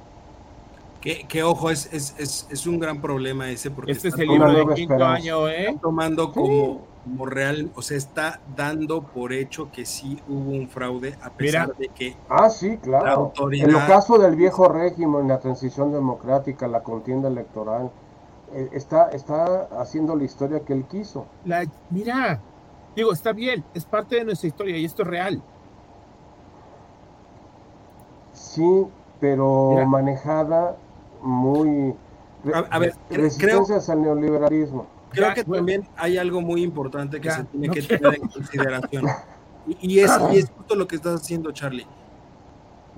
Que, 1.02 1.42
ojo, 1.42 1.68
es, 1.68 1.92
es, 1.92 2.46
es, 2.48 2.66
un 2.66 2.78
gran 2.78 3.00
problema 3.00 3.50
ese, 3.50 3.72
porque 3.72 3.90
este 3.90 4.08
es 4.08 4.18
el 4.18 4.28
libro 4.28 4.52
de 4.52 4.74
quinto 4.74 5.04
año, 5.04 5.48
¿eh? 5.48 5.76
tomando 5.82 6.32
como 6.32 6.82
como 7.05 7.26
real, 7.26 7.70
o 7.74 7.82
sea, 7.82 7.96
está 7.96 8.40
dando 8.57 9.03
por 9.03 9.32
hecho 9.32 9.70
que 9.72 9.84
sí 9.84 10.20
hubo 10.28 10.50
un 10.50 10.68
fraude 10.68 11.16
a 11.22 11.30
pesar 11.30 11.76
de 11.76 11.88
que 11.88 12.16
ah 12.28 12.48
sí 12.48 12.76
claro. 12.78 13.32
en 13.50 13.70
el 13.70 13.86
caso 13.86 14.18
del 14.18 14.36
viejo 14.36 14.68
régimen 14.68 15.26
la 15.28 15.40
transición 15.40 15.92
democrática 15.92 16.68
la 16.68 16.82
contienda 16.82 17.28
electoral 17.28 17.90
eh, 18.53 18.68
está 18.72 19.11
está 19.11 19.68
haciendo 19.80 20.14
la 20.14 20.24
historia 20.24 20.61
que 20.61 20.72
él 20.72 20.84
quiso. 20.84 21.26
La 21.44 21.64
mira 21.90 22.40
digo 22.94 23.12
está 23.12 23.32
bien 23.32 23.64
es 23.74 23.84
parte 23.84 24.16
de 24.16 24.24
nuestra 24.24 24.48
historia 24.48 24.76
y 24.76 24.84
esto 24.84 25.03
es 25.03 25.09
real. 25.09 25.42
Sí 28.32 28.86
pero 29.18 29.84
manejada 29.86 30.76
muy 31.20 31.94
a, 32.70 32.78
ver 32.78 32.94
resistencias 33.09 33.88
al 33.88 34.03
neoliberalismo 34.03 34.86
creo 35.12 35.34
que 35.34 35.44
también 35.44 35.88
hay 35.96 36.16
algo 36.16 36.40
muy 36.40 36.62
importante 36.62 37.20
que 37.20 37.30
se 37.30 37.44
tiene 37.44 37.68
que 37.68 37.82
tener 37.82 38.14
en 38.14 38.28
consideración. 38.28 39.06
Y, 39.80 40.00
es, 40.00 40.10
justo 40.56 40.74
lo 40.74 40.88
que 40.88 40.96
estás 40.96 41.20
haciendo, 41.20 41.52
Charlie. 41.52 41.86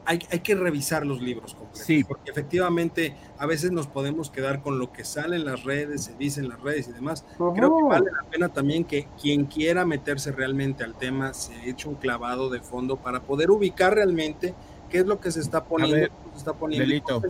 Hay, 0.06 0.18
hay 0.30 0.40
que 0.40 0.54
revisar 0.54 1.06
los 1.06 1.22
libros 1.22 1.54
completos, 1.54 2.06
porque 2.06 2.30
efectivamente 2.30 3.16
a 3.38 3.46
veces 3.46 3.72
nos 3.72 3.86
podemos 3.86 4.28
quedar 4.30 4.60
con 4.60 4.78
lo 4.78 4.92
que 4.92 5.02
sale 5.02 5.36
en 5.36 5.46
las 5.46 5.64
redes, 5.64 6.04
se 6.04 6.14
dice 6.14 6.40
en 6.40 6.50
las 6.50 6.60
redes 6.60 6.88
y 6.88 6.92
demás. 6.92 7.24
Creo 7.36 7.54
que 7.54 7.82
vale 7.84 8.10
la 8.12 8.30
pena 8.30 8.48
también 8.50 8.84
que 8.84 9.08
quien 9.20 9.46
quiera 9.46 9.86
meterse 9.86 10.30
realmente 10.30 10.84
al 10.84 10.94
tema 10.94 11.32
se 11.32 11.70
eche 11.70 11.88
un 11.88 11.94
clavado 11.94 12.50
de 12.50 12.60
fondo 12.60 12.96
para 12.96 13.22
poder 13.22 13.50
ubicar 13.50 13.94
realmente 13.94 14.54
qué 14.90 14.98
es 14.98 15.06
lo 15.06 15.20
que 15.20 15.32
se 15.32 15.40
está 15.40 15.64
poniendo, 15.64 16.14
se 16.32 16.38
está 16.38 16.52
poniendo, 16.52 16.86
Delito, 16.86 17.22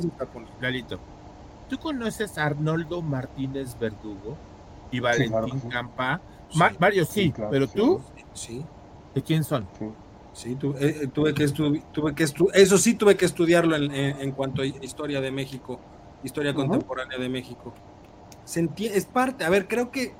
¿Tú 1.68 1.78
conoces 1.78 2.36
a 2.38 2.46
Arnoldo 2.46 3.02
Martínez 3.02 3.78
Verdugo? 3.78 4.36
Y 4.90 5.00
Valentín 5.00 5.60
Campa. 5.70 6.20
Mario, 6.78 7.04
sí, 7.04 7.32
pero 7.50 7.66
tú. 7.68 8.00
Sí. 8.32 8.64
¿De 9.14 9.22
quién 9.22 9.44
son? 9.44 9.66
Sí, 10.34 10.58
eh, 10.80 11.08
tuve, 11.12 11.32
que 11.32 11.46
tuve 11.92 12.14
que 12.14 12.24
eso 12.24 12.78
sí 12.78 12.94
tuve 12.94 13.16
que 13.16 13.24
estudiarlo 13.24 13.76
en, 13.76 14.32
cuanto 14.32 14.62
a 14.62 14.66
historia 14.66 15.20
de 15.20 15.30
México, 15.30 15.78
historia 16.24 16.52
contemporánea 16.52 17.18
de 17.18 17.28
México. 17.28 17.72
Se 18.44 18.68
es 18.78 19.06
parte, 19.06 19.44
a 19.44 19.50
ver, 19.50 19.68
creo 19.68 19.92
que, 19.92 20.12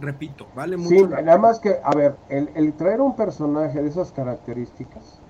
repito, 0.00 0.48
vale 0.56 0.76
mucho. 0.76 0.90
Sí, 0.90 1.02
nada 1.04 1.38
más 1.38 1.60
que, 1.60 1.76
a 1.82 1.94
ver, 1.94 2.16
el, 2.28 2.72
traer 2.74 3.00
un 3.00 3.14
personaje 3.14 3.80
de 3.80 3.88
esas 3.88 4.10
características 4.10 5.20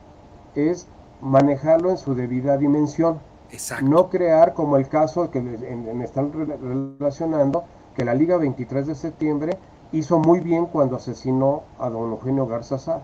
es 0.54 0.88
manejarlo 1.20 1.90
en 1.90 1.98
su 1.98 2.14
debida 2.14 2.56
dimensión. 2.56 3.20
Exacto. 3.50 3.84
No 3.86 4.08
crear 4.08 4.54
como 4.54 4.78
el 4.78 4.88
caso 4.88 5.30
que 5.30 5.40
me 5.40 6.04
están 6.04 6.32
relacionando, 6.32 7.64
que 7.98 8.04
la 8.04 8.14
Liga 8.14 8.36
23 8.36 8.86
de 8.86 8.94
septiembre 8.94 9.58
hizo 9.90 10.20
muy 10.20 10.38
bien 10.38 10.66
cuando 10.66 10.94
asesinó 10.94 11.64
a 11.80 11.90
don 11.90 12.12
Eugenio 12.12 12.46
Garza 12.46 12.78
Sada. 12.78 13.02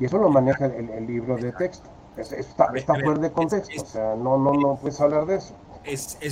Y 0.00 0.06
eso 0.06 0.18
lo 0.18 0.28
maneja 0.28 0.66
el, 0.66 1.06
libro 1.06 1.36
de 1.36 1.52
texto. 1.52 1.88
está, 2.16 2.72
fuera 3.00 3.20
de 3.20 3.30
contexto, 3.30 3.80
o 3.80 3.86
sea, 3.86 4.16
no, 4.16 4.38
no, 4.38 4.54
no 4.54 4.74
puedes 4.74 5.00
hablar 5.00 5.24
de 5.26 5.36
eso. 5.36 5.54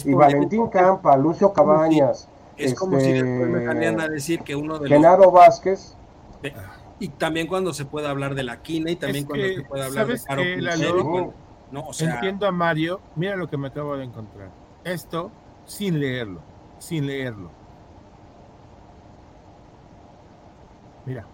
y 0.05 0.14
Valentín 0.14 0.66
Campa, 0.66 1.16
Lucio 1.16 1.53
Cabañas. 1.53 2.28
Es 2.57 2.74
como 2.74 2.99
si 2.99 3.22
me 3.22 3.64
salían 3.64 4.01
a 4.01 4.09
decir 4.09 4.41
que 4.41 4.57
uno 4.57 4.80
de 4.80 4.89
Genaro 4.89 5.30
Vázquez. 5.30 5.95
y 6.99 7.09
también 7.11 7.47
cuando 7.47 7.72
se 7.72 7.84
puede 7.84 8.09
hablar 8.09 8.34
de 8.34 8.43
la 8.43 8.62
quina 8.62 8.91
y 8.91 8.97
también 8.97 9.26
cuando 9.26 9.47
se 9.47 9.62
puede 9.62 9.84
hablar 9.84 10.09
de 10.09 10.20
Caro 10.20 11.34
no, 11.70 11.86
o 11.86 11.93
sea, 11.93 12.14
Entiendo 12.14 12.47
a 12.47 12.51
Mario, 12.51 12.99
mira 13.14 13.36
lo 13.36 13.49
que 13.49 13.59
me 13.59 13.68
acabo 13.68 13.97
de 13.97 14.03
encontrar. 14.03 14.49
Esto 14.82 15.30
sin 15.66 16.01
leerlo 16.01 16.47
sin 16.79 17.07
leerlo. 17.07 17.51
Mira. 21.07 21.24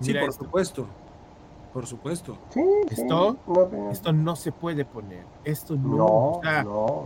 Sí, 0.00 0.14
por 0.14 0.32
supuesto. 0.32 0.86
Por 1.72 1.86
supuesto. 1.86 2.36
Sí, 2.50 2.62
esto, 2.90 3.36
no, 3.46 3.90
esto 3.90 4.12
no 4.12 4.34
se 4.34 4.50
puede 4.50 4.84
poner. 4.84 5.24
Esto 5.44 5.76
no. 5.76 6.40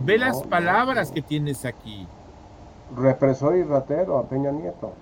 ve 0.01 0.17
las 0.17 0.41
palabras 0.43 1.11
que 1.11 1.21
tienes 1.21 1.65
aquí. 1.65 2.07
Represor 2.95 3.55
y 3.57 3.63
ratero 3.63 4.17
a 4.17 4.27
Peña 4.27 4.51
Nieto. 4.51 4.93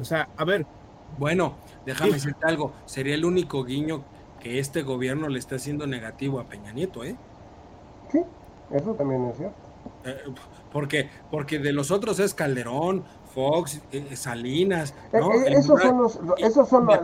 O 0.00 0.04
sea, 0.04 0.28
a 0.36 0.44
ver. 0.44 0.66
Bueno, 1.18 1.54
déjame 1.84 2.12
decirte 2.12 2.46
algo. 2.46 2.72
Sería 2.86 3.14
el 3.14 3.24
único 3.24 3.64
guiño 3.64 4.02
que 4.40 4.58
este 4.58 4.82
gobierno 4.82 5.28
le 5.28 5.38
está 5.38 5.56
haciendo 5.56 5.86
negativo 5.86 6.40
a 6.40 6.44
Peña 6.44 6.72
Nieto, 6.72 7.04
¿eh? 7.04 7.16
Sí, 8.10 8.22
eso 8.70 8.94
también 8.94 9.26
es 9.26 9.36
cierto. 9.36 9.69
Eh, 10.04 10.16
porque, 10.72 11.10
porque 11.30 11.58
de 11.58 11.72
los 11.72 11.90
otros 11.90 12.20
es 12.20 12.34
Calderón, 12.34 13.04
Fox, 13.34 13.80
eh, 13.92 14.06
eh, 14.10 14.16
Salinas. 14.16 14.94
¿no? 15.12 15.32
esos 15.32 15.80
son 15.80 15.98
los, 15.98 16.18
esos 16.38 16.68
son 16.68 16.86
la, 16.86 16.94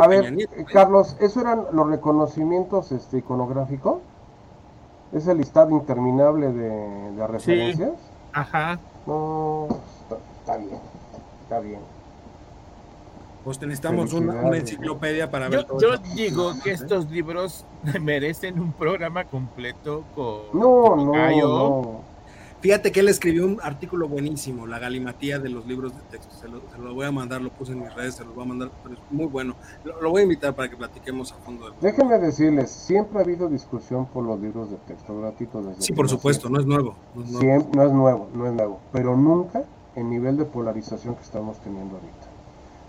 a 0.00 0.08
ver, 0.08 0.48
Carlos, 0.72 1.16
¿eso 1.20 1.40
eran 1.40 1.66
los 1.72 1.88
reconocimientos 1.88 2.92
este, 2.92 3.18
iconográficos? 3.18 3.98
¿Es 5.12 5.26
el 5.28 5.38
listado 5.38 5.70
interminable 5.70 6.52
de, 6.52 7.12
de 7.12 7.26
referencias? 7.26 7.92
Ajá. 8.32 8.78
No, 9.06 9.68
está 10.40 10.56
bien, 10.56 10.80
está 11.44 11.60
bien. 11.60 11.95
Pues 13.46 13.60
necesitamos 13.60 14.12
una, 14.12 14.56
enciclopedia 14.56 15.30
para 15.30 15.48
ver 15.48 15.64
yo, 15.68 15.78
Yo 15.78 15.98
digo 16.16 16.52
que 16.64 16.72
estos 16.72 17.08
libros 17.12 17.64
merecen 18.02 18.58
un 18.58 18.72
programa 18.72 19.22
completo 19.22 20.02
con. 20.16 20.40
No, 20.52 20.96
no, 20.96 21.12
no. 21.14 22.00
Fíjate 22.60 22.90
que 22.90 22.98
él 22.98 23.08
escribió 23.08 23.46
un 23.46 23.60
artículo 23.62 24.08
buenísimo, 24.08 24.66
La 24.66 24.80
Galimatía 24.80 25.38
de 25.38 25.48
los 25.48 25.64
libros 25.64 25.94
de 25.94 26.02
texto. 26.10 26.34
Se 26.34 26.48
lo, 26.48 26.92
voy 26.92 27.06
a 27.06 27.12
mandar, 27.12 27.40
lo 27.40 27.50
puse 27.50 27.70
en 27.70 27.84
mis 27.84 27.94
redes, 27.94 28.16
se 28.16 28.24
lo 28.24 28.32
voy 28.32 28.42
a 28.42 28.48
mandar, 28.48 28.70
pero 28.82 28.96
es 28.96 29.00
muy 29.12 29.26
bueno. 29.26 29.54
Lo, 29.84 30.10
voy 30.10 30.22
a 30.22 30.24
invitar 30.24 30.52
para 30.52 30.68
que 30.68 30.76
platiquemos 30.76 31.30
a 31.30 31.36
fondo. 31.36 31.72
Déjenme 31.80 32.18
decirles, 32.18 32.68
siempre 32.68 33.20
ha 33.20 33.22
habido 33.22 33.48
discusión 33.48 34.06
por 34.06 34.24
los 34.24 34.40
libros 34.40 34.72
de 34.72 34.76
texto 34.88 35.16
gratuitos. 35.20 35.64
sí, 35.78 35.92
por 35.92 36.08
supuesto, 36.08 36.48
no 36.48 36.58
es 36.58 36.66
nuevo. 36.66 36.96
No 37.14 37.22
es 37.22 37.30
nuevo. 37.30 37.70
no 37.72 37.84
es 37.84 37.92
nuevo, 37.92 38.28
no 38.34 38.46
es 38.48 38.52
nuevo, 38.54 38.80
pero 38.90 39.16
nunca 39.16 39.62
el 39.94 40.10
nivel 40.10 40.36
de 40.36 40.46
polarización 40.46 41.14
que 41.14 41.22
estamos 41.22 41.60
teniendo 41.60 41.94
ahorita. 41.94 42.25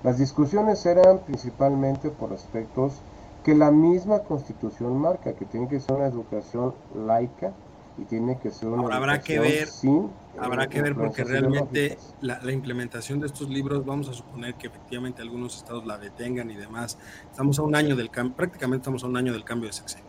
Las 0.04 0.18
discusiones 0.18 0.86
eran 0.86 1.20
principalmente 1.20 2.10
por 2.10 2.34
aspectos 2.34 3.02
que 3.44 3.56
la 3.56 3.72
misma 3.72 4.20
constitución 4.20 4.98
marca, 4.98 5.34
que 5.34 5.46
tiene 5.46 5.68
que 5.68 5.80
ser 5.80 5.96
una 5.96 6.08
educación 6.08 6.74
laica 6.96 7.54
y 7.98 8.04
tiene 8.04 8.38
que 8.38 8.52
ser 8.52 8.70
una 8.70 8.96
habrá 8.96 9.22
que 9.22 9.40
ver 9.40 9.68
sin 9.68 10.10
habrá 10.40 10.68
que 10.68 10.82
ver 10.82 10.96
porque 10.96 11.24
realmente 11.24 11.98
la, 12.22 12.40
implementación 12.52 13.20
de 13.20 13.28
estos 13.28 13.50
libros 13.50 13.86
vamos 13.86 14.08
a 14.10 14.14
suponer 14.14 14.54
que 14.56 14.68
efectivamente 14.68 15.22
algunos 15.22 15.58
estados 15.58 15.86
la 15.86 15.98
detengan 15.98 16.52
y 16.52 16.56
demás. 16.56 16.98
Estamos 17.32 17.58
a 17.58 17.64
un 17.64 17.76
año 17.76 17.96
del 17.96 18.12
cambio 18.12 18.36
prácticamente 18.36 18.82
estamos 18.82 19.04
a 19.04 19.08
un 19.08 19.18
año 19.18 19.34
del 19.34 19.44
cambio 19.44 19.70
de 19.70 19.74
sexenio. 19.74 20.06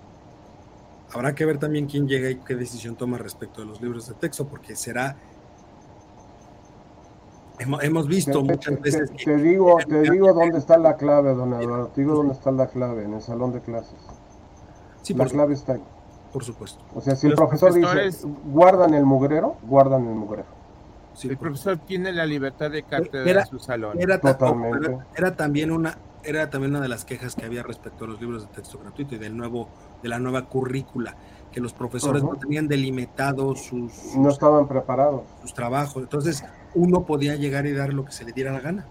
Habrá 1.12 1.34
que 1.34 1.46
ver 1.46 1.58
también 1.58 1.86
quién 1.86 2.06
llega 2.06 2.28
y 2.28 2.36
qué 2.36 2.54
decisión 2.54 2.94
toma 2.96 3.16
respecto 3.16 3.62
de 3.62 3.66
los 3.66 3.80
libros 3.80 4.06
de 4.08 4.14
texto 4.14 4.46
porque 4.46 4.76
será 4.76 5.16
Hemos, 7.58 8.06
visto 8.06 8.42
muchas 8.42 8.80
veces. 8.80 9.10
Te, 9.24 9.36
digo, 9.36 9.78
te 9.88 10.02
digo 10.02 10.32
dónde 10.32 10.58
está 10.58 10.78
la 10.78 10.96
clave, 10.96 11.34
don 11.34 11.52
Eduardo. 11.54 11.88
Te 11.88 12.00
digo 12.02 12.14
dónde 12.14 12.34
está 12.34 12.50
la 12.50 12.68
clave, 12.68 13.04
en 13.04 13.14
el 13.14 13.22
salón 13.22 13.52
de 13.52 13.60
clases. 13.60 13.98
Sí, 15.02 15.14
la 15.14 15.26
clave 15.26 15.54
está 15.54 15.74
ahí. 15.74 15.82
Por 16.32 16.44
supuesto. 16.44 16.84
O 16.94 17.00
sea, 17.00 17.16
si 17.16 17.26
el 17.26 17.34
profesor 17.34 17.72
dice, 17.72 18.26
guardan 18.44 18.94
el 18.94 19.04
mugrero, 19.04 19.56
guardan 19.62 20.06
el 20.06 20.14
mugrero. 20.14 20.58
Sí, 21.14 21.28
el 21.28 21.36
profesor 21.36 21.78
tiene 21.78 22.12
la 22.12 22.26
libertad 22.26 22.70
de 22.70 22.84
cátedra 22.84 23.40
en 23.40 23.46
su 23.46 23.58
salón. 23.58 24.00
Era, 24.00 24.20
Totalmente. 24.20 24.98
Era, 25.16 25.34
también 25.34 25.72
una, 25.72 25.98
era 26.22 26.48
también 26.48 26.72
una 26.72 26.80
de 26.80 26.88
las 26.88 27.04
quejas 27.04 27.34
que 27.34 27.44
había 27.44 27.62
respecto 27.62 28.04
a 28.04 28.08
los 28.08 28.20
libros 28.20 28.46
de 28.46 28.54
texto 28.54 28.78
gratuito 28.78 29.16
y 29.16 29.18
del 29.18 29.36
nuevo, 29.36 29.68
de 30.02 30.08
la 30.08 30.20
nueva 30.20 30.44
currícula, 30.46 31.16
que 31.58 31.62
los 31.62 31.72
profesores 31.72 32.22
no 32.22 32.36
tenían 32.36 32.68
delimitado 32.68 33.56
sus, 33.56 34.14
No 34.16 34.28
estaban 34.28 34.68
preparados. 34.68 35.22
Sus 35.42 35.52
trabajos. 35.52 36.04
Entonces, 36.04 36.44
uno 36.72 37.04
podía 37.04 37.34
llegar 37.34 37.66
y 37.66 37.72
dar 37.72 37.92
lo 37.92 38.04
que 38.04 38.12
se 38.12 38.24
le 38.24 38.30
diera 38.30 38.52
la 38.52 38.60
gana. 38.60 38.86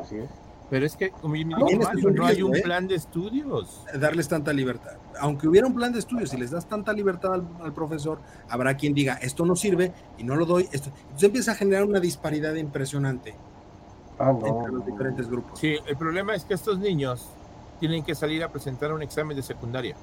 Así 0.00 0.18
es. 0.18 0.30
Pero 0.70 0.86
es 0.86 0.96
que, 0.96 1.10
como 1.10 1.34
no 1.34 2.24
hay 2.24 2.42
un 2.42 2.56
¿eh? 2.56 2.62
plan 2.62 2.86
de 2.86 2.94
estudios. 2.94 3.84
Darles 3.98 4.28
tanta 4.28 4.52
libertad. 4.52 4.92
Aunque 5.18 5.48
hubiera 5.48 5.66
un 5.66 5.74
plan 5.74 5.92
de 5.92 5.98
estudios 5.98 6.32
y 6.32 6.36
les 6.36 6.52
das 6.52 6.66
tanta 6.66 6.92
libertad 6.92 7.42
al, 7.60 7.72
profesor, 7.72 8.20
habrá 8.48 8.76
quien 8.76 8.94
diga, 8.94 9.14
esto 9.14 9.44
no 9.44 9.56
sirve 9.56 9.92
y 10.18 10.22
no 10.22 10.36
lo 10.36 10.46
doy. 10.46 10.68
Esto. 10.70 10.90
Entonces 11.02 11.24
empieza 11.24 11.52
a 11.52 11.54
generar 11.56 11.84
una 11.84 11.98
disparidad 11.98 12.54
impresionante 12.54 13.34
ah, 14.20 14.30
entre 14.30 14.72
los 14.72 14.86
diferentes 14.86 15.28
grupos. 15.28 15.58
Sí, 15.58 15.74
el 15.86 15.96
problema 15.96 16.36
es 16.36 16.44
que 16.44 16.54
estos 16.54 16.78
niños 16.78 17.28
tienen 17.80 18.04
que 18.04 18.14
salir 18.14 18.44
a 18.44 18.48
presentar 18.48 18.92
un 18.92 19.02
examen 19.02 19.36
de 19.36 19.42
secundaria 19.42 19.96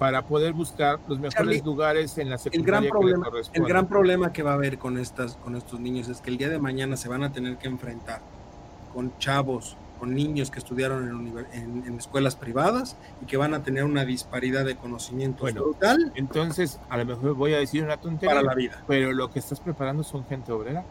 para 0.00 0.22
poder 0.22 0.54
buscar 0.54 0.98
los 1.08 1.18
mejores 1.18 1.62
lugares 1.62 2.16
en 2.16 2.30
la 2.30 2.38
secundaria. 2.38 2.78
El 2.78 2.84
gran, 2.88 2.90
problema, 2.90 3.26
el 3.52 3.64
gran 3.66 3.86
problema 3.86 4.32
que 4.32 4.42
va 4.42 4.52
a 4.52 4.54
haber 4.54 4.78
con, 4.78 4.96
estas, 4.96 5.36
con 5.36 5.56
estos 5.56 5.78
niños 5.78 6.08
es 6.08 6.22
que 6.22 6.30
el 6.30 6.38
día 6.38 6.48
de 6.48 6.58
mañana 6.58 6.96
se 6.96 7.10
van 7.10 7.22
a 7.22 7.30
tener 7.30 7.58
que 7.58 7.68
enfrentar 7.68 8.22
con 8.94 9.12
chavos, 9.18 9.76
con 9.98 10.14
niños 10.14 10.50
que 10.50 10.58
estudiaron 10.58 11.36
en, 11.52 11.84
en, 11.84 11.98
escuelas 11.98 12.34
privadas 12.34 12.96
y 13.20 13.26
que 13.26 13.36
van 13.36 13.52
a 13.52 13.62
tener 13.62 13.84
una 13.84 14.06
disparidad 14.06 14.64
de 14.64 14.74
conocimiento 14.74 15.42
bueno, 15.42 15.64
brutal. 15.64 16.12
Entonces, 16.14 16.80
a 16.88 16.96
lo 16.96 17.04
mejor 17.04 17.34
voy 17.34 17.52
a 17.52 17.58
decir 17.58 17.84
una 17.84 17.98
tontería. 17.98 18.36
Para 18.36 18.42
la 18.42 18.54
vida. 18.54 18.82
Pero 18.88 19.12
lo 19.12 19.30
que 19.30 19.38
estás 19.38 19.60
preparando 19.60 20.02
son 20.02 20.24
gente 20.24 20.50
obrera. 20.50 20.82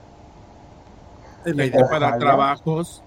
Es 1.45 1.55
la 1.55 1.65
idea. 1.65 1.89
Para 1.89 2.15
trabajos 2.19 3.01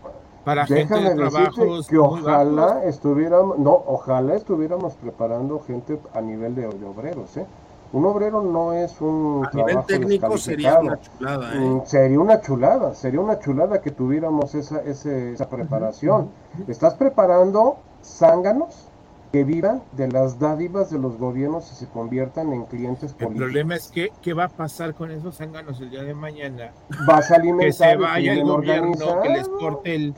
para 0.45 0.67
gente 0.67 0.95
de 0.95 1.15
trabajos 1.15 1.87
que 1.87 1.99
ojalá 1.99 2.85
estuviéramos, 2.85 3.59
no, 3.59 3.83
ojalá 3.87 4.35
estuviéramos 4.35 4.95
preparando 4.95 5.61
gente 5.61 5.99
a 6.15 6.21
nivel 6.21 6.55
de, 6.55 6.67
obreros, 6.67 7.37
¿eh? 7.37 7.47
Un 7.93 8.07
obrero 8.07 8.41
no 8.41 8.73
es 8.73 8.99
un 9.03 9.47
a 9.47 9.55
nivel 9.55 9.85
técnico 9.85 10.39
sería 10.39 10.81
una 10.81 10.99
chulada, 10.99 11.55
¿eh? 11.55 11.59
Mm, 11.59 11.83
sería 11.85 12.21
una 12.21 12.41
chulada, 12.41 12.95
sería 12.95 13.21
una 13.21 13.39
chulada 13.39 13.83
que 13.83 13.91
tuviéramos 13.91 14.55
esa, 14.55 14.81
esa 14.83 15.49
preparación. 15.49 16.31
Estás 16.69 16.95
preparando 16.95 17.77
zánganos 18.03 18.89
que 19.33 19.45
vivan 19.45 19.83
de 19.93 20.09
las 20.09 20.39
dádivas 20.39 20.91
de 20.91 20.99
los 20.99 21.17
gobiernos 21.17 21.73
y 21.73 21.75
se 21.75 21.87
conviertan 21.89 22.53
en 22.53 22.67
clientes 22.67 23.15
políticos. 23.15 23.33
El 23.33 23.39
problema 23.39 23.77
es 23.77 23.89
que, 23.89 24.13
¿qué 24.21 24.35
va 24.35 24.45
a 24.45 24.49
pasar 24.49 24.95
con 24.95 25.11
esos 25.11 25.39
zánganos 25.39 25.81
el 25.81 25.91
día 25.91 26.03
de 26.03 26.13
mañana? 26.13 26.73
Vas 27.07 27.31
a 27.31 27.37
alimentar 27.37 27.67
que 27.67 27.73
se 27.73 27.97
vaya 27.97 28.33
el 28.35 28.45
gobierno, 28.45 29.23
que 29.23 29.29
les 29.31 29.49
corte 29.49 29.95
el 29.95 30.15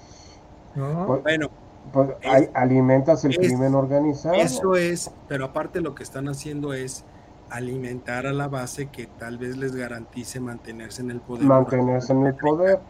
pues, 0.75 1.23
bueno, 1.23 1.49
pues 1.93 2.09
alimentas 2.55 3.25
el 3.25 3.37
crimen 3.37 3.75
organizado. 3.75 4.35
Eso 4.35 4.75
es, 4.75 5.13
pero 5.29 5.45
aparte 5.45 5.81
lo 5.81 5.95
que 5.95 6.03
están 6.03 6.29
haciendo 6.29 6.73
es 6.73 7.05
alimentar 7.51 8.27
a 8.27 8.33
la 8.33 8.49
base 8.49 8.87
que 8.87 9.07
tal 9.07 9.39
vez 9.39 9.57
les 9.57 9.77
garantice 9.77 10.41
mantenerse 10.41 11.03
en 11.03 11.13
el 11.13 11.21
poder. 11.21 11.45
Mantenerse 11.45 12.13
en 12.13 12.27
el 12.27 12.35
poder. 12.35 12.81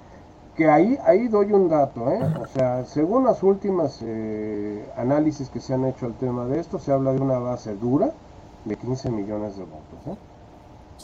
Que 0.57 0.71
ahí, 0.71 0.99
ahí 1.05 1.29
doy 1.29 1.53
un 1.53 1.69
dato, 1.69 2.11
¿eh? 2.13 2.21
O 2.41 2.47
sea, 2.47 2.85
según 2.85 3.25
las 3.25 3.43
últimas 3.43 4.01
eh, 4.03 4.89
análisis 4.97 5.49
que 5.49 5.61
se 5.61 5.75
han 5.75 5.85
hecho 5.85 6.07
al 6.07 6.15
tema 6.15 6.47
de 6.47 6.61
esto, 6.61 6.79
se 6.79 6.93
habla 6.93 7.13
de 7.13 7.21
una 7.21 7.39
base 7.39 7.75
dura 7.75 8.13
de 8.65 8.77
15 8.77 9.11
millones 9.11 9.57
de 9.57 9.65
votos, 9.65 10.07
¿eh? 10.07 10.17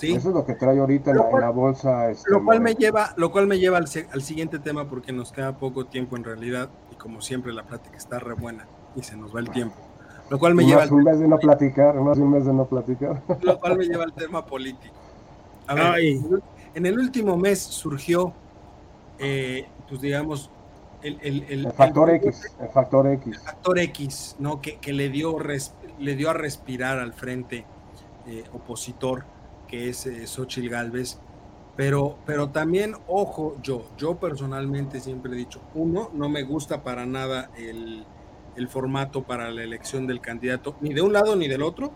Eso 0.02 0.28
es 0.28 0.34
lo 0.34 0.46
que 0.46 0.54
trae 0.54 0.78
ahorita 0.78 1.10
en 1.10 1.16
la, 1.16 1.50
bolsa. 1.50 2.10
Este, 2.10 2.30
lo 2.30 2.44
cual 2.44 2.60
me 2.60 2.74
lleva, 2.74 3.12
lo 3.16 3.30
cual 3.30 3.46
me 3.46 3.58
lleva 3.58 3.78
al, 3.78 3.88
siguiente 3.88 4.58
tema 4.58 4.88
porque 4.88 5.12
nos 5.12 5.32
queda 5.32 5.58
poco 5.58 5.86
tiempo 5.86 6.16
en 6.16 6.24
realidad 6.24 6.70
y 6.90 6.94
como 6.94 7.20
siempre 7.20 7.52
la 7.52 7.64
plática 7.64 7.96
está 7.96 8.18
re 8.18 8.34
buena 8.34 8.66
y 8.96 9.02
se 9.02 9.16
nos 9.16 9.34
va 9.34 9.40
el 9.40 9.50
tiempo. 9.50 9.76
Lo 10.30 10.38
cual 10.38 10.54
me 10.54 10.64
lleva 10.64 10.86
un 10.90 11.02
mes 11.02 11.18
de 11.18 11.28
no 11.28 11.38
platicar, 11.38 11.94
más 11.96 12.16
de 12.16 12.22
un 12.22 12.30
mes 12.30 12.46
de 12.46 12.52
no 12.52 12.64
platicar. 12.66 13.20
Lo 13.42 13.58
cual 13.58 13.76
me 13.76 13.84
lleva 13.84 14.04
al 14.04 14.12
tema 14.12 14.46
político. 14.46 14.94
A 15.66 15.74
ver, 15.74 15.98
en 16.74 16.86
el 16.86 16.98
último 16.98 17.36
mes 17.36 17.60
surgió, 17.60 18.32
eh, 19.20 19.68
pues 19.88 20.00
digamos, 20.00 20.50
el, 21.02 21.18
el, 21.22 21.44
el, 21.48 21.72
factor 21.72 22.10
X, 22.10 22.52
el 22.60 22.68
factor 22.68 23.06
X. 23.06 23.36
El 23.36 23.40
factor 23.40 23.78
X, 23.78 24.36
¿no? 24.38 24.60
Que, 24.60 24.78
que 24.78 24.92
le, 24.92 25.08
dio 25.08 25.36
le 25.98 26.16
dio 26.16 26.30
a 26.30 26.34
respirar 26.34 26.98
al 26.98 27.12
frente 27.12 27.64
eh, 28.26 28.44
opositor 28.52 29.24
que 29.70 29.88
es 29.88 30.04
eh, 30.06 30.26
Xochitl 30.26 30.68
Galvez. 30.68 31.18
Pero, 31.76 32.18
pero 32.26 32.50
también, 32.50 32.94
ojo, 33.06 33.56
yo, 33.62 33.86
yo 33.96 34.18
personalmente 34.18 35.00
siempre 35.00 35.32
he 35.32 35.36
dicho, 35.36 35.60
uno, 35.74 36.10
no 36.12 36.28
me 36.28 36.42
gusta 36.42 36.82
para 36.82 37.06
nada 37.06 37.50
el, 37.56 38.04
el 38.56 38.68
formato 38.68 39.22
para 39.22 39.50
la 39.50 39.62
elección 39.62 40.06
del 40.06 40.20
candidato, 40.20 40.76
ni 40.80 40.92
de 40.92 41.00
un 41.00 41.12
lado 41.12 41.36
ni 41.36 41.48
del 41.48 41.62
otro. 41.62 41.92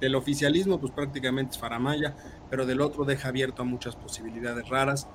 Del 0.00 0.16
oficialismo, 0.16 0.78
pues 0.78 0.92
prácticamente 0.92 1.52
es 1.52 1.58
Faramaya, 1.58 2.14
pero 2.50 2.66
del 2.66 2.80
otro 2.80 3.04
deja 3.04 3.28
abierto 3.28 3.62
a 3.62 3.64
muchas 3.64 3.96
posibilidades 3.96 4.68
raras. 4.68 5.08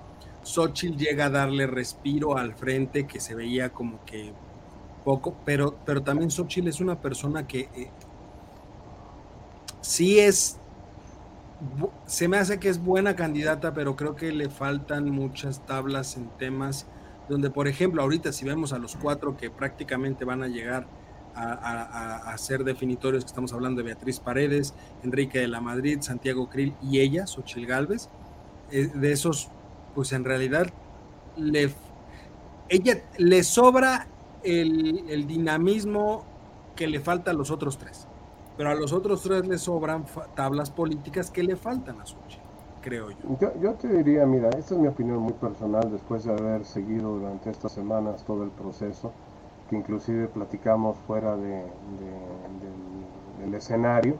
Xochitl 0.44 0.98
llega 0.98 1.26
a 1.26 1.30
darle 1.30 1.68
respiro 1.68 2.38
al 2.38 2.54
frente 2.54 3.06
que 3.06 3.20
se 3.20 3.36
veía 3.36 3.70
como 3.70 4.04
que 4.06 4.34
poco, 5.04 5.36
pero, 5.46 5.78
pero 5.86 6.02
también 6.02 6.32
Xochitl 6.32 6.68
es 6.68 6.80
una 6.80 7.00
persona 7.00 7.48
que 7.48 7.70
eh, 7.76 7.92
sí 9.82 10.20
es 10.20 10.60
se 12.06 12.28
me 12.30 12.38
hace 12.38 12.58
que 12.58 12.70
es 12.70 12.82
buena 12.82 13.18
candidata, 13.18 13.74
pero 13.74 13.98
creo 13.98 14.16
que 14.16 14.32
le 14.32 14.50
faltan 14.50 15.10
muchas 15.10 15.66
tablas 15.66 16.16
en 16.16 16.30
temas 16.38 16.88
donde 17.28 17.50
por 17.50 17.68
ejemplo 17.68 18.02
ahorita 18.02 18.32
si 18.32 18.46
vemos 18.46 18.74
a 18.74 18.80
los 18.80 18.96
cuatro 18.96 19.38
que 19.38 19.50
prácticamente 19.50 20.26
van 20.26 20.42
a 20.42 20.48
llegar 20.48 20.88
a, 21.36 22.36
ser 22.38 22.64
definitorios, 22.64 23.24
que 23.24 23.30
estamos 23.30 23.54
hablando 23.54 23.82
de 23.82 23.86
Beatriz 23.86 24.20
Paredes, 24.20 24.74
Enrique 25.04 25.40
de 25.40 25.48
la 25.48 25.62
Madrid, 25.62 26.00
Santiago 26.02 26.50
Krill 26.50 26.74
y 26.82 27.00
ella, 27.00 27.28
Xochil 27.28 27.66
Gálvez, 27.66 28.10
eh, 28.72 28.92
de 28.94 29.12
esos, 29.12 29.50
pues 29.94 30.14
en 30.14 30.24
realidad 30.24 30.68
le, 31.38 31.74
ella 32.70 33.02
le 33.18 33.44
sobra 33.44 34.08
el, 34.44 35.28
dinamismo 35.28 36.24
que 36.76 36.88
le 36.88 37.00
falta 37.00 37.32
a 37.32 37.34
los 37.34 37.52
otros 37.52 37.78
tres, 37.78 38.08
pero 38.58 38.70
a 38.70 38.76
los 38.76 38.94
otros 38.94 39.22
tres 39.22 39.48
le 39.48 39.58
sobran 39.58 40.06
tablas 40.36 40.72
políticas 40.72 41.30
que 41.32 41.44
le 41.44 41.56
faltan 41.56 42.00
a 42.00 42.06
Xochitl, 42.06 42.42
creo 42.82 43.12
yo. 43.12 43.52
yo. 43.62 43.74
te 43.74 43.88
diría, 43.88 44.26
mira, 44.26 44.50
esta 44.50 44.76
es 44.76 44.80
mi 44.80 44.88
opinión 44.88 45.20
muy 45.20 45.34
personal 45.34 45.92
después 45.92 46.24
de 46.24 46.32
haber 46.32 46.66
seguido 46.66 47.18
durante 47.18 47.50
estas 47.50 47.72
semanas 47.72 48.24
todo 48.26 48.44
el 48.44 48.52
proceso 48.52 49.12
que 49.70 49.76
inclusive 49.76 50.28
platicamos 50.28 50.98
fuera 51.06 51.36
de, 51.38 51.64
del, 53.40 53.54
escenario, 53.54 54.16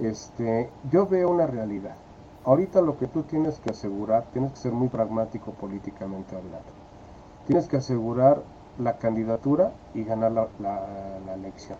este, 0.00 0.70
yo 0.90 1.06
veo 1.06 1.30
una 1.30 1.46
realidad. 1.46 1.96
Ahorita 2.44 2.80
lo 2.80 2.96
que 2.96 3.06
tú 3.06 3.22
tienes 3.24 3.58
que 3.60 3.70
asegurar, 3.70 4.24
tienes 4.32 4.52
que 4.52 4.58
ser 4.58 4.72
muy 4.72 4.88
pragmático 4.88 5.52
políticamente 5.52 6.34
hablando. 6.34 6.70
Tienes 7.46 7.68
que 7.68 7.76
asegurar 7.76 8.42
la 8.78 8.96
candidatura 8.96 9.72
y 9.94 10.04
ganar 10.04 10.32
la, 10.32 10.48
la, 10.58 11.34
elección. 11.34 11.78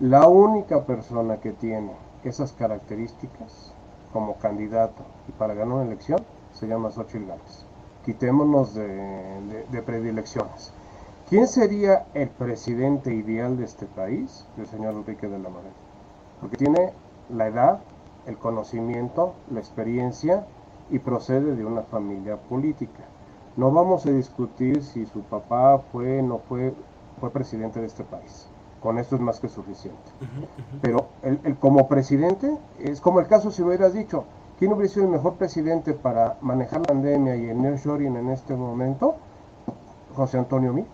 La 0.00 0.26
única 0.26 0.84
persona 0.84 1.36
que 1.36 1.52
tiene 1.52 1.92
esas 2.24 2.52
características 2.52 3.72
como 4.12 4.36
candidato 4.36 5.02
y 5.28 5.32
para 5.32 5.54
ganar 5.54 5.74
una 5.74 5.84
elección 5.84 6.20
se 6.52 6.66
llama 6.66 6.90
Xochitl 6.90 7.26
Gálvez. 7.26 7.66
Quitémonos 8.04 8.74
de, 8.74 9.64
de 9.70 9.82
predilecciones. 9.82 10.72
¿Quién 11.28 11.46
sería 11.46 12.06
el 12.14 12.28
presidente 12.28 13.14
ideal 13.14 13.56
de 13.56 13.64
este 13.64 13.86
país? 13.86 14.46
El 14.58 14.66
señor 14.66 14.94
Enrique 14.94 15.28
de 15.28 15.38
la 15.38 15.48
Madrid. 15.48 15.70
Porque 16.40 16.56
tiene 16.56 16.92
la 17.30 17.46
edad, 17.46 17.80
el 18.26 18.36
conocimiento, 18.38 19.34
la 19.50 19.60
experiencia 19.60 20.46
y 20.90 20.98
procede 20.98 21.54
de 21.54 21.64
una 21.64 21.82
familia 21.82 22.36
política. 22.36 23.02
No 23.56 23.70
vamos 23.70 24.04
a 24.06 24.10
discutir 24.10 24.82
si 24.82 25.06
su 25.06 25.20
papá 25.22 25.78
fue 25.92 26.22
no 26.22 26.38
fue, 26.38 26.74
fue 27.20 27.30
presidente 27.30 27.80
de 27.80 27.86
este 27.86 28.04
país. 28.04 28.48
Con 28.82 28.98
esto 28.98 29.16
es 29.16 29.22
más 29.22 29.40
que 29.40 29.48
suficiente. 29.48 30.10
Pero 30.82 31.06
el, 31.22 31.56
como 31.56 31.88
presidente 31.88 32.54
es 32.78 33.00
como 33.00 33.20
el 33.20 33.26
caso 33.26 33.50
si 33.50 33.62
hubieras 33.62 33.94
dicho, 33.94 34.24
¿quién 34.58 34.72
hubiera 34.72 34.92
sido 34.92 35.06
el 35.06 35.12
mejor 35.12 35.34
presidente 35.34 35.94
para 35.94 36.36
manejar 36.42 36.80
la 36.80 36.88
pandemia 36.88 37.36
y 37.36 37.48
el 37.48 37.62
nearshoring 37.62 38.16
en 38.16 38.30
este 38.30 38.54
momento? 38.54 39.14
José 40.14 40.38
Antonio 40.38 40.72
Mí. 40.72 40.84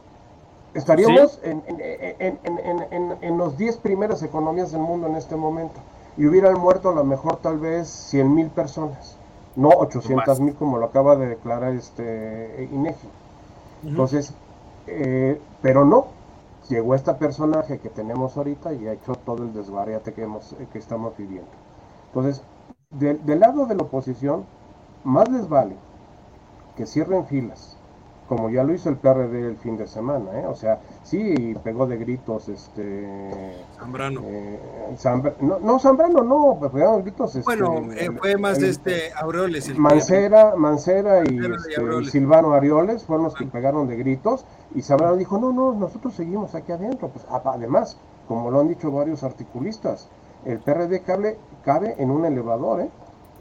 Estaríamos 0.73 1.41
en, 1.43 1.63
en, 1.67 3.39
los 3.39 3.57
10 3.57 3.79
primeras 3.79 4.23
economías 4.23 4.71
del 4.71 4.83
mundo 4.83 5.09
en 5.09 5.17
este 5.17 5.35
momento. 5.35 5.81
Y 6.21 6.27
hubieran 6.27 6.61
muerto 6.61 6.91
a 6.91 6.95
lo 6.95 7.03
mejor 7.03 7.37
tal 7.37 7.59
vez 7.59 7.89
100 7.89 8.35
mil 8.35 8.49
personas, 8.49 9.17
no 9.57 9.71
800 9.71 10.39
mil 10.41 10.55
como 10.55 10.77
lo 10.77 10.85
acaba 10.85 11.17
de 11.17 11.27
declarar 11.29 11.73
este 11.73 12.69
INEGI. 12.71 13.09
Entonces, 13.85 14.35
eh, 14.87 15.41
pero 15.63 15.87
no, 15.87 16.09
llegó 16.69 16.95
este 16.95 17.15
personaje 17.15 17.79
que 17.79 17.89
tenemos 17.89 18.37
ahorita 18.37 18.75
y 18.75 18.87
ha 18.87 18.93
hecho 18.93 19.15
todo 19.15 19.45
el 19.45 19.55
desvariate 19.55 20.13
que, 20.13 20.25
hemos, 20.25 20.55
que 20.71 20.79
estamos 20.79 21.17
viviendo. 21.17 21.49
Entonces, 22.09 22.43
del 22.91 23.41
lado 23.41 23.65
de 23.65 23.77
la 23.77 23.85
oposición, 23.85 24.45
más 25.05 25.27
les 25.31 25.49
vale 25.49 25.75
que 26.77 26.85
cierren 26.85 27.25
filas, 27.25 27.79
como 28.31 28.49
ya 28.49 28.63
lo 28.63 28.73
hizo 28.73 28.89
el 28.89 28.97
PRD 28.97 29.49
el 29.49 29.57
fin 29.57 29.77
de 29.77 29.89
semana, 29.89 30.39
¿eh? 30.39 30.47
o 30.47 30.55
sea, 30.55 30.79
sí 31.03 31.57
pegó 31.65 31.89
de 31.89 31.97
gritos, 31.97 32.49
este... 32.49 33.57
Zambrano. 33.77 34.21
Eh, 34.23 34.61
no, 35.41 35.59
no, 35.59 35.81
Zambrano 35.81 36.23
no, 36.23 36.61
pegaron 36.71 37.03
gritos... 37.03 37.35
Este, 37.35 37.43
bueno, 37.45 37.93
eh, 37.93 38.09
fue 38.17 38.37
más 38.37 38.61
de 38.61 38.69
este 38.69 39.13
Aureoles. 39.15 39.77
Mancera, 39.77 40.55
Mancera 40.55 41.25
y, 41.29 41.41
este, 41.41 42.05
Silvano 42.09 42.53
Arioles 42.53 43.03
fueron 43.03 43.25
los 43.25 43.35
que 43.35 43.47
pegaron 43.47 43.89
de 43.89 43.97
gritos 43.97 44.47
y 44.77 44.83
Zambrano 44.83 45.17
dijo, 45.17 45.37
no, 45.41 45.53
no, 45.53 45.73
nosotros 45.73 46.15
seguimos 46.15 46.55
aquí 46.55 46.71
adentro. 46.71 47.09
Pues 47.09 47.27
además, 47.29 47.99
como 48.29 48.49
lo 48.53 48.61
han 48.61 48.69
dicho 48.69 48.93
varios 48.93 49.25
articulistas, 49.25 50.09
el 50.45 50.61
PRD 50.61 51.03
cabe, 51.03 51.37
cabe 51.65 51.97
en 51.99 52.13
un 52.13 52.25
elevador, 52.25 52.83
¿eh? 52.83 52.91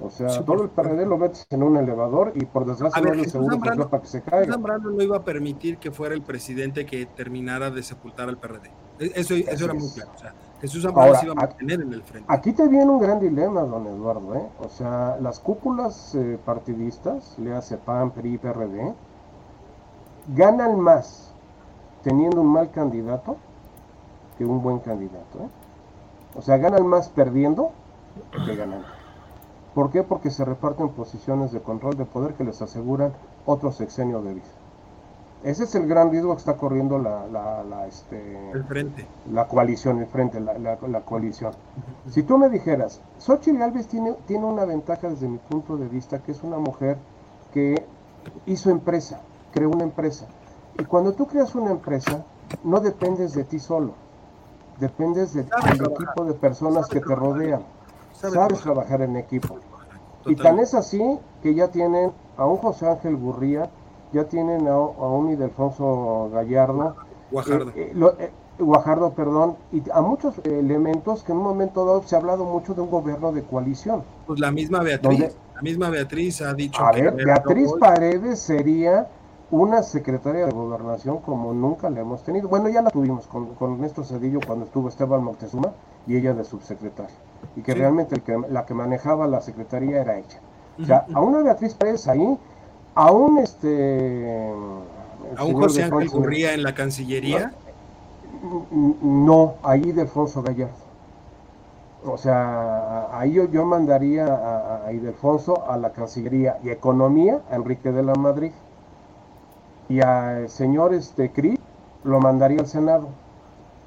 O 0.01 0.09
sea, 0.09 0.45
todo 0.45 0.63
el 0.63 0.69
PRD 0.69 1.05
lo 1.05 1.17
metes 1.17 1.45
en 1.49 1.61
un 1.61 1.75
elevador 1.75 2.31
y 2.35 2.45
por 2.45 2.65
desgracia 2.65 3.01
no 3.01 3.13
es 3.13 3.31
seguro 3.31 3.59
que, 3.59 3.69
para 3.69 4.01
que 4.01 4.07
se 4.07 4.21
caiga. 4.21 4.53
Zambrano 4.53 4.91
no 4.91 5.03
iba 5.03 5.17
a 5.17 5.23
permitir 5.23 5.77
que 5.77 5.91
fuera 5.91 6.15
el 6.15 6.21
presidente 6.21 6.85
que 6.85 7.05
terminara 7.05 7.69
de 7.69 7.83
sepultar 7.83 8.29
al 8.29 8.37
PRD. 8.37 8.67
E, 8.99 9.11
eso, 9.15 9.33
eso 9.35 9.65
era 9.65 9.73
muy 9.73 9.89
claro. 9.89 10.11
O 10.15 10.17
sea, 10.17 10.33
Jesús 10.61 10.83
Zambrano 10.83 11.15
se 11.15 11.25
iba 11.25 11.33
a 11.33 11.35
mantener 11.35 11.81
en 11.81 11.93
el 11.93 12.01
frente. 12.03 12.25
Aquí 12.31 12.53
te 12.53 12.67
viene 12.67 12.85
un 12.85 12.99
gran 12.99 13.19
dilema, 13.19 13.61
don 13.61 13.87
Eduardo. 13.87 14.35
¿eh? 14.35 14.47
O 14.59 14.69
sea, 14.69 15.17
las 15.21 15.39
cúpulas 15.39 16.15
eh, 16.15 16.39
partidistas, 16.45 17.37
le 17.37 17.53
hace 17.53 17.77
PAN, 17.77 18.11
PRI, 18.11 18.37
PRD, 18.37 18.93
ganan 20.29 20.79
más 20.79 21.33
teniendo 22.03 22.41
un 22.41 22.47
mal 22.47 22.71
candidato 22.71 23.35
que 24.37 24.45
un 24.45 24.61
buen 24.61 24.79
candidato. 24.79 25.39
¿eh? 25.39 25.49
O 26.35 26.41
sea, 26.41 26.57
ganan 26.57 26.87
más 26.87 27.09
perdiendo 27.09 27.71
que 28.45 28.55
ganando. 28.55 28.98
¿Por 29.73 29.91
qué? 29.91 30.03
Porque 30.03 30.31
se 30.31 30.45
reparten 30.45 30.89
posiciones 30.89 31.51
de 31.51 31.61
control 31.61 31.95
de 31.95 32.05
poder 32.05 32.33
que 32.33 32.43
les 32.43 32.61
aseguran 32.61 33.13
otro 33.45 33.71
sexenio 33.71 34.21
de 34.21 34.35
vida. 34.35 34.45
Ese 35.43 35.63
es 35.63 35.75
el 35.75 35.87
gran 35.87 36.11
riesgo 36.11 36.33
que 36.33 36.39
está 36.39 36.57
corriendo 36.57 36.99
la, 36.99 37.25
la, 37.27 37.87
este, 37.87 38.51
el 38.51 38.63
frente. 38.65 39.07
la 39.31 39.47
coalición, 39.47 39.99
el 39.99 40.07
frente, 40.07 40.41
la, 40.41 40.57
la 40.57 41.01
coalición. 41.01 41.53
Si 42.09 42.23
tú 42.23 42.37
me 42.37 42.49
dijeras, 42.49 42.99
Xochitl 43.19 43.61
Alves 43.61 43.87
tiene, 43.87 44.15
tiene 44.27 44.45
una 44.45 44.65
ventaja 44.65 45.07
desde 45.07 45.29
mi 45.29 45.37
punto 45.37 45.77
de 45.77 45.87
vista, 45.87 46.19
que 46.19 46.33
es 46.33 46.43
una 46.43 46.57
mujer 46.57 46.97
que 47.53 47.85
hizo 48.47 48.69
empresa, 48.69 49.21
creó 49.53 49.69
una 49.69 49.83
empresa. 49.83 50.27
Y 50.77 50.83
cuando 50.83 51.13
tú 51.13 51.25
creas 51.25 51.55
una 51.55 51.71
empresa, 51.71 52.25
no 52.65 52.81
dependes 52.81 53.33
de 53.33 53.45
ti 53.45 53.59
solo, 53.59 53.93
dependes 54.77 55.33
del 55.33 55.47
equipo 55.47 56.25
de 56.25 56.33
personas 56.33 56.87
que 56.89 56.99
te 56.99 57.15
rodean 57.15 57.63
sabes 58.19 58.59
trabajar 58.61 59.01
en 59.01 59.15
equipo. 59.17 59.57
Y 60.25 60.35
tan 60.35 60.59
es 60.59 60.73
así 60.73 61.19
que 61.41 61.55
ya 61.55 61.69
tienen 61.69 62.11
a 62.37 62.45
un 62.45 62.57
José 62.57 62.87
Ángel 62.87 63.15
Gurría, 63.15 63.69
ya 64.13 64.25
tienen 64.25 64.67
a, 64.67 64.77
un 64.77 65.31
Idelfonso 65.31 66.29
Gallardo, 66.33 66.95
Guajardo. 67.31 67.71
Eh, 67.75 67.93
eh, 67.95 68.15
eh, 68.19 68.31
Guajardo, 68.57 69.13
perdón, 69.13 69.55
y 69.71 69.81
a 69.91 70.01
muchos 70.01 70.35
elementos 70.43 71.23
que 71.23 71.31
en 71.31 71.37
un 71.37 71.45
momento 71.45 71.85
dado 71.85 72.03
se 72.03 72.15
ha 72.15 72.19
hablado 72.19 72.43
mucho 72.43 72.73
de 72.73 72.81
un 72.81 72.89
gobierno 72.89 73.31
de 73.31 73.43
coalición. 73.43 74.03
Pues 74.27 74.39
la 74.39 74.51
misma 74.51 74.81
Beatriz, 74.81 75.37
la 75.55 75.61
misma 75.61 75.89
Beatriz 75.89 76.41
ha 76.41 76.53
dicho 76.53 76.83
a 76.83 76.91
ver, 76.91 77.13
Beatriz 77.13 77.71
Paredes 77.79 78.39
sería 78.39 79.07
una 79.51 79.81
secretaria 79.81 80.45
de 80.45 80.51
gobernación 80.51 81.19
como 81.19 81.53
nunca 81.53 81.89
la 81.89 82.01
hemos 82.01 82.23
tenido. 82.23 82.49
Bueno, 82.49 82.67
ya 82.67 82.81
la 82.81 82.89
tuvimos 82.89 83.27
con, 83.27 83.55
con 83.55 83.75
Ernesto 83.75 84.03
Cedillo 84.03 84.39
cuando 84.45 84.65
estuvo 84.65 84.89
Esteban 84.89 85.23
Moctezuma 85.23 85.71
y 86.05 86.17
ella 86.17 86.33
de 86.33 86.43
subsecretaria. 86.43 87.15
Y 87.55 87.61
que 87.61 87.73
realmente 87.73 88.15
el 88.15 88.21
que, 88.21 88.37
la 88.49 88.65
que 88.65 88.73
manejaba 88.73 89.27
la 89.27 89.41
secretaría 89.41 90.01
era 90.01 90.17
ella. 90.17 90.39
O 90.81 90.85
sea, 90.85 91.05
a 91.13 91.19
una 91.19 91.41
Beatriz 91.41 91.73
Pérez 91.73 92.07
ahí, 92.07 92.37
a 92.95 93.11
un 93.11 93.37
este... 93.39 94.53
¿A 95.35 95.43
un 95.43 95.53
José 95.53 95.83
Ángel 95.83 96.09
en 96.33 96.63
la 96.63 96.73
Cancillería? 96.73 97.53
No, 98.71 99.55
ahí 99.63 99.91
de 99.91 100.01
Alfonso 100.01 100.41
Gallardo. 100.41 100.73
O 102.05 102.17
sea, 102.17 103.09
ahí 103.11 103.33
yo, 103.33 103.49
yo 103.49 103.65
mandaría 103.65 104.25
a, 104.25 104.85
a 104.87 104.93
Ildefonso 104.93 105.69
a 105.69 105.75
la 105.75 105.91
Cancillería 105.91 106.57
y 106.63 106.69
Economía, 106.69 107.41
a 107.51 107.55
Enrique 107.55 107.91
de 107.91 108.03
la 108.03 108.15
Madrid 108.15 108.53
y 109.89 110.01
al 110.01 110.49
señor 110.49 110.93
este 110.93 111.31
Krill 111.31 111.59
lo 112.03 112.19
mandaría 112.19 112.59
al 112.59 112.67
Senado 112.67 113.09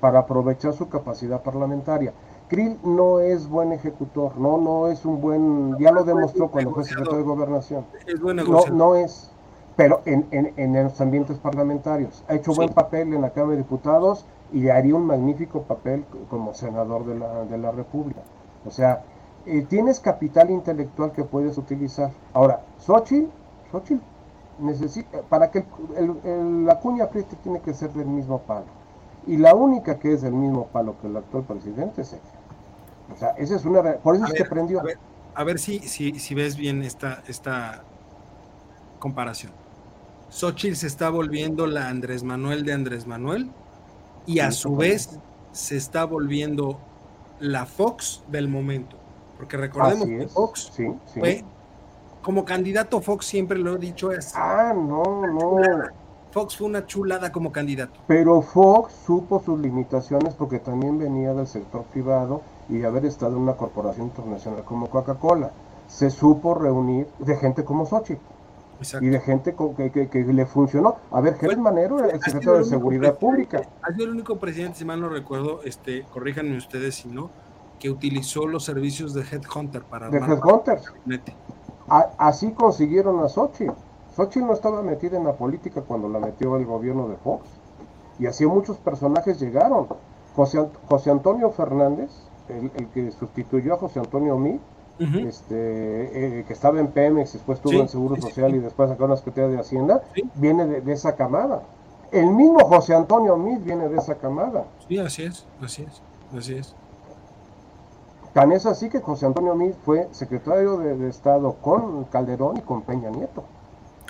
para 0.01 0.19
aprovechar 0.19 0.75
su 0.75 0.89
capacidad 0.89 1.43
parlamentaria. 1.43 2.13
Krill 2.53 2.77
no 2.85 3.21
es 3.21 3.49
buen 3.49 3.73
ejecutor, 3.73 4.37
no, 4.37 4.59
no 4.59 4.89
es 4.89 5.07
un 5.07 5.23
buen, 5.23 5.79
ya 5.79 5.91
lo 5.91 6.05
demostró 6.05 6.51
cuando 6.51 6.75
fue 6.75 6.85
secretario 6.85 7.21
de 7.21 7.25
gobernación. 7.25 7.87
no, 8.23 8.67
no 8.71 8.95
es, 8.95 9.31
pero 9.75 10.03
en, 10.05 10.27
en, 10.33 10.53
en, 10.59 10.85
los 10.85 11.01
ambientes 11.01 11.39
parlamentarios. 11.39 12.23
Ha 12.29 12.35
hecho 12.35 12.53
buen 12.53 12.69
papel 12.69 13.15
en 13.15 13.23
la 13.23 13.31
Cámara 13.31 13.53
de 13.53 13.63
Diputados 13.63 14.27
y 14.53 14.69
haría 14.69 14.95
un 14.95 15.07
magnífico 15.07 15.63
papel 15.63 16.05
como 16.29 16.53
senador 16.53 17.07
de 17.07 17.19
la, 17.19 17.47
de 17.47 17.57
la 17.57 17.71
República. 17.71 18.21
O 18.67 18.71
sea, 18.71 19.03
eh, 19.47 19.65
tienes 19.67 19.99
capital 19.99 20.51
intelectual 20.51 21.13
que 21.13 21.25
puedes 21.25 21.57
utilizar. 21.57 22.11
Ahora, 22.35 22.61
Xochitl, 22.81 23.31
Xochitl 23.71 24.03
necesita, 24.59 25.23
para 25.23 25.51
que 25.51 25.65
la 26.67 26.81
cuña 26.81 27.05
apriete 27.05 27.35
tiene 27.37 27.61
que 27.61 27.73
ser 27.73 27.95
del 27.95 28.09
mismo 28.09 28.41
palo. 28.41 28.67
Y 29.27 29.39
la 29.39 29.55
única 29.55 29.99
que 29.99 30.13
es 30.13 30.21
del 30.21 30.35
mismo 30.35 30.67
palo 30.67 30.97
que 31.01 31.07
el 31.07 31.17
actual 31.17 31.45
presidente 31.45 32.03
es 32.03 32.13
ella. 32.13 32.42
O 33.13 33.17
sea, 33.17 33.31
esa 33.39 33.57
es 33.57 33.65
una... 33.65 33.83
Por 33.99 34.17
eso 34.17 34.27
es 34.27 34.33
que 34.33 34.45
prendió. 34.45 34.81
A 34.81 34.83
ver, 34.83 34.99
a 35.35 35.45
ver 35.45 35.59
si, 35.59 35.81
si, 35.81 36.19
si, 36.19 36.35
ves 36.35 36.57
bien 36.57 36.83
esta, 36.83 37.23
esta 37.27 37.85
comparación. 38.99 39.53
Xochitl 40.31 40.77
se 40.77 40.87
está 40.87 41.11
volviendo 41.11 41.67
la 41.67 41.89
Andrés 41.89 42.23
Manuel 42.23 42.65
de 42.65 42.73
Andrés 42.73 43.07
Manuel 43.07 43.51
y 44.27 44.41
a 44.41 44.51
su 44.51 44.77
vez 44.77 45.19
se 45.53 45.77
está 45.77 46.05
volviendo 46.05 46.79
la 47.39 47.67
Fox 47.67 48.23
del 48.29 48.49
momento. 48.49 48.97
Porque 49.37 49.57
recordemos 49.57 50.07
que 50.07 50.29
Fox 50.29 50.73
fue 51.13 51.45
como 52.23 52.45
candidato 52.45 53.01
Fox 53.01 53.27
siempre 53.27 53.59
lo 53.59 53.75
he 53.75 53.79
dicho 53.79 54.13
es. 54.13 54.33
Ah, 54.37 54.73
no, 54.75 55.27
no. 55.27 55.61
Fox 56.33 56.57
fue 56.57 56.67
una 56.67 56.87
chulada 56.87 57.31
como 57.31 57.53
candidato. 57.53 58.01
Pero 58.07 58.41
Fox 58.41 58.95
supo 59.07 59.43
sus 59.45 59.61
limitaciones 59.61 60.35
porque 60.35 60.59
también 60.59 60.99
venía 60.99 61.35
del 61.35 61.47
sector 61.47 61.85
privado 61.85 62.41
y 62.71 62.83
haber 62.85 63.05
estado 63.05 63.37
en 63.37 63.43
una 63.43 63.53
corporación 63.55 64.07
internacional 64.07 64.65
como 64.65 64.89
Coca-Cola. 64.89 65.51
Se 65.89 66.09
supo 66.09 66.55
reunir 66.55 67.07
de 67.19 67.37
gente 67.37 67.65
como 67.65 67.85
Sochi. 67.85 68.17
Y 69.01 69.07
de 69.11 69.21
gente 69.21 69.55
que, 69.77 70.09
que, 70.09 70.25
le 70.25 70.47
funcionó. 70.47 70.97
A 71.13 71.21
ver, 71.21 71.37
Gerard 71.37 71.59
Manero 71.59 71.99
era 72.01 72.09
el 72.09 72.21
secretario 72.21 72.59
de 72.59 72.65
Seguridad 72.65 73.17
Pública. 73.17 73.63
Ha 73.83 73.93
sido 73.93 74.07
el 74.07 74.11
único 74.11 74.39
presidente, 74.39 74.79
si 74.79 74.85
mal 74.85 75.01
no 75.01 75.09
recuerdo, 75.09 75.61
este, 75.63 76.03
corríjanme 76.13 76.57
ustedes 76.57 76.97
si 76.97 77.09
no, 77.09 77.31
que 77.79 77.91
utilizó 77.91 78.49
los 78.49 78.65
servicios 78.65 79.15
de 79.15 79.21
Headhunter 79.21 79.83
para... 79.83 80.09
De 80.09 80.19
Headhunter. 80.19 80.81
así 82.19 82.51
consiguieron 82.53 83.23
a 83.23 83.29
Sochi. 83.29 83.67
Xochitl 84.17 84.47
no 84.47 84.53
estaba 84.53 84.83
metida 84.83 85.17
en 85.17 85.25
la 85.25 85.33
política 85.33 85.83
cuando 85.83 86.09
la 86.09 86.19
metió 86.19 86.57
el 86.57 86.67
gobierno 86.67 87.09
de 87.09 87.17
Fox. 87.17 87.47
Y 88.19 88.27
así 88.27 88.47
muchos 88.47 88.77
personajes 88.77 89.41
llegaron. 89.41 89.89
José, 90.37 90.67
José 90.89 91.11
Antonio 91.11 91.51
Fernández, 91.51 92.11
el, 92.49 92.71
que 92.89 93.11
sustituyó 93.13 93.75
a 93.75 93.79
José 93.79 94.01
Antonio 94.01 94.39
Mí, 94.39 94.61
este, 94.99 96.39
eh, 96.39 96.45
que 96.47 96.53
estaba 96.53 96.79
en 96.79 96.89
Pemex, 96.89 97.33
después 97.33 97.59
estuvo 97.59 97.81
en 97.81 97.89
Seguro 97.89 98.21
Social 98.21 98.55
y 98.55 98.61
después 98.61 98.89
sacó 98.89 99.07
una 99.07 99.17
Secretaría 99.17 99.51
de 99.51 99.59
Hacienda, 99.59 100.03
viene 100.37 100.65
de, 100.67 100.93
esa 100.93 101.17
camada. 101.17 101.63
El 102.13 102.27
mismo 102.27 102.61
José 102.61 102.95
Antonio 102.95 103.37
Mí 103.37 103.57
viene 103.57 103.89
de 103.89 103.97
esa 103.97 104.15
camada. 104.17 104.65
Sí, 104.87 104.99
así 104.99 105.25
es, 105.25 105.47
así 105.61 105.83
es, 105.83 106.03
así 106.39 106.55
es. 106.55 106.75
Tan 108.33 108.53
es 108.53 108.65
así 108.65 108.89
que 108.89 109.01
José 109.01 109.27
Antonio 109.27 109.55
Mí 109.55 109.73
fue 109.85 110.09
secretario 110.13 110.77
de 110.79 111.09
Estado 111.09 111.55
con 111.55 112.05
Calderón 112.05 112.59
y 112.59 112.61
con 112.61 112.83
Peña 112.83 113.11
Nieto. 113.11 113.45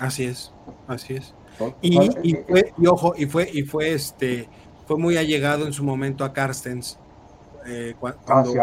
Así 0.03 0.25
es, 0.25 0.51
así 0.85 1.13
es. 1.13 1.33
Y, 1.81 1.97
y, 2.23 2.35
fue, 2.35 2.73
y 2.77 2.87
ojo, 2.87 3.13
y 3.15 3.25
fue, 3.25 3.49
y 3.53 3.63
fue 3.63 3.93
este, 3.93 4.49
fue 4.85 4.97
muy 4.97 5.15
allegado 5.15 5.65
en 5.65 5.71
su 5.71 5.85
momento 5.85 6.25
a 6.25 6.33
Carstens. 6.33 6.99
Eh, 7.65 7.95
ah, 8.03 8.13
cuando, 8.25 8.53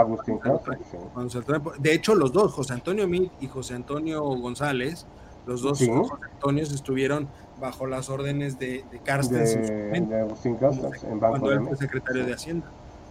de 1.78 1.94
hecho, 1.94 2.14
los 2.14 2.30
dos, 2.30 2.52
José 2.52 2.74
Antonio 2.74 3.08
Mil 3.08 3.30
y 3.40 3.46
José 3.46 3.72
Antonio 3.72 4.22
González, 4.22 5.06
los 5.46 5.62
dos 5.62 5.78
José 5.78 6.12
Antonios 6.30 6.72
estuvieron 6.72 7.26
bajo 7.58 7.86
las 7.86 8.10
órdenes 8.10 8.58
de, 8.58 8.84
de 8.90 8.98
Carstens 8.98 9.54
de, 9.54 10.20
Agustín 10.20 10.56
Carstens, 10.56 11.04
en 11.04 11.20
cuando 11.20 11.52
él 11.52 11.62
fue 11.62 11.76
secretario 11.78 12.26
de 12.26 12.34
Hacienda, 12.34 12.66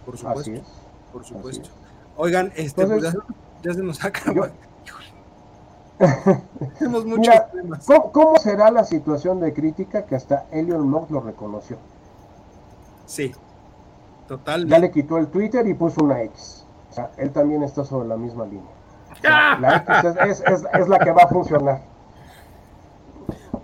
por 0.06 0.16
supuesto. 0.16 0.62
Por 1.12 1.24
supuesto. 1.24 1.68
Oigan, 2.16 2.52
este, 2.54 2.86
pues 2.86 3.12
ya, 3.62 3.74
se 3.74 3.82
nos 3.82 4.04
acaba. 4.04 4.52
Tenemos 6.78 7.04
muchos 7.04 7.34
temas. 7.52 7.86
¿cómo, 8.12 8.36
será 8.38 8.70
la 8.70 8.84
situación 8.84 9.40
de 9.40 9.52
crítica 9.52 10.06
que 10.06 10.16
hasta 10.16 10.46
Elon 10.50 10.88
Musk 10.88 11.10
lo 11.10 11.20
reconoció? 11.20 11.76
Sí, 13.06 13.34
total. 14.26 14.66
Ya 14.66 14.78
le 14.78 14.90
quitó 14.90 15.18
el 15.18 15.28
Twitter 15.28 15.66
y 15.66 15.74
puso 15.74 16.02
una 16.02 16.22
X. 16.22 16.64
O 16.90 16.94
sea, 16.94 17.10
él 17.18 17.30
también 17.30 17.62
está 17.62 17.84
sobre 17.84 18.08
la 18.08 18.16
misma 18.16 18.46
línea. 18.46 18.70
la 19.22 19.84
X 20.26 20.42
es, 20.72 20.88
la 20.88 20.98
que 20.98 21.12
va 21.12 21.24
a 21.24 21.28
funcionar. 21.28 21.82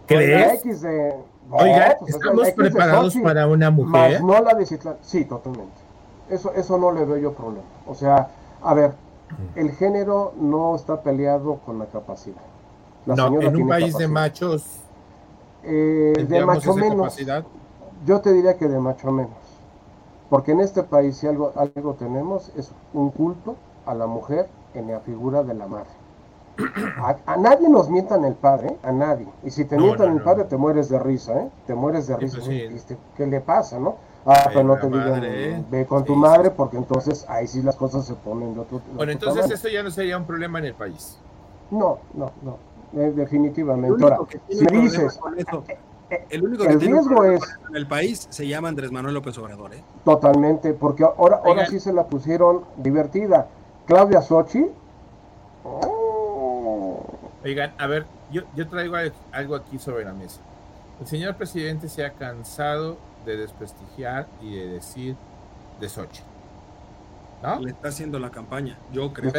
¿Crees? 0.07 0.47
La 0.47 0.55
X 0.55 0.81
de. 0.83 1.15
Oiga, 1.51 1.97
pues, 2.01 2.15
¿estamos 2.15 2.51
preparados 2.51 3.17
para 3.17 3.47
una 3.47 3.71
mujer? 3.71 4.21
no 4.23 4.41
la 4.43 4.55
de 4.55 4.67
Sí, 5.01 5.25
totalmente. 5.25 5.87
Eso, 6.29 6.53
eso 6.55 6.77
no 6.77 6.93
le 6.93 7.05
veo 7.05 7.17
yo 7.17 7.33
problema. 7.33 7.65
O 7.87 7.95
sea, 7.95 8.29
a 8.63 8.75
ver, 8.75 8.95
el 9.55 9.73
género 9.73 10.33
no 10.39 10.77
está 10.77 11.03
peleado 11.03 11.61
con 11.65 11.79
la 11.79 11.87
capacidad. 11.87 12.43
no, 13.07 13.41
en 13.41 13.57
un 13.57 13.69
país 13.69 13.97
de 13.97 14.09
machos. 14.09 14.65
Eh, 15.63 16.27
de 16.29 16.45
macho 16.45 16.75
menos. 16.75 17.17
Yo 18.05 18.21
te 18.21 18.33
diría 18.33 18.57
que 18.57 18.69
de 18.69 18.79
macho 18.79 19.11
menos. 19.11 19.33
Porque 20.31 20.53
en 20.53 20.61
este 20.61 20.83
país, 20.83 21.17
si 21.17 21.27
algo, 21.27 21.53
algo 21.57 21.95
tenemos, 21.95 22.53
es 22.57 22.73
un 22.93 23.11
culto 23.11 23.57
a 23.85 23.95
la 23.95 24.07
mujer 24.07 24.49
en 24.75 24.91
la 24.91 25.01
figura 25.01 25.43
de 25.43 25.55
la 25.55 25.67
madre. 25.67 25.91
A, 27.27 27.37
nadie 27.37 27.69
nos 27.69 27.91
mientan 27.91 28.25
el 28.25 28.35
padre, 28.35 28.77
a 28.83 28.91
nadie. 28.91 29.29
Y 29.45 29.51
si 29.51 29.65
te 29.65 29.77
mientan 29.77 30.17
el 30.17 30.23
padre, 30.23 30.45
te 30.45 30.57
mueres 30.57 30.89
de 30.89 30.99
risa, 30.99 31.39
¿eh? 31.41 31.51
Te 31.67 31.75
mueres 31.75 32.07
de 32.07 32.17
risa. 32.17 32.39
Pues 32.39 32.97
¿Qué 33.17 33.27
le 33.27 33.41
pasa, 33.41 33.79
no? 33.79 33.97
Ah, 34.27 34.47
pero 34.49 34.65
no 34.65 34.77
te 34.77 34.89
digan, 34.89 35.67
ve 35.71 35.87
con 35.87 36.05
tu 36.05 36.17
madre, 36.17 36.51
porque 36.51 36.77
entonces 36.77 37.25
ahí 37.29 37.47
sí 37.47 37.63
las 37.63 37.77
cosas 37.77 38.05
se 38.05 38.15
ponen 38.15 38.55
de 38.55 38.61
otro 38.61 38.81
Bueno, 38.95 39.13
entonces 39.13 39.49
eso 39.49 39.69
ya 39.69 39.85
no 39.85 39.91
sería 39.91 40.19
un 40.19 40.25
problema 40.25 40.59
en 40.59 40.65
el 40.65 40.75
país. 40.75 41.19
No, 41.71 41.99
no, 42.13 42.33
no, 42.43 42.59
eh, 43.01 43.13
definitivamente. 43.15 44.03
Ahora, 44.03 44.19
si 44.49 44.65
me 44.65 44.81
dices, 44.83 45.21
eh, 45.37 45.79
eh, 46.11 46.27
el 46.31 46.45
único 46.45 46.65
que 46.65 46.71
el 46.71 46.79
tiene 46.79 46.95
riesgo 46.95 47.25
es 47.25 47.41
en 47.69 47.77
el 47.77 47.87
país 47.87 48.27
se 48.31 48.49
llama 48.49 48.69
Andrés 48.69 48.91
Manuel 48.91 49.15
López 49.15 49.39
Obrador, 49.39 49.75
¿eh? 49.75 49.83
Totalmente, 50.05 50.73
porque 50.73 51.05
ahora, 51.05 51.41
ahora 51.45 51.67
sí 51.67 51.79
se 51.79 51.93
la 51.93 52.07
pusieron 52.07 52.65
divertida. 52.77 53.47
Claudia 53.87 54.23
Sochi. 54.23 54.67
Oh. 55.65 57.01
Oigan, 57.45 57.73
a 57.79 57.87
ver, 57.87 58.07
yo, 58.33 58.43
yo 58.57 58.67
traigo 58.67 58.97
algo 59.31 59.55
aquí 59.55 59.79
sobre 59.79 60.05
la 60.05 60.13
mesa. 60.13 60.41
El 61.01 61.07
señor 61.07 61.37
presidente 61.37 61.89
se 61.89 62.05
ha 62.05 62.13
cansado 62.13 62.97
de 63.27 63.37
desprestigiar 63.37 64.27
y 64.41 64.55
de 64.55 64.69
decir 64.69 65.17
de 65.81 65.89
Sochi. 65.89 66.23
¿No? 67.43 67.61
Le 67.61 67.71
está 67.71 67.89
haciendo 67.89 68.19
la 68.19 68.31
campaña, 68.31 68.79
yo 68.93 69.13
creo. 69.13 69.31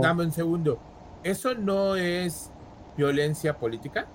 Dame 0.00 0.24
un 0.24 0.32
segundo. 0.32 0.78
¿Eso 1.22 1.54
no 1.54 1.96
es 1.96 2.50
violencia 2.96 3.58
política? 3.58 4.06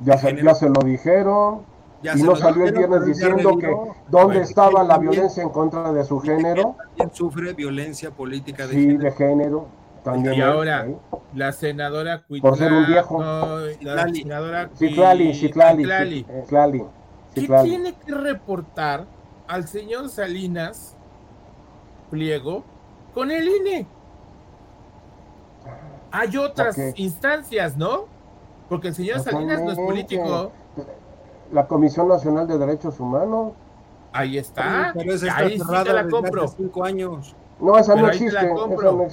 Ya 0.00 0.16
se, 0.16 0.42
ya 0.42 0.54
se 0.54 0.68
lo 0.68 0.80
dijeron. 0.82 1.62
y 2.02 2.22
no 2.22 2.36
salió 2.36 2.64
el 2.66 2.72
viernes 2.72 3.04
diciendo 3.04 3.58
que 3.58 3.74
dónde 4.08 4.40
estaba 4.40 4.82
la 4.82 4.98
violencia 4.98 5.42
en 5.42 5.50
contra 5.50 5.92
de 5.92 6.04
su 6.04 6.20
género. 6.20 6.76
También 6.78 7.10
sufre 7.12 7.52
violencia 7.52 8.10
política 8.10 8.66
de 8.66 8.74
sí, 8.74 8.80
género. 8.80 9.02
de 9.02 9.12
género. 9.12 9.66
También 10.02 10.34
y 10.34 10.40
ahora, 10.40 10.86
la 11.34 11.50
senadora 11.50 12.24
Por 12.40 12.56
ser 12.56 12.72
un 12.72 12.86
viejo. 12.86 13.20
la 13.80 14.08
senadora 14.08 14.70
Citlali, 14.76 15.34
Citlali, 15.34 16.84
¿Qué 17.36 17.46
tiene 17.64 17.94
que 17.94 18.14
reportar 18.14 19.04
al 19.46 19.68
señor 19.68 20.08
Salinas 20.08 20.96
Pliego 22.10 22.64
con 23.12 23.30
el 23.30 23.46
INE? 23.46 23.86
Hay 26.10 26.34
otras 26.38 26.78
instancias, 26.94 27.76
¿no? 27.76 28.06
Porque 28.70 28.88
el 28.88 28.94
señor 28.94 29.20
Salinas 29.20 29.60
no 29.62 29.72
es 29.72 29.76
político. 29.76 30.50
La 31.52 31.66
Comisión 31.66 32.08
Nacional 32.08 32.48
de 32.48 32.56
Derechos 32.56 32.98
Humanos. 32.98 33.52
Ahí 34.12 34.38
está. 34.38 34.92
Pero 34.94 35.12
esa 35.12 35.26
está 35.26 35.64
cerrada 35.64 35.92
la 35.92 36.08
compro. 36.08 36.42
Desde 36.42 36.44
hace 36.46 36.56
cinco 36.56 36.84
años. 36.84 37.36
No, 37.60 37.76
esa 37.76 37.94
no, 37.94 38.08
existe, 38.08 38.38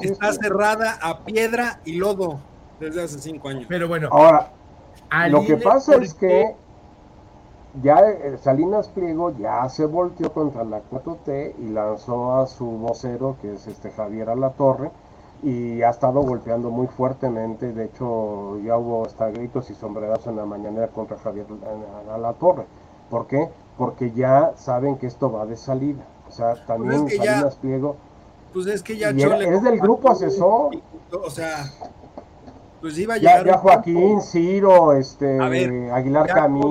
Está 0.02 0.32
cerrada 0.32 0.98
a 1.02 1.20
piedra 1.26 1.82
y 1.84 1.98
lodo 1.98 2.40
desde 2.80 3.04
hace 3.04 3.20
cinco 3.20 3.50
años. 3.50 3.66
Pero 3.68 3.90
bueno. 3.90 4.08
Ahora, 4.12 4.54
lo 5.30 5.44
que 5.44 5.58
pasa 5.58 5.96
es 5.98 6.14
que 6.14 6.56
ya 7.82 8.00
eh, 8.08 8.38
Salinas 8.42 8.88
Pliego 8.90 9.32
ya 9.38 9.68
se 9.70 9.86
volteó 9.86 10.32
contra 10.32 10.64
la 10.64 10.82
4T 10.92 11.56
y 11.60 11.70
lanzó 11.70 12.36
a 12.36 12.48
su 12.48 12.66
vocero, 12.66 13.38
que 13.42 13.54
es 13.54 13.68
este 13.68 13.90
Javier 13.92 14.30
Alatorre, 14.30 14.92
y 15.42 15.82
ha 15.82 15.90
estado 15.90 16.22
golpeando 16.22 16.70
muy 16.70 16.88
fuertemente. 16.88 17.74
De 17.74 17.86
hecho, 17.86 18.60
ya 18.60 18.78
hubo 18.78 19.06
hasta 19.06 19.30
gritos 19.30 19.70
y 19.70 19.74
sombrerazos 19.74 20.28
en 20.28 20.38
la 20.38 20.46
mañanera 20.46 20.88
contra 20.90 21.18
Javier 21.18 21.48
Alatorre. 22.12 22.66
¿Por 23.10 23.28
qué? 23.28 23.50
Porque 23.78 24.12
ya 24.12 24.54
saben 24.56 24.98
que 24.98 25.08
esto 25.08 25.32
va 25.32 25.46
de 25.46 25.58
salida. 25.58 26.06
O 26.28 26.32
sea, 26.32 26.54
pues 26.54 26.66
también 26.66 27.10
Salinas 27.10 27.56
Pliego. 27.56 27.96
Pues 28.54 28.68
es 28.68 28.84
que 28.84 28.98
ya 28.98 29.10
es 29.10 29.64
del 29.64 29.80
grupo 29.80 30.12
asesor. 30.12 30.78
O 31.12 31.30
sea, 31.30 31.66
pues 32.84 32.98
iba 32.98 33.14
a 33.14 33.18
llegar. 33.18 33.46
Ya, 33.46 33.58
Joaquín, 33.58 34.22
Ciro, 34.22 34.92
este, 34.92 35.40
Aguilar 35.40 36.28
Camín. 36.28 36.62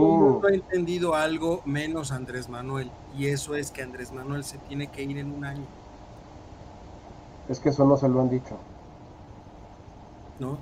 No 0.43 0.47
he 0.47 0.57
entendido 0.57 1.15
algo 1.15 1.63
menos 1.65 2.13
Andrés 2.13 2.51
Manuel, 2.51 2.91
y 3.17 3.29
eso 3.29 3.55
es 3.55 3.71
que 3.71 3.81
Andrés 3.83 4.13
Manuel 4.13 4.45
se 4.45 4.59
tiene 4.59 4.89
que 4.89 5.03
ir 5.03 5.17
en 5.17 5.33
un 5.33 5.43
año. 5.43 5.65
Es 7.49 7.59
que 7.61 7.71
eso 7.71 7.87
no 7.87 7.97
se 7.97 8.11
lo 8.11 8.21
han 8.21 8.29
dicho. 8.29 8.59
¿No? 10.39 10.59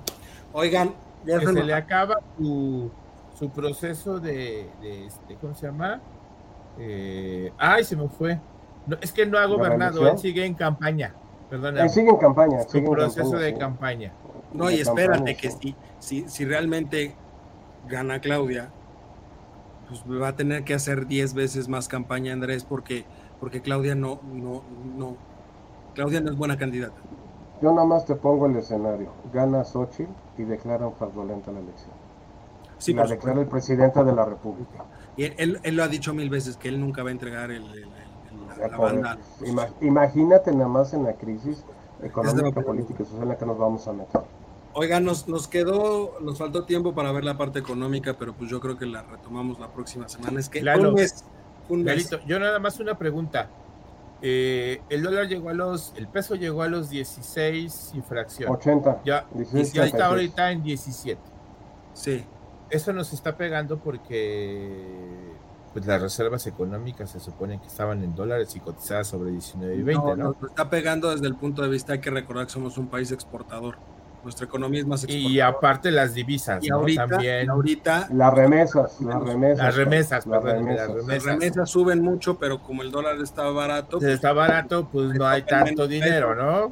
Oigan, 0.53 0.93
ya 1.25 1.41
se, 1.41 1.51
le 1.51 1.73
acaba 1.73 2.19
su, 2.37 2.89
su 3.37 3.49
proceso 3.49 4.21
de, 4.21 4.69
este, 4.81 5.35
¿cómo 5.35 5.53
se 5.53 5.65
llama? 5.65 5.99
Eh, 6.79 7.51
ay, 7.57 7.83
se 7.83 7.97
me 7.97 8.07
fue. 8.07 8.39
es 9.01 9.11
que 9.11 9.25
no 9.25 9.37
ha 9.37 9.45
gobernado, 9.47 10.07
él 10.07 10.17
sigue 10.17 10.45
en 10.45 10.53
campaña. 10.53 11.13
Perdona. 11.49 11.83
Él 11.83 11.89
sigue 11.89 12.09
en 12.09 12.15
campaña. 12.15 12.63
Su 12.63 12.81
proceso 12.85 13.35
de 13.35 13.57
campaña. 13.57 14.13
No, 14.53 14.69
y 14.69 14.81
espérate 14.81 15.35
que 15.35 15.51
si, 15.51 15.75
si, 15.99 16.27
si 16.27 16.45
realmente 16.45 17.15
gana 17.87 18.19
Claudia, 18.19 18.71
pues 19.87 20.21
va 20.21 20.29
a 20.29 20.35
tener 20.35 20.63
que 20.63 20.73
hacer 20.73 21.07
10 21.07 21.33
veces 21.33 21.67
más 21.67 21.87
campaña 21.87 22.33
Andrés 22.33 22.63
porque, 22.63 23.05
porque 23.39 23.61
Claudia 23.61 23.95
no, 23.95 24.19
no, 24.33 24.63
no, 24.97 25.15
Claudia 25.93 26.21
no 26.21 26.31
es 26.31 26.37
buena 26.37 26.57
candidata. 26.57 26.95
Yo 27.61 27.71
nada 27.73 27.85
más 27.85 28.05
te 28.05 28.15
pongo 28.15 28.47
el 28.47 28.55
escenario. 28.55 29.11
Gana 29.31 29.63
Xochitl 29.63 30.09
y 30.37 30.43
declaran 30.43 30.93
fraudulenta 30.93 31.51
la 31.51 31.59
elección. 31.59 31.91
Sí, 32.79 32.93
la 32.93 33.05
declara 33.05 33.41
el 33.41 33.47
presidente 33.47 34.03
de 34.03 34.13
la 34.13 34.25
República. 34.25 34.83
Y 35.15 35.25
él, 35.25 35.59
él, 35.61 35.75
lo 35.75 35.83
ha 35.83 35.87
dicho 35.87 36.13
mil 36.15 36.29
veces 36.29 36.57
que 36.57 36.69
él 36.69 36.79
nunca 36.79 37.03
va 37.03 37.09
a 37.09 37.11
entregar 37.11 37.51
el, 37.51 37.63
la, 38.59 38.77
banda. 38.77 39.17
Imagínate 39.81 40.51
nada 40.51 40.67
más 40.67 40.93
en 40.93 41.03
la 41.03 41.13
crisis 41.13 41.63
económica, 42.01 42.61
política 42.61 43.03
y 43.03 43.05
social 43.05 43.23
en 43.23 43.29
la 43.29 43.37
que 43.37 43.45
nos 43.45 43.57
vamos 43.59 43.87
a 43.87 43.93
meter. 43.93 44.21
Oiga, 44.73 44.99
nos, 44.99 45.27
nos 45.27 45.47
quedó, 45.47 46.19
nos 46.21 46.37
faltó 46.37 46.63
tiempo 46.63 46.93
para 46.93 47.11
ver 47.11 47.25
la 47.25 47.37
parte 47.37 47.59
económica, 47.59 48.15
pero 48.17 48.33
pues 48.33 48.49
yo 48.49 48.59
creo 48.59 48.77
que 48.77 48.85
la 48.85 49.01
retomamos 49.03 49.59
la 49.59 49.67
próxima 49.67 50.07
semana. 50.07 50.39
Es 50.39 50.49
que 50.49 50.61
un 50.61 50.93
mes, 50.93 51.25
un 51.67 51.83
mes. 51.83 52.09
yo 52.25 52.39
nada 52.39 52.59
más 52.59 52.79
una 52.79 52.97
pregunta. 52.97 53.49
Eh, 54.21 54.81
el 54.89 55.01
dólar 55.01 55.27
llegó 55.27 55.49
a 55.49 55.53
los, 55.53 55.93
el 55.97 56.07
peso 56.07 56.35
llegó 56.35 56.61
a 56.61 56.67
los 56.67 56.89
16 56.89 57.93
y 57.95 58.01
fracción. 58.01 58.51
80. 58.51 59.01
Ya, 59.03 59.25
y 59.35 59.63
ya 59.63 59.85
está 59.85 60.05
ahorita 60.07 60.51
en 60.51 60.63
17. 60.63 61.19
Sí. 61.93 62.23
Eso 62.69 62.93
nos 62.93 63.11
está 63.11 63.35
pegando 63.35 63.79
porque 63.79 65.31
pues 65.73 65.85
las 65.85 66.01
reservas 66.01 66.45
económicas 66.47 67.11
se 67.11 67.19
supone 67.19 67.59
que 67.59 67.67
estaban 67.67 68.03
en 68.03 68.13
dólares 68.13 68.55
y 68.55 68.59
cotizadas 68.59 69.07
sobre 69.07 69.31
19 69.31 69.75
y 69.75 69.83
20, 69.83 70.03
¿no? 70.03 70.15
¿no? 70.15 70.35
Nos 70.39 70.49
está 70.51 70.69
pegando 70.69 71.11
desde 71.11 71.27
el 71.27 71.35
punto 71.35 71.61
de 71.61 71.69
vista, 71.69 71.93
hay 71.93 71.99
que 71.99 72.11
recordar 72.11 72.45
que 72.45 72.53
somos 72.53 72.77
un 72.77 72.87
país 72.87 73.11
exportador. 73.11 73.77
Nuestra 74.23 74.45
economía 74.45 74.81
es 74.81 74.85
más 74.85 75.03
exportadora. 75.03 75.33
Y 75.33 75.39
aparte 75.39 75.91
las 75.91 76.13
divisas, 76.13 76.63
y 76.63 76.69
ahorita, 76.69 77.07
También. 77.07 77.49
ahorita 77.49 78.07
las 78.11 78.33
remesas, 78.33 79.01
las 79.01 79.23
remesas. 79.23 79.57
Las 79.65 79.75
remesas, 79.75 80.25
las 80.27 80.43
remesas. 80.43 81.05
Las 81.07 81.23
remesas 81.23 81.69
suben 81.69 82.01
mucho, 82.01 82.37
pero 82.37 82.61
como 82.61 82.83
el 82.83 82.91
dólar 82.91 83.19
está 83.21 83.49
barato. 83.49 83.97
Pues, 83.99 84.11
está 84.11 84.33
barato, 84.33 84.87
pues 84.91 85.13
no 85.15 85.25
hay 85.25 85.41
tanto 85.41 85.87
dinero, 85.87 86.35
¿no? 86.35 86.71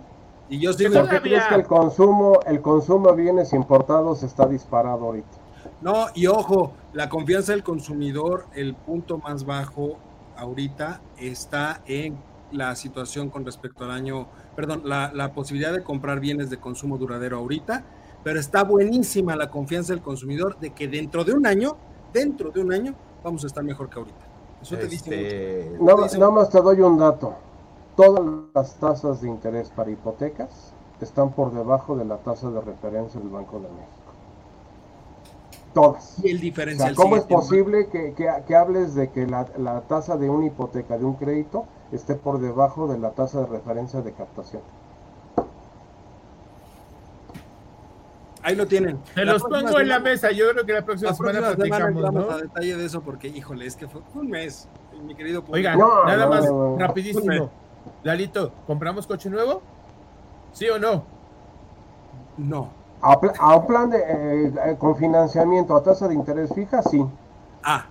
Y 0.50 0.60
yo 0.60 0.74
sí 0.74 0.88
¿Por 0.90 1.08
qué 1.10 1.22
crees 1.22 1.44
que 1.46 1.56
el 1.56 1.66
consumo, 1.66 2.40
el 2.46 2.62
consumo 2.62 3.12
de 3.12 3.22
bienes 3.22 3.54
importados 3.54 4.24
está 4.24 4.48
disparado 4.48 5.06
ahorita? 5.06 5.38
No, 5.82 6.08
y 6.14 6.28
ojo, 6.28 6.74
la 6.94 7.08
confianza 7.08 7.52
del 7.52 7.64
consumidor, 7.64 8.48
el 8.54 8.76
punto 8.76 9.20
más 9.20 9.46
bajo 9.46 9.98
ahorita 10.36 11.02
está 11.18 11.82
en 11.86 12.18
la 12.52 12.76
situación 12.76 13.30
con 13.30 13.46
respecto 13.46 13.86
al 13.86 13.92
año, 13.92 14.28
perdón, 14.56 14.84
la, 14.86 15.32
posibilidad 15.34 15.74
de 15.74 15.84
comprar 15.84 16.20
bienes 16.20 16.50
de 16.50 16.58
consumo 16.58 16.98
duradero 16.98 17.38
ahorita, 17.38 17.84
pero 18.24 18.40
está 18.40 18.64
buenísima 18.64 19.36
la 19.36 19.50
confianza 19.50 19.94
del 19.94 20.02
consumidor 20.02 20.60
de 20.60 20.72
que 20.72 20.88
dentro 20.88 21.24
de 21.24 21.34
un 21.34 21.46
año, 21.46 21.78
dentro 22.14 22.52
de 22.52 22.62
un 22.62 22.74
año, 22.74 22.96
vamos 23.24 23.44
a 23.44 23.48
estar 23.48 23.64
mejor 23.64 23.90
que 23.90 24.00
ahorita. 24.00 24.26
Eso 24.62 24.76
te 24.76 24.88
dice 24.88 25.64
este, 25.64 25.78
mucho. 25.80 26.18
nada 26.18 26.32
más 26.32 26.50
te 26.50 26.62
doy 26.62 26.82
un 26.82 26.98
dato. 26.98 27.34
Todas 27.96 28.26
las 28.54 28.76
tasas 28.76 29.22
de 29.22 29.30
interés 29.30 29.70
para 29.70 29.92
hipotecas 29.92 30.74
están 31.02 31.32
por 31.32 31.54
debajo 31.54 31.96
de 31.96 32.06
la 32.06 32.18
tasa 32.18 32.50
de 32.50 32.62
referencia 32.62 33.20
del 33.20 33.30
Banco 33.30 33.58
de 33.60 33.70
México. 33.70 34.00
Todas. 35.74 36.16
Y 36.24 36.32
el 36.32 36.40
diferencial. 36.40 36.96
¿Cómo 36.96 37.16
es 37.16 37.24
posible 37.24 37.88
que, 37.90 38.14
que, 38.14 38.56
hables 38.56 38.96
de 38.96 39.10
que 39.12 39.28
la, 39.28 39.48
la, 39.58 39.82
tasa 39.82 40.18
de 40.18 40.30
una 40.30 40.48
hipoteca, 40.48 40.98
de 40.98 41.06
un 41.06 41.14
crédito, 41.14 41.66
esté 41.92 42.16
por 42.16 42.40
debajo 42.40 42.88
de 42.88 43.00
la 43.00 43.12
tasa 43.12 43.42
de 43.42 43.48
referencia 43.48 44.02
de 44.02 44.14
captación? 44.14 44.62
Ahí 48.42 48.56
lo 48.56 48.66
tienen. 48.68 49.00
Se 49.14 49.26
los 49.26 49.44
pongo 49.44 49.80
en 49.80 49.90
la 49.90 50.00
mesa. 50.00 50.32
Yo 50.32 50.50
creo 50.52 50.66
que 50.66 50.74
la 50.74 50.86
próxima, 50.86 51.14
semana 51.14 51.54
platicamos, 51.54 52.14
¿no? 52.14 52.32
a 52.32 52.38
detalle 52.38 52.78
de 52.78 52.86
eso 52.86 53.02
porque, 53.02 53.28
híjole, 53.28 53.66
es 53.66 53.76
que 53.76 53.88
fue 53.88 54.02
un 54.16 54.30
mes, 54.30 54.68
mi 55.04 55.14
querido. 55.14 55.44
Oigan, 55.50 55.78
nada 55.78 56.28
más, 56.28 56.46
rapidísimo. 56.78 57.50
Lalito, 58.04 58.52
¿compramos 58.66 59.08
coche 59.08 59.30
nuevo? 59.30 59.62
¿Sí 60.54 60.70
o 60.70 60.80
no? 60.80 61.04
No. 62.38 62.70
A, 63.02 63.56
un 63.56 63.68
plan 63.68 63.90
de, 63.90 64.00
eh, 64.00 64.76
con 64.78 64.96
financiamiento 64.96 65.76
a 65.76 65.84
tasa 65.84 66.08
de 66.08 66.16
interés 66.16 66.54
fija, 66.54 66.82
sí. 66.82 67.06
Ah, 67.64 67.86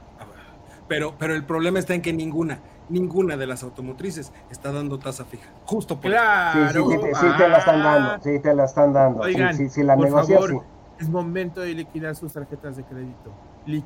pero, 0.87 1.15
pero 1.19 1.35
el 1.35 1.45
problema 1.45 1.79
está 1.79 1.95
en 1.95 2.03
que 2.03 2.13
ninguna, 2.13 2.59
ninguna 2.89 3.37
de 3.37 3.47
las 3.47 3.63
automotrices 3.63 4.33
está 4.51 4.73
dando 4.73 4.99
tasa 4.99 5.25
fija. 5.25 5.49
Justo 5.67 5.97
por 5.97 6.11
claro. 6.11 6.73
Sí, 6.73 6.97
sí, 6.97 7.09
sí, 7.15 7.27
te 7.37 7.49
la 7.49 7.59
están 7.59 7.83
dando, 7.83 8.23
sí, 8.23 8.39
te 8.41 8.55
la 8.55 8.65
están 8.65 8.93
dando. 8.93 9.21
Oigan, 9.23 9.57
sí, 9.57 9.69
sí, 9.69 9.83
la 9.83 9.97
por 9.97 10.09
favor, 10.09 10.63
es 10.99 11.09
momento 11.09 11.61
de 11.61 11.75
liquidar 11.75 12.17
sus 12.17 12.33
tarjetas 12.33 12.77
de 12.77 12.85
crédito. 12.85 13.31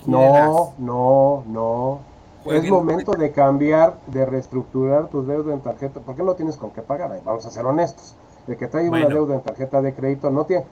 No, 0.06 0.74
no, 0.78 1.42
no. 1.46 2.00
es 2.52 2.70
momento 2.70 3.12
de 3.12 3.32
cambiar, 3.32 3.98
de 4.06 4.24
reestructurar 4.24 5.08
tus 5.08 5.26
deudas 5.26 5.54
en 5.54 5.60
tarjeta. 5.60 6.00
¿Por 6.00 6.14
qué 6.14 6.22
no 6.22 6.34
tienes 6.34 6.56
con 6.56 6.70
qué 6.70 6.82
pagar? 6.82 7.20
Vamos 7.24 7.44
a 7.46 7.50
ser 7.50 7.66
honestos. 7.66 8.14
El 8.46 8.56
que 8.56 8.68
trae 8.68 8.88
una 8.88 9.06
deuda 9.06 9.34
en 9.34 9.42
tarjeta 9.42 9.82
de 9.82 9.94
crédito 9.94 10.30
no 10.30 10.46
tiene 10.46 10.64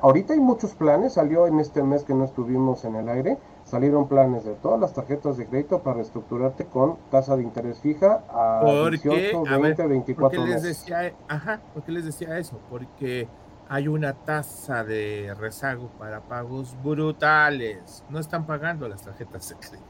ahorita 0.00 0.34
hay 0.34 0.40
muchos 0.40 0.72
planes, 0.72 1.14
salió 1.14 1.46
en 1.46 1.60
este 1.60 1.82
mes 1.82 2.04
que 2.04 2.14
no 2.14 2.24
estuvimos 2.24 2.84
en 2.84 2.96
el 2.96 3.08
aire, 3.08 3.38
salieron 3.72 4.06
planes 4.06 4.44
de 4.44 4.52
todas 4.52 4.78
las 4.78 4.92
tarjetas 4.92 5.38
de 5.38 5.46
crédito 5.46 5.78
para 5.78 5.96
reestructurarte 5.96 6.66
con 6.66 6.98
tasa 7.10 7.38
de 7.38 7.42
interés 7.42 7.78
fija 7.80 8.22
a 8.28 8.60
18, 8.62 9.44
20, 9.44 9.86
24 9.86 10.40
¿por 10.40 10.48
les 10.50 10.62
Decía, 10.62 11.14
ajá, 11.26 11.58
¿por 11.72 11.82
qué 11.82 11.92
les 11.92 12.04
decía 12.04 12.38
eso? 12.38 12.58
Porque 12.68 13.28
hay 13.70 13.88
una 13.88 14.12
tasa 14.12 14.84
de 14.84 15.34
rezago 15.40 15.88
para 15.98 16.20
pagos 16.20 16.76
brutales. 16.84 18.04
No 18.10 18.18
están 18.18 18.44
pagando 18.44 18.86
las 18.88 19.00
tarjetas 19.00 19.48
de 19.48 19.54
crédito. 19.54 19.86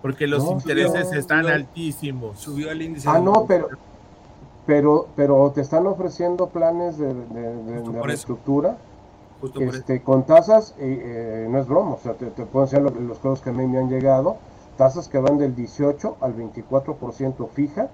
Porque 0.00 0.26
los 0.26 0.50
intereses 0.50 1.12
están 1.12 1.48
altísimos. 1.48 2.38
Subió 2.38 2.70
el 2.70 2.80
índice. 2.80 3.10
Ah, 3.10 3.18
no, 3.18 3.44
pero 3.46 3.68
pero, 4.64 5.08
pero 5.16 5.50
te 5.54 5.60
están 5.60 5.86
ofreciendo 5.86 6.48
planes 6.48 6.96
de, 6.96 7.12
de, 7.12 8.02
reestructura 8.02 8.78
este, 9.60 10.02
con 10.02 10.24
tasas, 10.24 10.74
eh, 10.78 11.46
no 11.48 11.58
es 11.58 11.66
broma, 11.66 11.94
o 11.94 11.98
sea, 11.98 12.14
te, 12.14 12.26
puedo 12.26 12.66
decir 12.66 12.80
los, 12.80 12.94
los 12.94 13.18
cosas 13.18 13.42
que 13.42 13.50
a 13.50 13.52
mí 13.52 13.66
me 13.66 13.78
han 13.78 13.88
llegado, 13.88 14.36
tasas 14.76 15.08
que 15.08 15.18
van 15.18 15.38
del 15.38 15.54
18 15.54 16.16
al 16.20 16.36
24% 16.36 17.48
fija, 17.50 17.88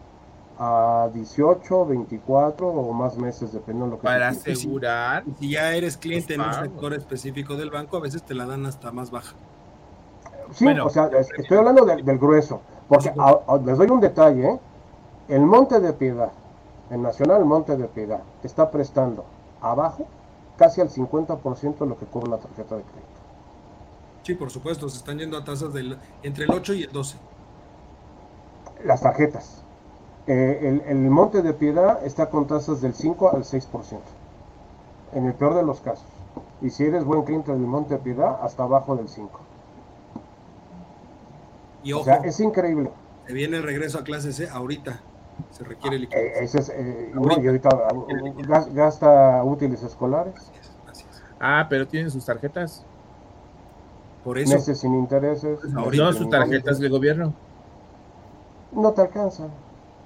a 0.58 1.10
18, 1.12 1.86
24 1.86 2.66
o 2.66 2.92
más 2.92 3.16
meses, 3.18 3.52
dependiendo 3.52 3.86
de 3.86 3.90
lo 3.92 3.98
que 3.98 4.04
Para 4.04 4.28
asegurar. 4.28 5.24
Si, 5.38 5.50
ya 5.50 5.74
eres 5.74 5.96
cliente 5.96 6.34
en 6.34 6.40
un 6.40 6.52
sector 6.52 6.94
específico 6.94 7.56
del 7.56 7.70
banco, 7.70 7.98
a 7.98 8.00
veces 8.00 8.22
te 8.22 8.34
la 8.34 8.46
dan 8.46 8.64
hasta 8.66 8.90
más 8.90 9.10
baja. 9.10 9.34
Sí, 10.52 10.66
o 10.66 10.88
sea, 10.88 11.10
estoy 11.36 11.58
hablando 11.58 11.84
del, 11.84 12.18
grueso, 12.18 12.60
porque 12.88 13.12
les 13.64 13.78
doy 13.78 13.90
un 13.90 14.00
detalle, 14.00 14.48
¿eh? 14.48 14.60
el 15.28 15.40
Monte 15.40 15.80
de 15.80 15.92
Piedad, 15.92 16.30
el 16.90 17.02
Nacional 17.02 17.44
Monte 17.44 17.76
de 17.76 17.88
Piedad 17.88 18.20
está 18.44 18.70
prestando 18.70 19.24
abajo 19.60 20.06
casi 20.56 20.80
al 20.80 20.88
50% 20.88 21.78
de 21.78 21.86
lo 21.86 21.98
que 21.98 22.06
cobra 22.06 22.30
la 22.30 22.38
tarjeta 22.38 22.76
de 22.76 22.82
crédito. 22.82 23.06
Sí, 24.22 24.34
por 24.34 24.50
supuesto, 24.50 24.88
se 24.88 24.98
están 24.98 25.18
yendo 25.18 25.36
a 25.36 25.44
tasas 25.44 25.72
del, 25.72 25.98
entre 26.22 26.44
el 26.44 26.50
8 26.50 26.74
y 26.74 26.82
el 26.84 26.92
12. 26.92 27.16
Las 28.84 29.00
tarjetas. 29.00 29.62
Eh, 30.26 30.82
el, 30.88 30.96
Monte 31.08 31.42
de 31.42 31.52
Piedad 31.52 32.04
está 32.04 32.28
con 32.30 32.46
tasas 32.46 32.80
del 32.80 32.94
5 32.94 33.30
al 33.30 33.44
6%, 33.44 34.00
en 35.12 35.26
el 35.26 35.34
peor 35.34 35.54
de 35.54 35.62
los 35.62 35.80
casos. 35.80 36.08
Y 36.60 36.70
si 36.70 36.84
eres 36.84 37.04
buen 37.04 37.22
cliente 37.22 37.52
del 37.52 37.60
Monte 37.60 37.94
de 37.94 38.00
Piedad, 38.00 38.40
hasta 38.42 38.64
abajo 38.64 38.96
del 38.96 39.08
5. 39.08 39.40
Y 41.84 41.92
ojo, 41.92 42.02
o 42.02 42.04
sea, 42.04 42.16
es 42.16 42.40
increíble. 42.40 42.90
Se 43.28 43.32
viene 43.32 43.58
el 43.58 43.62
regreso 43.62 44.00
a 44.00 44.04
clase 44.04 44.32
C 44.32 44.48
ahorita 44.48 45.00
se 45.50 45.64
requiere 45.64 45.98
liquidez. 45.98 46.36
Eh, 46.36 46.44
ese 46.44 46.58
es, 46.58 46.68
eh, 46.70 47.12
y 47.14 47.46
ahorita 47.46 47.68
uh, 47.94 48.74
gasta 48.74 49.42
útiles 49.44 49.82
escolares. 49.82 50.34
Ah, 51.40 51.66
pero 51.68 51.86
tienen 51.86 52.10
sus 52.10 52.24
tarjetas. 52.24 52.84
Por 54.24 54.38
eso. 54.38 54.54
Meses 54.54 54.80
sin 54.80 54.94
intereses. 54.94 55.58
Pues 55.60 55.96
no, 55.96 56.12
sus 56.12 56.28
tarjetas 56.28 56.78
de 56.78 56.88
gobierno. 56.88 57.32
No 58.72 58.92
te 58.92 59.02
alcanza. 59.02 59.48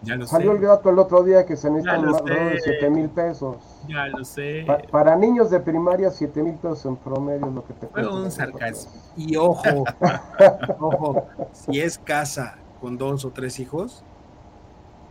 Ya 0.02 0.16
lo 0.16 0.26
Salió 0.26 0.52
el 0.52 0.60
gato 0.60 0.88
el 0.88 0.98
otro 0.98 1.22
día 1.22 1.44
que 1.44 1.56
se 1.56 1.70
necesitan 1.70 2.06
más 2.06 2.24
de 2.24 2.58
7 2.62 2.90
mil 2.90 3.10
pesos. 3.10 3.56
Ya 3.86 4.06
lo 4.06 4.24
sé. 4.24 4.66
para 4.90 5.14
niños 5.14 5.50
de 5.50 5.60
primaria, 5.60 6.10
7 6.10 6.42
mil 6.42 6.54
pesos 6.54 6.86
en 6.86 6.96
promedio 6.96 7.46
es 7.46 7.52
lo 7.52 7.64
que 7.66 7.74
te 7.74 7.86
cuesta. 7.86 8.10
un 8.10 8.30
sarcasmo. 8.30 8.92
Y 9.16 9.36
ojo, 9.36 9.84
ojo, 10.80 11.26
si 11.52 11.80
es 11.80 11.98
casa 11.98 12.56
con 12.80 12.96
dos 12.96 13.26
o 13.26 13.30
tres 13.30 13.60
hijos, 13.60 14.02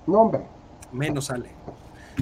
nombre. 0.09 0.41
Menos 0.91 1.25
sale. 1.25 1.49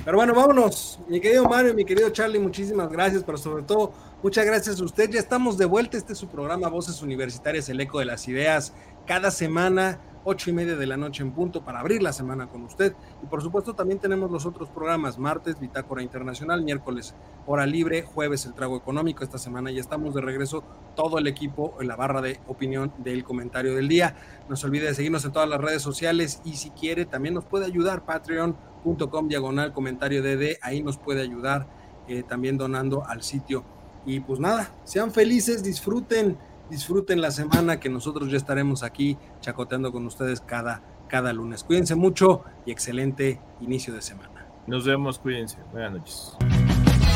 Pero 0.04 0.18
bueno, 0.18 0.34
vámonos. 0.34 1.00
Mi 1.08 1.20
querido 1.20 1.46
Mario, 1.46 1.74
mi 1.74 1.86
querido 1.86 2.10
Charlie, 2.10 2.40
muchísimas 2.40 2.90
gracias, 2.90 3.24
pero 3.24 3.38
sobre 3.38 3.64
todo, 3.64 3.92
muchas 4.22 4.46
gracias 4.46 4.80
a 4.80 4.84
usted. 4.84 5.10
Ya 5.10 5.20
estamos 5.20 5.58
de 5.58 5.66
vuelta. 5.66 5.98
Este 5.98 6.14
es 6.14 6.20
su 6.20 6.28
programa 6.28 6.70
Voces 6.70 7.02
Universitarias, 7.02 7.70
el 7.70 7.82
eco 7.82 8.00
de 8.00 8.06
las 8.06 8.28
ideas. 8.28 8.74
cada 9.06 9.32
semana 9.32 10.00
ocho 10.24 10.50
y 10.50 10.54
media 10.54 10.76
de 10.76 10.86
la 10.86 10.98
noche 10.98 11.24
en 11.24 11.32
punto 11.32 11.64
para 11.64 11.80
abrir 11.80 12.02
la 12.02 12.14
semana 12.14 12.48
con 12.48 12.64
usted. 12.64 12.94
Y 13.24 13.28
por 13.28 13.42
supuesto 13.42 13.74
también 13.74 14.00
tenemos 14.00 14.32
los 14.32 14.46
otros 14.46 14.70
programas, 14.70 15.18
martes 15.18 15.60
Bitácora 15.60 16.02
Internacional, 16.02 16.62
miércoles 16.62 17.16
Hora 17.46 17.66
Libre, 17.66 18.04
jueves 18.04 18.46
El 18.46 18.54
Trago 18.54 18.78
Económico. 18.78 19.24
Esta 19.24 19.38
semana 19.38 19.72
ya 19.72 19.80
estamos 19.80 20.14
de 20.14 20.22
regreso 20.22 20.64
todo 20.96 21.18
el 21.18 21.28
equipo 21.28 21.76
en 21.80 21.88
la 21.88 21.96
barra 21.96 22.22
de 22.22 22.40
opinión 22.48 22.92
del 22.98 23.24
comentario 23.24 23.76
del 23.76 23.88
día. 23.88 24.16
No 24.50 24.56
se 24.56 24.68
olvide 24.68 24.88
de 24.88 24.96
seguirnos 24.96 25.26
en 25.26 25.32
todas 25.32 25.50
las 25.50 25.62
redes 25.62 25.82
sociales 25.82 26.42
y 26.44 26.58
si 26.58 26.72
quiere 26.72 27.06
también 27.06 27.34
nos 27.34 27.46
puede 27.46 27.66
ayudar 27.66 28.06
patreon.com 28.06 29.28
diagonal 29.28 29.74
comentario 29.74 30.22
DD, 30.22 30.58
ahí 30.62 30.82
nos 30.84 30.98
puede 30.98 31.22
ayudar 31.22 31.68
eh, 32.08 32.24
también 32.24 32.58
donando 32.58 33.06
al 33.06 33.24
sitio. 33.24 33.64
Y 34.06 34.22
pues 34.22 34.40
nada, 34.40 34.72
sean 34.86 35.12
felices, 35.12 35.64
disfruten 35.64 36.38
disfruten 36.70 37.22
la 37.22 37.32
semana 37.32 37.80
que 37.80 37.90
nosotros 37.90 38.30
ya 38.32 38.38
estaremos 38.38 38.84
aquí 38.84 39.18
chacoteando 39.42 39.92
con 39.92 40.06
ustedes 40.06 40.42
cada, 40.42 40.84
cada 41.08 41.34
lunes. 41.34 41.64
Cuídense 41.64 41.96
mucho 41.96 42.44
y 42.66 42.72
excelente 42.72 43.42
inicio 43.62 43.94
de 43.94 44.02
semana. 44.02 44.48
Nos 44.68 44.86
vemos, 44.86 45.20
cuídense. 45.20 45.58
Buenas 45.72 45.94
noches. 45.94 46.38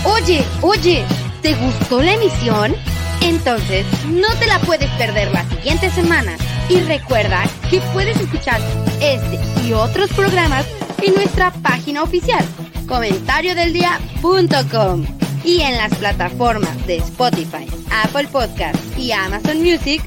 Oye, 0.06 0.44
oye, 0.62 1.04
¿te 1.42 1.54
gustó 1.56 2.02
la 2.02 2.14
emisión? 2.14 2.74
Entonces, 3.22 3.86
no 4.08 4.28
te 4.40 4.48
la 4.48 4.60
puedes 4.60 4.90
perder 4.92 5.30
la 5.32 5.44
siguiente 5.46 5.90
semana. 5.92 6.38
Y 6.70 6.80
recuerda 6.82 7.44
que 7.70 7.82
puedes 7.94 8.20
escuchar 8.20 8.60
este 9.02 9.40
y 9.68 9.74
otros 9.74 10.12
programas 10.14 10.66
en 11.02 11.14
nuestra 11.14 11.52
página 11.62 12.04
oficial, 12.04 12.44
comentariodeldia.com 12.88 15.21
y 15.44 15.62
en 15.62 15.78
las 15.78 15.94
plataformas 15.96 16.86
de 16.88 16.98
Spotify, 16.98 17.68
Apple 18.04 18.28
Podcast 18.32 18.78
y 18.98 19.12
Amazon 19.12 19.62
Music. 19.62 20.02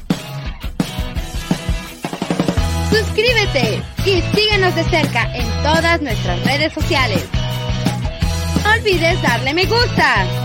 Suscríbete 2.89 3.81
y 4.05 4.21
síguenos 4.35 4.75
de 4.75 4.83
cerca 4.85 5.35
en 5.35 5.47
todas 5.63 6.01
nuestras 6.01 6.43
redes 6.45 6.73
sociales. 6.73 7.25
No 8.63 8.71
olvides 8.71 9.21
darle 9.21 9.53
me 9.53 9.65
gusta. 9.65 10.44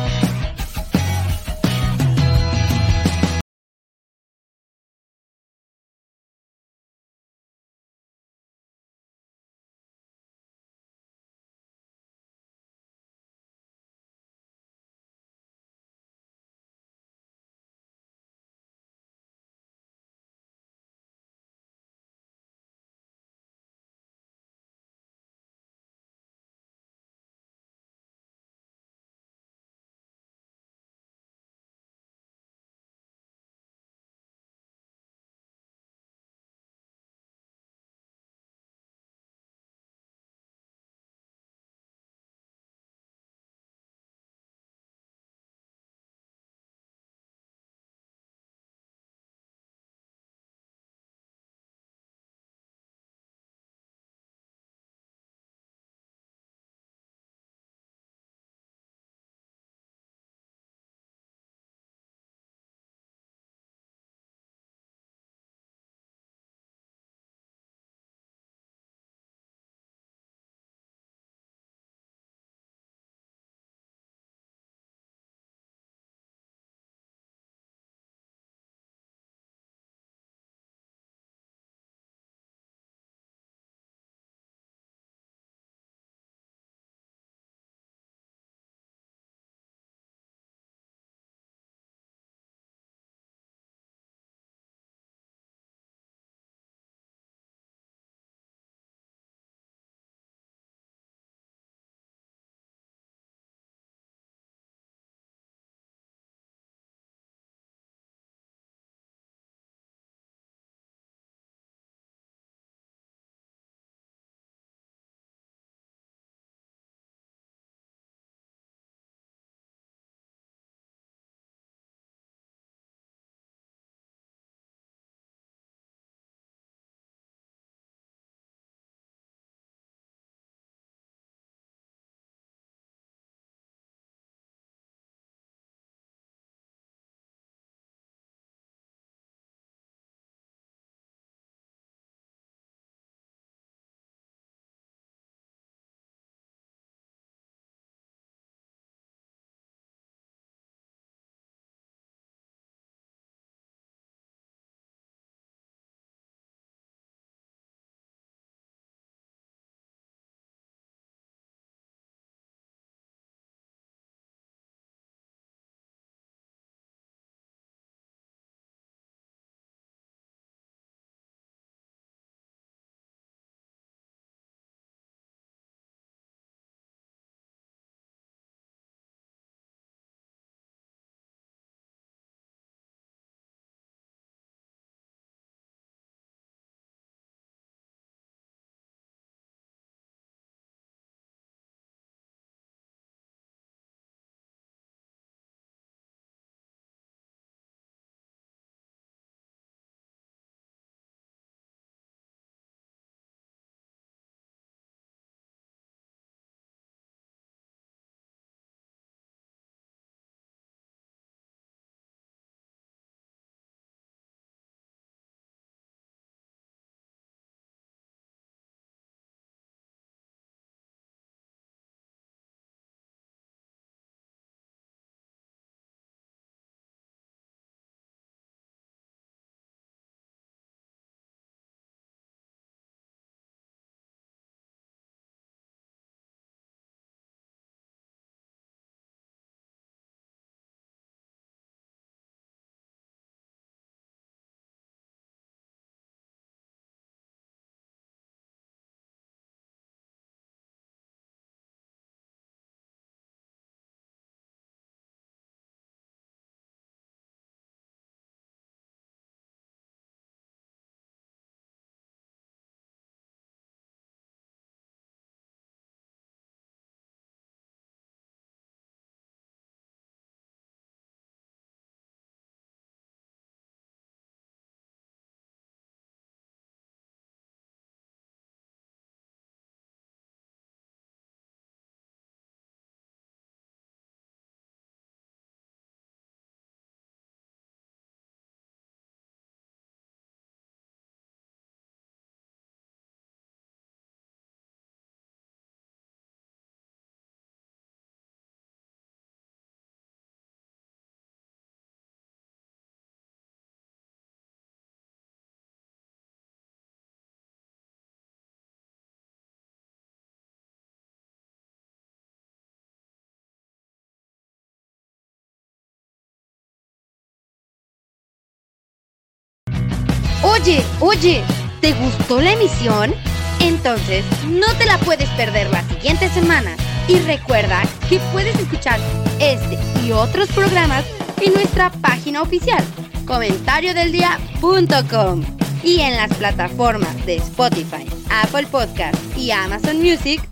Oye, 320.61 320.85
oye, 321.01 321.43
¿te 321.81 321.95
gustó 321.95 322.39
la 322.39 322.53
emisión? 322.53 323.15
Entonces, 323.61 324.27
no 324.47 324.67
te 324.77 324.85
la 324.85 324.99
puedes 324.99 325.31
perder 325.31 325.71
la 325.71 325.83
siguiente 325.85 326.29
semana. 326.29 326.77
Y 327.09 327.19
recuerda 327.21 327.81
que 328.11 328.19
puedes 328.31 328.55
escuchar 328.59 329.01
este 329.39 329.79
y 330.05 330.13
otros 330.13 330.51
programas 330.51 331.07
en 331.41 331.55
nuestra 331.55 331.89
página 331.91 332.43
oficial, 332.43 332.85
comentariodeldia.com 333.25 335.45
y 335.83 336.01
en 336.01 336.19
las 336.19 336.35
plataformas 336.35 337.25
de 337.25 337.37
Spotify, 337.37 338.05
Apple 338.29 338.67
Podcast 338.67 339.17
y 339.39 339.53
Amazon 339.53 340.03
Music. 340.03 340.47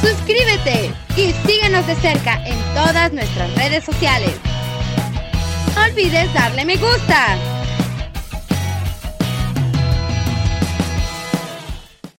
Suscríbete 0.00 0.94
y 1.16 1.32
síguenos 1.44 1.84
de 1.88 1.96
cerca 1.96 2.40
en 2.46 2.56
todas 2.72 3.12
nuestras 3.12 3.52
redes 3.56 3.84
sociales. 3.84 4.30
No 5.76 5.82
olvides 5.82 6.32
darle 6.32 6.64
me 6.64 6.76
gusta. 6.76 7.55